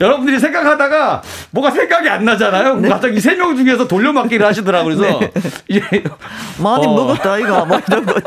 [0.00, 2.76] 여러분들이 생각하다가 뭐가 생각이 안 나잖아요.
[2.76, 2.88] 네.
[2.88, 4.96] 갑자기 세 명 중에서 돌려막기를 하시더라고요.
[4.96, 5.32] 그래서 네.
[5.68, 5.80] 이제
[6.58, 6.94] 많이 어.
[6.94, 8.22] 먹었다 이거 뭐 이런 것.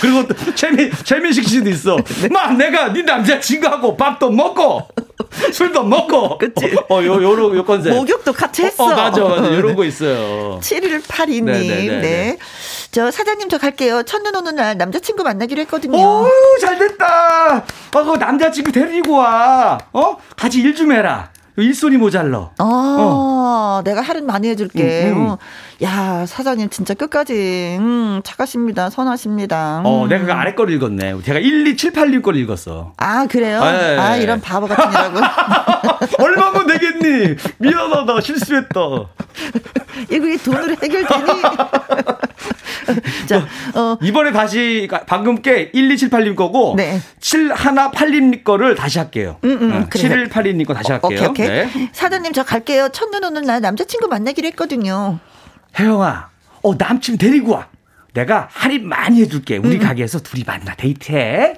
[0.00, 1.96] 그리고 최민 최민식 씨도 있어.
[1.96, 2.28] 네.
[2.28, 4.88] 마 내가 네 남자친구하고 밥도 먹고
[5.52, 6.38] 술도 먹고.
[6.38, 6.74] 그치.
[6.88, 7.94] 어, 어 요, 요런, 요 컨셉.
[7.94, 8.84] 목욕도 같이 했어.
[8.84, 9.54] 어, 어 맞아, 맞아.
[9.54, 10.58] 요런 거 있어요.
[10.62, 11.44] 7182님.
[11.44, 12.00] 네네네.
[12.00, 12.38] 네.
[12.90, 14.02] 저 사장님 저 갈게요.
[14.02, 15.96] 첫눈 오는 날 남자친구 만나기로 했거든요.
[15.98, 16.26] 오,
[16.60, 17.58] 잘 됐다.
[17.94, 19.78] 어, 그 남자친구 데리고 와.
[19.92, 20.16] 어?
[20.36, 21.30] 같이 일 좀 해라.
[21.56, 22.52] 일손이 모자러.
[22.58, 23.82] 아, 어.
[23.84, 25.10] 내가 할인 많이 해줄게.
[25.10, 25.36] 음, 음.
[25.82, 25.84] 어.
[25.84, 28.90] 야, 사장님 진짜 끝까지, 음, 착하십니다.
[28.90, 29.80] 선하십니다.
[29.80, 29.86] 음.
[29.86, 31.22] 어, 내가 그 아래 거를 읽었네.
[31.24, 32.92] 제가 1, 2, 7, 8, 6 거를 읽었어.
[32.96, 33.60] 아, 그래요?
[33.62, 33.96] 네.
[33.98, 35.18] 아, 이런 바보 같은 이라고.
[36.22, 37.36] 얼마면 되겠니?
[37.58, 38.20] 미안하다.
[38.20, 38.80] 실수했다.
[40.10, 41.42] 이거 돈으로 해결되니?
[43.26, 43.96] 자, 어.
[44.02, 47.00] 이번에 다시 방금 께 1278님 거고 네.
[47.20, 49.36] 7182님 거를 다시 할게요.
[49.44, 51.20] 음, 음, 어, 7182님 거 다시 할게요.
[51.20, 51.48] 어, 오케이, 오케이.
[51.48, 51.90] 네.
[51.92, 52.88] 사장님 저 갈게요.
[52.90, 55.18] 첫눈 오는 날 남자친구 만나기로 했거든요.
[55.78, 56.28] 혜영아,
[56.62, 57.66] 어 남친 데리고 와.
[58.12, 59.56] 내가 할인 많이 해줄게.
[59.58, 59.82] 우리 음.
[59.82, 61.54] 가게에서 둘이 만나 데이트해.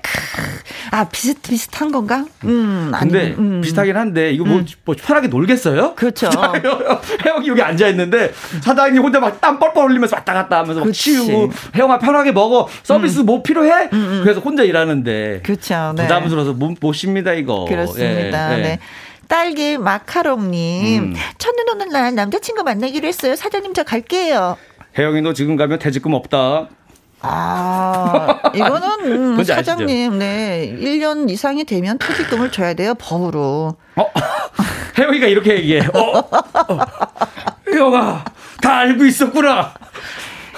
[0.90, 2.26] 아 비슷 비슷한 건가?
[2.44, 3.62] 음, 근데 음.
[3.62, 4.66] 비슷하긴 한데 이거 뭐, 음.
[4.84, 5.94] 뭐 편하게 놀겠어요?
[5.94, 6.28] 그렇죠.
[7.24, 11.50] 혜영이 여기 앉아 있는데 사장님 혼자 막 땀 뻘뻘 흘리면서 왔다 갔다 하면서 막 치우고
[11.74, 12.68] 혜영아 편하게 먹어.
[12.82, 13.26] 서비스 음.
[13.26, 13.84] 뭐 필요해?
[13.84, 14.20] 음, 음.
[14.22, 15.94] 그래서 혼자 일하는데 그렇죠.
[15.96, 16.02] 네.
[16.02, 17.64] 부담스러워서 못, 못 쉽니다 이거.
[17.66, 18.52] 그렇습니다.
[18.54, 18.62] 예, 예.
[18.62, 18.78] 네.
[19.32, 21.14] 딸기 마카롱님 음.
[21.38, 23.34] 첫눈 오는 날 남자친구 만나기로 했어요.
[23.34, 24.58] 사장님 저 갈게요.
[24.98, 26.68] 혜영이 너 지금 가면 퇴직금 없다.
[27.22, 30.76] 아, 이거는 음, 사장님, 네.
[30.78, 33.74] 1년 이상이 되면 퇴직금을 줘야 돼요, 법으로.
[33.96, 34.06] 어?
[34.98, 35.86] 혜영이가 이렇게 얘기해.
[35.94, 36.18] 어?
[36.18, 36.78] 어.
[37.72, 38.24] 혜영아,
[38.60, 39.72] 다 알고 있었구나.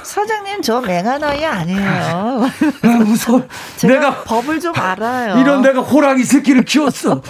[0.03, 2.51] 사장님, 저 맹한아이 아니에요.
[2.83, 3.47] 아, 무서워.
[3.87, 5.39] 내가 법을 좀 알아요.
[5.39, 7.23] 이런 내가 호랑이 새끼를 키웠어.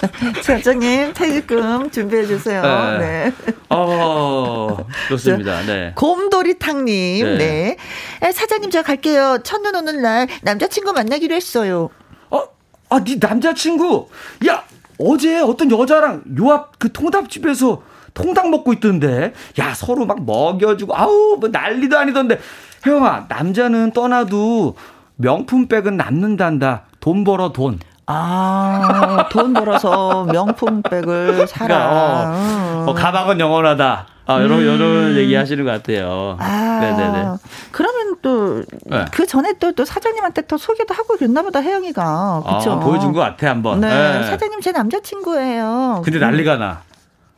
[0.42, 2.62] 사장님 퇴직금 준비해 주세요.
[2.62, 2.98] 네.
[2.98, 3.32] 네.
[3.70, 4.76] 어,
[5.08, 5.62] 좋습니다.
[5.62, 5.92] 네.
[5.96, 7.76] 곰돌이탕님, 네.
[8.20, 8.32] 네.
[8.32, 9.38] 사장님 저 갈게요.
[9.42, 11.90] 첫눈 오는 날 남자친구 만나기로 했어요.
[12.30, 12.42] 어,
[12.90, 14.08] 아, 네 남자친구,
[14.48, 14.62] 야
[14.98, 17.82] 어제 어떤 여자랑 요 앞 그 통닭집에서
[18.14, 22.38] 통닭 먹고 있던데, 야 서로 막 먹여주고, 아우 뭐 난리도 아니던데,
[22.86, 24.74] 혜영아 남자는 떠나도
[25.16, 26.84] 명품백은 남는단다.
[27.00, 27.78] 돈 벌어 돈.
[28.06, 31.66] 아, 돈 벌어서 명품백을 사라.
[31.66, 34.06] 그러니까, 어, 어, 가방은 영원하다.
[34.28, 34.64] 아, 이런, 음.
[34.64, 36.36] 이런 얘기 하시는 것 같아요.
[36.38, 37.28] 아, 네네네.
[37.72, 39.04] 그러면 또, 네.
[39.12, 42.42] 그 전에 또, 또 사장님한테 더 소개도 하고 그랬나 보다, 혜영이가.
[42.58, 42.72] 그쵸?
[42.72, 43.80] 아, 보여준 것 같아, 한 번.
[43.80, 43.88] 네.
[43.88, 44.26] 네.
[44.26, 46.02] 사장님 제 남자친구예요.
[46.04, 46.82] 근데 난리가 나.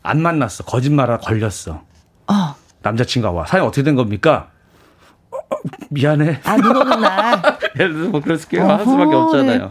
[0.02, 0.64] 안 만났어.
[0.64, 1.82] 거짓말하 걸렸어.
[2.28, 2.54] 어.
[2.82, 3.46] 남자친구가 와.
[3.46, 4.48] 사연 어떻게 된 겁니까?
[5.30, 5.58] 어, 어,
[5.90, 6.40] 미안해.
[6.44, 7.42] 아, 눈 오는 날.
[7.78, 9.58] 예를 들어서 뭐 그럴 수밖에 없잖아요.
[9.58, 9.70] 네.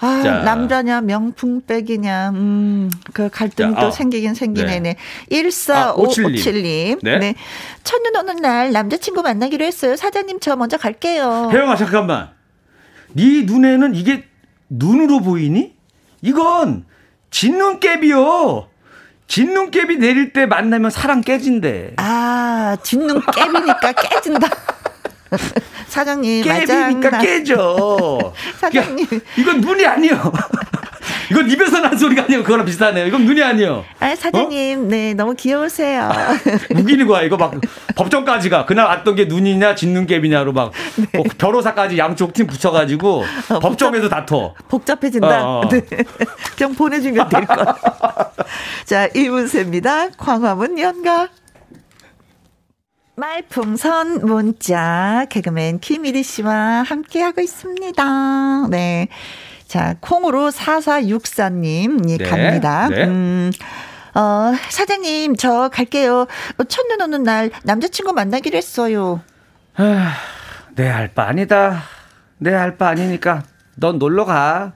[0.00, 0.38] 아, 자.
[0.42, 3.90] 남자냐 명품백이냐 음, 그 갈등도 어.
[3.90, 4.80] 생기긴 생기네.
[4.80, 4.96] 네.
[5.30, 6.96] 1457님.
[6.96, 7.18] 아, 네.
[7.18, 7.34] 네.
[7.84, 9.96] 첫눈 오는 날 남자친구 만나기로 했어요.
[9.96, 11.50] 사장님 저 먼저 갈게요.
[11.52, 12.30] 혜영아 잠깐만.
[13.12, 14.24] 네 눈에는 이게
[14.70, 15.74] 눈으로 보이니?
[16.22, 16.86] 이건
[17.30, 18.68] 진눈깨비요.
[19.26, 21.94] 진눈깨비 내릴 때 만나면 사랑 깨진대.
[21.98, 24.48] 아, 진눈깨비니까 깨진다.
[25.90, 28.32] 사장님 깨비니까 깨져.
[28.60, 30.32] 사장님 야, 이건 눈이 아니요.
[31.30, 33.06] 이건 입에서 난 소리가 아니고 그거랑 비슷하네요.
[33.06, 33.84] 이건 눈이 아니요.
[34.00, 34.82] 아 사장님, 어?
[34.88, 36.10] 네 너무 귀여우세요.
[36.74, 37.22] 우기는 거야.
[37.22, 37.54] 이거 막
[37.96, 41.06] 법정까지가 그날 왔던 게 눈이냐 진눈깨비냐로 막 네.
[41.14, 44.54] 뭐 변호사까지 양쪽 팀 붙여가지고 어, 법정에서 다퉈.
[44.68, 45.44] 복잡해진다.
[45.44, 45.68] 어, 어.
[45.68, 45.82] 네.
[46.56, 47.76] 그냥 보내주면 될 것.
[48.86, 50.10] 자, 1분세입니다.
[50.16, 51.28] 광화문 연가.
[53.16, 58.68] 말풍선 문자 개그맨 김일희 씨와 함께하고 있습니다.
[58.70, 59.08] 네.
[59.66, 62.88] 자, 콩으로 4464님, 예, 네, 갑니다.
[62.88, 63.04] 네.
[63.04, 63.52] 음,
[64.14, 66.26] 어, 사장님, 저 갈게요.
[66.68, 69.20] 첫눈 오는 날 남자친구 만나기로 했어요.
[70.74, 71.82] 내할바 아니다.
[72.38, 73.44] 내할바 아니니까
[73.76, 74.72] 넌 놀러 가.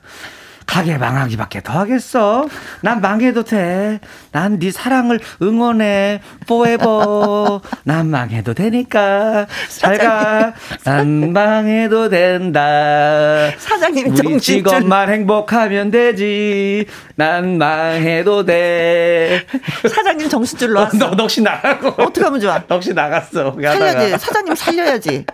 [0.75, 2.49] 가게 망하기밖에 더 하겠어.
[2.81, 4.01] 난 망해도 돼.
[4.33, 6.21] 난 네 사랑을 응원해.
[6.49, 7.61] 포에버.
[7.85, 9.47] 난 망해도 되니까.
[9.79, 10.53] 잘 가.
[10.83, 13.51] 난 망해도 된다.
[13.57, 14.41] 사장님 우리 정신줄.
[14.65, 16.87] 직업만 행복하면 되지.
[17.15, 19.47] 난 망해도 돼.
[19.89, 20.97] 사장님 정신줄 놓았어.
[20.99, 22.03] 너 넋이 나가고.
[22.03, 22.59] 어떻게 하면 좋아?
[22.67, 23.55] 넋이 나갔어.
[23.63, 24.19] 살려야지.
[24.19, 25.25] 사장님 살려야지.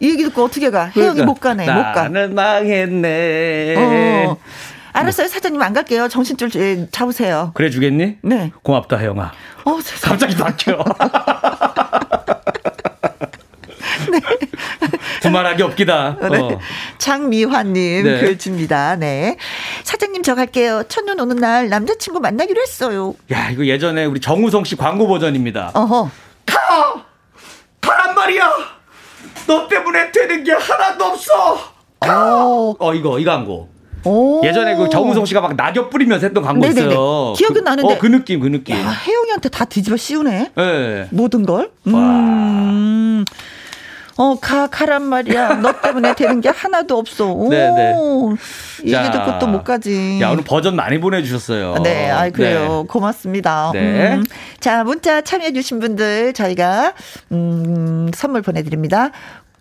[0.00, 0.86] 이 얘기 듣고 어떻게 가?
[0.86, 1.64] 혜영이 그러니까, 못 가네.
[1.72, 2.02] 못 가.
[2.08, 3.76] 나는 망했네.
[3.78, 4.36] 어.
[4.92, 5.28] 알았어요.
[5.28, 6.08] 사장님 안 갈게요.
[6.08, 6.50] 정신 줄
[6.90, 7.52] 잡으세요.
[7.54, 8.18] 그래 주겠니?
[8.22, 8.52] 네.
[8.62, 9.32] 고맙다, 혜영아.
[9.64, 10.84] 어, 갑자기 바뀌어.
[14.10, 14.20] 네.
[15.22, 16.16] 두말하기 없기다.
[16.30, 16.38] 네.
[16.38, 16.58] 어.
[16.98, 18.20] 장미화님 네.
[18.20, 18.96] 글 줍니다.
[18.96, 19.36] 네.
[19.84, 20.84] 사장님 저 갈게요.
[20.88, 23.14] 첫눈 오는 날 남자친구 만나기로 했어요.
[23.30, 25.70] 야 이거 예전에 우리 정우성 씨 광고 버전입니다.
[25.74, 26.10] 어허.
[26.46, 27.04] 가!
[27.80, 28.50] 가란 말이야!
[29.46, 31.72] 너 때문에 되는 게 하나도 없어.
[32.00, 33.71] 어, 어 이거 이 광고.
[34.04, 34.40] 오.
[34.44, 36.80] 예전에 그 정우성 씨가 막 낙엽 뿌리면서 했던 광고 네네네.
[36.88, 37.32] 있어요.
[37.36, 37.94] 기억은 그, 나는데.
[37.94, 38.74] 어, 그 느낌, 그 느낌.
[38.76, 40.50] 야, 혜영이한테 다 뒤집어 씌우네.
[40.56, 41.06] 네.
[41.10, 41.70] 모든 걸.
[41.86, 43.24] 음.
[44.18, 45.54] 어, 가, 가란 말이야.
[45.62, 47.32] 너 때문에 되는 게 하나도 없어.
[47.32, 47.48] 오.
[47.48, 47.94] 네네.
[48.84, 50.20] 얘기 듣고 또 못 가지.
[50.20, 51.76] 야, 오늘 버전 많이 보내주셨어요.
[51.82, 52.82] 네, 아 그래요.
[52.82, 52.88] 네.
[52.88, 53.70] 고맙습니다.
[53.72, 54.14] 네.
[54.16, 54.24] 음.
[54.60, 56.92] 자, 문자 참여해주신 분들 저희가,
[57.32, 59.10] 음, 선물 보내드립니다.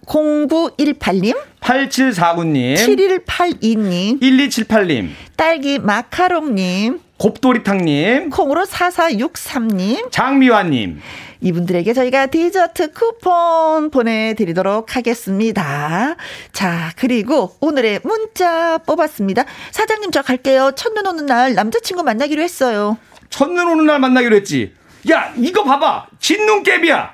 [0.08, 11.00] 0918님, 8749님, 7182님, 1278님, 딸기 마카롱님, 곱돌이탕님, 콩으로 4463님, 장미화님,
[11.42, 16.16] 이분들에게 저희가 디저트 쿠폰 보내드리도록 하겠습니다.
[16.52, 19.46] 자, 그리고 오늘의 문자 뽑았습니다.
[19.72, 20.74] 사장님, 저 갈게요.
[20.76, 22.98] 첫눈 오는 날 남자친구 만나기로 했어요.
[23.32, 24.74] 첫눈 오는 날 만나기로 했지.
[25.10, 26.08] 야, 이거 봐봐.
[26.20, 27.14] 진눈깨비야.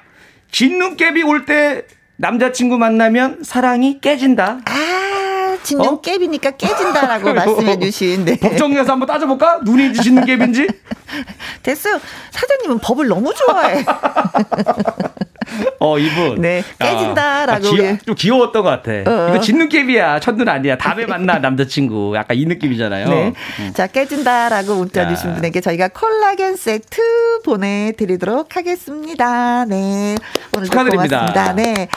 [0.52, 1.84] 진눈깨비 올 때
[2.18, 4.60] 남자친구 만나면 사랑이 깨진다.
[4.66, 6.02] 아, 진눈 어?
[6.02, 8.26] 깨비니까 깨진다라고 말씀해 주신.
[8.26, 8.38] 네.
[8.40, 9.62] 법정에서 한번 따져볼까?
[9.64, 10.68] 눈이 진눈 깨비인지?
[11.64, 12.00] 됐어요.
[12.32, 13.86] 사장님은 법을 너무 좋아해.
[15.80, 16.42] 어, 이분.
[16.42, 17.68] 네, 깨진다라고.
[17.68, 18.92] 아, 좀 귀여웠던 것 같아.
[19.10, 19.30] 어.
[19.30, 20.20] 이거 진눈깨비야.
[20.20, 20.78] 첫눈 아니야.
[20.78, 22.14] 다음에 만나, 남자친구.
[22.16, 23.10] 약간 이 느낌이잖아요.
[23.10, 23.34] 네.
[23.60, 23.72] 음.
[23.74, 29.66] 자, 깨진다라고 문자 주신 분에게 저희가 콜라겐 세트 보내드리도록 하겠습니다.
[29.66, 30.16] 네.
[30.56, 31.20] 오늘 축하드립니다.
[31.20, 31.54] 고맙습니다.
[31.54, 31.88] 네.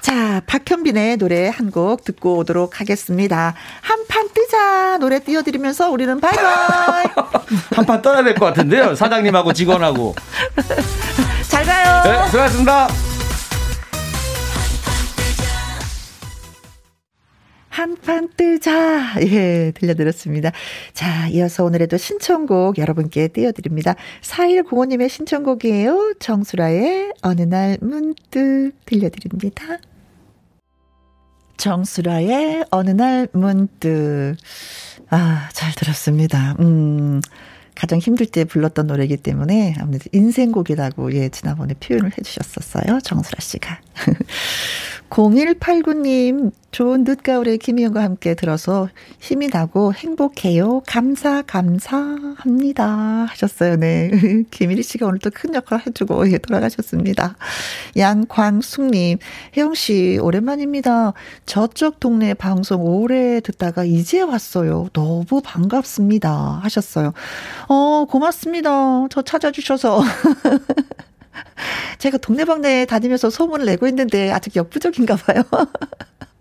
[0.00, 3.54] 자, 박현빈의 노래 한 곡 듣고 오도록 하겠습니다.
[3.80, 7.04] 한 판 뜨자 노래 띄워드리면서 우리는 바이바이.
[7.74, 8.94] 한 판 떠야 될 것 같은데요.
[8.94, 10.14] 사장님하고 직원하고.
[11.66, 12.02] 잘 가요.
[12.04, 12.88] 네, 수고하셨습니다.
[17.68, 19.20] 한판 뜨자.
[19.20, 20.52] 예, 들려드렸습니다.
[20.94, 23.96] 자, 이어서 오늘에도 신청곡 여러분께 띄워드립니다.
[24.22, 26.14] 4105님의 신청곡이에요.
[26.18, 29.78] 정수라의 어느 날 문득 들려드립니다.
[31.58, 34.36] 정수라의 어느 날 문득.
[35.10, 36.56] 아, 잘 들었습니다.
[36.60, 37.20] 음.
[37.76, 43.00] 가장 힘들 때 불렀던 노래이기 때문에 아무래도 인생곡이라고 예 지난번에 표현을 해주셨었어요.
[43.00, 43.80] 정수라 씨가
[45.08, 48.88] 0189님, 좋은 늦가을에 김희영과 함께 들어서
[49.20, 50.82] 힘이 나고 행복해요.
[50.86, 52.84] 감사, 감사합니다.
[53.30, 53.76] 하셨어요.
[53.76, 54.10] 네.
[54.50, 57.36] 김일희 씨가 오늘 또 큰 역할 해주고, 예, 돌아가셨습니다.
[57.96, 59.18] 양광숙님,
[59.56, 61.12] 혜영씨, 오랜만입니다.
[61.46, 64.88] 저쪽 동네 방송 오래 듣다가 이제 왔어요.
[64.92, 66.60] 너무 반갑습니다.
[66.62, 67.12] 하셨어요.
[67.68, 69.06] 어, 고맙습니다.
[69.10, 70.02] 저 찾아주셔서.
[71.98, 75.42] 제가 동네방네 다니면서 소문을 내고 있는데 아직 역부족인가 봐요.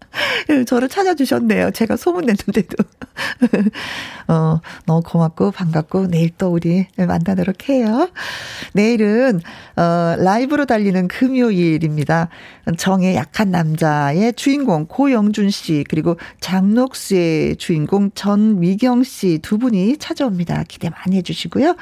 [0.68, 1.72] 저를 찾아주셨네요.
[1.72, 2.84] 제가 소문냈는데도.
[4.28, 8.10] 어, 너무 고맙고 반갑고 내일 또 우리 만나도록 해요.
[8.74, 9.40] 내일은,
[9.76, 12.30] 어, 라이브로 달리는 금요일입니다.
[12.78, 20.64] 정의 약한 남자의 주인공 고영준 씨, 그리고 장록수의 주인공 전미경 씨 두 분이 찾아옵니다.
[20.68, 21.76] 기대 많이 해주시고요.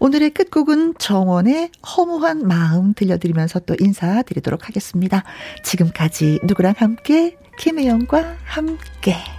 [0.00, 5.24] 오늘의 끝곡은 정원의 허무한 마음 들려드리면서 또 인사드리도록 하겠습니다.
[5.62, 9.35] 지금까지 누구랑 함께 김혜영과 함께.